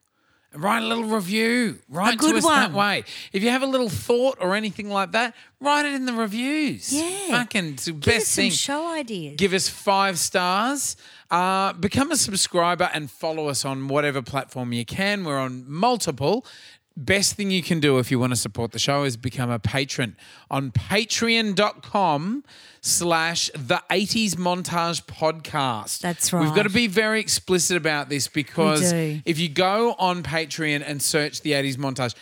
Write 0.54 0.84
a 0.84 0.86
little 0.86 1.06
review. 1.06 1.80
Write 1.88 2.20
to 2.20 2.36
us 2.36 2.46
that 2.46 2.74
way. 2.74 3.06
If 3.32 3.42
you 3.42 3.50
have 3.50 3.64
a 3.64 3.68
little 3.68 3.88
thought 3.88 4.38
or 4.42 4.54
anything 4.54 4.90
like 4.90 5.14
that, 5.14 5.34
write 5.62 5.86
it 5.86 5.94
in 5.94 6.06
the 6.06 6.12
reviews. 6.14 6.92
Yeah. 6.92 7.28
Fucking 7.40 7.66
it's 7.74 7.86
the 7.86 7.94
Give 7.94 8.02
best 8.02 8.22
us 8.24 8.28
some 8.28 8.42
thing. 8.44 8.52
show 8.52 8.94
ideas. 8.94 9.36
Give 9.38 9.54
us 9.54 9.70
five 9.70 10.20
stars. 10.20 10.98
Uh, 11.32 11.72
become 11.74 12.12
a 12.12 12.18
subscriber 12.18 12.90
and 12.94 13.10
follow 13.10 13.48
us 13.48 13.64
on 13.64 13.88
whatever 13.88 14.22
platform 14.22 14.74
you 14.74 14.84
can. 14.86 15.24
We're 15.24 15.40
on 15.40 15.64
multiple. 15.66 16.46
Best 16.98 17.36
thing 17.36 17.50
you 17.50 17.64
can 17.64 17.80
do 17.80 18.00
if 18.00 18.12
you 18.12 18.20
want 18.20 18.34
to 18.34 18.36
support 18.36 18.74
the 18.74 18.80
show 18.80 19.06
is 19.06 19.16
become 19.16 19.50
a 19.50 19.60
patron 19.60 20.18
on 20.52 20.72
patreon.com 20.72 22.44
slash 22.82 23.50
the 23.56 23.82
80s 23.90 24.32
montage 24.36 25.06
podcast. 25.06 26.00
That's 26.00 26.34
right. 26.34 26.44
We've 26.44 26.54
got 26.54 26.64
to 26.64 26.70
be 26.70 26.88
very 26.88 27.22
explicit 27.22 27.78
about 27.78 28.10
this 28.10 28.28
because 28.28 28.92
if 28.92 29.40
you 29.40 29.48
go 29.48 29.96
on 30.00 30.22
Patreon 30.22 30.84
and 30.86 31.02
search 31.02 31.42
the 31.42 31.54
80s 31.54 31.78
montage, 31.78 32.14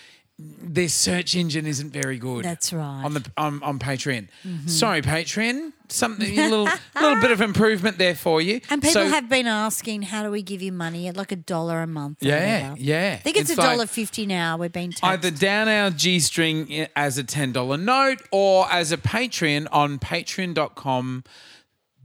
their 0.42 0.88
search 0.88 1.36
engine 1.36 1.66
isn't 1.68 1.92
very 1.92 2.18
good. 2.18 2.46
That's 2.46 2.72
right. 2.72 2.82
Mm-hmm. 2.86 3.06
On 3.06 3.14
the 3.14 3.32
on, 3.38 3.64
on 3.64 3.80
Patreon. 3.80 4.30
Sorry, 4.70 5.02
Patreon. 5.02 5.74
Something 5.90 6.40
a 6.40 6.44
little 6.50 6.70
little 7.02 7.20
bit 7.20 7.32
of 7.32 7.42
improvement 7.42 7.98
there 7.98 8.16
for 8.16 8.40
you. 8.42 8.62
And 8.70 8.82
people 8.82 8.94
So- 9.02 9.10
have 9.10 9.28
been 9.28 9.48
asking, 9.48 10.04
how 10.04 10.24
do 10.24 10.32
we 10.32 10.42
give 10.42 10.62
you 10.62 10.72
money 10.72 11.08
at 11.10 11.18
like 11.18 11.34
a 11.34 11.36
dollar 11.36 11.82
a 11.82 11.88
month? 11.88 12.20
Yeah, 12.22 12.76
yeah. 12.78 13.16
I 13.20 13.22
think 13.22 13.36
it's, 13.38 13.50
a 13.52 13.56
like- 13.56 13.70
dollar 13.72 13.86
fifty 13.86 14.26
now. 14.26 14.56
We've 14.58 14.72
been 14.72 14.92
taxed. 14.92 15.04
either 15.04 15.32
down 15.32 15.68
our 15.68 15.90
G 15.90 16.20
string 16.22 16.88
as 16.96 17.18
a 17.18 17.24
ten 17.24 17.52
dollar 17.52 17.76
note 17.78 18.22
or 18.32 18.72
as 18.72 18.92
a 18.94 18.98
Patreon 18.98 19.68
on 19.72 20.00
patreon.com 20.00 21.24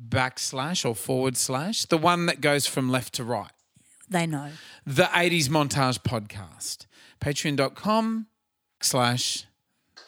backslash 0.08 0.84
or 0.88 0.94
forward 0.94 1.36
slash 1.36 1.84
the 1.84 1.98
one 1.98 2.26
that 2.26 2.40
goes 2.40 2.66
from 2.66 2.90
left 2.90 3.14
to 3.14 3.24
right. 3.24 3.50
they 4.10 4.26
know. 4.26 4.50
The 4.86 5.04
80s 5.04 5.48
Montage 5.48 6.00
Podcast. 6.02 6.86
Patreon.com 7.24 8.26
slash 8.82 9.46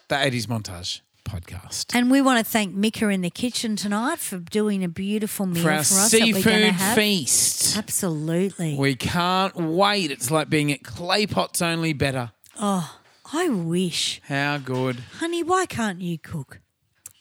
the 0.09 0.17
80s 0.17 0.47
Montage 0.47 1.01
Podcast. 1.27 1.95
And 1.95 2.11
we 2.11 2.21
want 2.21 2.45
to 2.45 2.45
thank 2.45 2.75
Mika 2.75 3.09
in 3.09 3.23
the 3.23 3.31
kitchen 3.31 3.75
tonight 3.75 4.19
for 4.19 4.37
doing 4.39 4.85
a 4.85 4.89
beautiful 4.89 5.47
meal 5.47 5.63
For 5.63 5.69
for, 5.69 5.73
our 5.73 5.79
us 5.79 6.11
that 6.11 6.21
we're 6.21 6.35
seafood 6.35 6.75
feast. 6.95 7.79
Absolutely. 7.79 8.77
We 8.77 8.97
can't 8.97 9.57
wait. 9.57 10.11
It's 10.11 10.31
like 10.31 10.51
being 10.51 10.71
at 10.71 10.83
clay 10.85 11.27
pots 11.27 11.63
only 11.63 11.95
better. 11.95 12.33
oh, 12.61 12.99
I 13.33 13.49
wish, 13.49 14.21
How 14.29 14.59
good. 14.59 14.97
honey. 15.19 15.43
Why 15.43 15.65
can't 15.65 16.03
you 16.03 16.19
cook? 16.19 16.61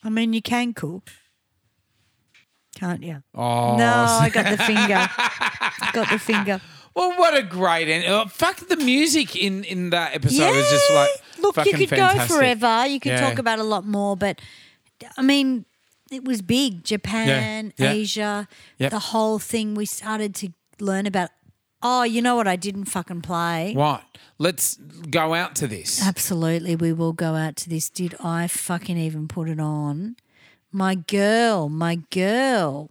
I 0.04 0.10
mean, 0.10 0.34
you 0.34 0.41
can 0.41 0.74
cook, 0.74 1.10
can't 2.76 3.02
you? 3.02 3.24
Oh, 3.34 3.78
No, 3.78 3.93
I 4.20 4.30
got 4.30 4.46
the 4.52 4.58
finger. 4.62 5.08
got 5.93 6.10
the 6.12 6.20
finger. 6.20 6.60
Well, 6.96 7.12
what 7.18 7.38
a 7.38 7.43
great 7.43 7.89
end. 7.89 8.06
Oh, 8.08 8.26
fuck, 8.28 8.68
the 8.68 8.78
music 8.78 9.36
in, 9.36 9.64
in 9.66 9.89
that 9.89 10.16
episode 10.16 10.56
was 10.56 10.70
just 10.70 10.93
like 10.93 11.10
look, 11.39 11.58
you 11.66 11.74
could 11.74 11.89
fantastic. 11.89 12.30
go 12.30 12.36
forever. 12.36 12.88
You 12.88 13.00
could 13.00 13.12
Yeah. 13.14 13.20
talk 13.30 13.38
about 13.39 13.60
a 13.60 13.64
lot 13.64 13.86
more, 13.86 14.16
but 14.16 14.39
I 15.18 15.22
mean, 15.22 15.66
it 16.10 16.24
was 16.24 16.41
big. 16.41 16.84
Japan, 16.86 17.74
Yeah. 17.78 17.91
Asia, 17.91 18.48
Yep. 18.80 18.91
the 18.91 19.00
whole 19.00 19.39
thing. 19.39 19.76
We 19.76 19.86
started 19.86 20.34
to 20.36 20.50
learn 20.80 21.06
about. 21.06 21.32
Oh, 21.82 22.04
you 22.04 22.22
know 22.22 22.36
what? 22.38 22.48
I 22.48 22.56
didn't 22.56 22.86
fucking 22.86 23.22
play. 23.22 23.74
What? 23.76 24.04
Let's 24.39 24.76
go 24.78 25.34
out 25.36 25.54
to 25.58 25.68
this. 25.68 26.02
Absolutely, 26.02 26.76
we 26.76 26.93
will 26.93 27.14
go 27.14 27.36
out 27.36 27.56
to 27.58 27.70
this. 27.70 27.89
Did 27.89 28.16
I 28.24 28.48
fucking 28.48 28.98
even 28.98 29.28
put 29.28 29.50
it 29.50 29.60
on? 29.60 30.16
My 30.72 30.96
girl, 30.96 31.70
my 31.70 31.96
girl. 32.10 32.89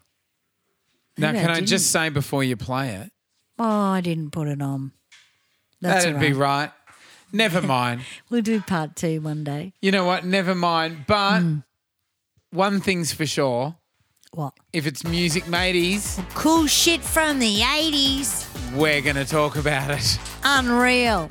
Now, 1.17 1.29
Maybe 1.33 1.39
I 1.39 1.43
can 1.43 1.51
I, 1.51 1.55
didn't. 1.55 1.69
just 1.69 1.91
say 1.91 2.09
before 2.09 2.45
you 2.45 2.57
play 2.57 2.91
it? 2.91 3.11
Oh, 3.59 3.65
I 3.91 4.01
didn't 4.01 4.31
put 4.31 4.49
it 4.49 4.61
on. 4.61 4.93
That's 5.81 6.05
That'd 6.05 6.15
all 6.17 6.21
be 6.21 6.33
right. 6.33 6.63
right. 6.63 6.71
Never 7.33 7.61
mind. 7.67 8.03
We'll 8.31 8.43
do 8.43 8.61
part 8.61 8.97
two 8.97 9.21
one 9.21 9.45
day. 9.45 9.73
You 9.81 9.91
know 9.93 10.05
what? 10.05 10.25
Never 10.25 10.55
mind. 10.55 11.05
But 11.07 11.41
Hmm. 11.41 11.59
one 12.51 12.81
thing's 12.81 13.13
for 13.13 13.27
sure. 13.27 13.77
What? 14.33 14.55
If 14.73 14.87
it's 14.87 15.05
music 15.05 15.47
mateys, 15.47 16.19
Cool 16.35 16.67
shit 16.67 17.01
from 17.03 17.39
the 17.39 17.61
80s. 17.61 18.45
we're 18.75 19.01
going 19.01 19.15
to 19.17 19.25
talk 19.25 19.55
about 19.57 19.91
it. 19.91 20.19
Unreal. 20.43 21.29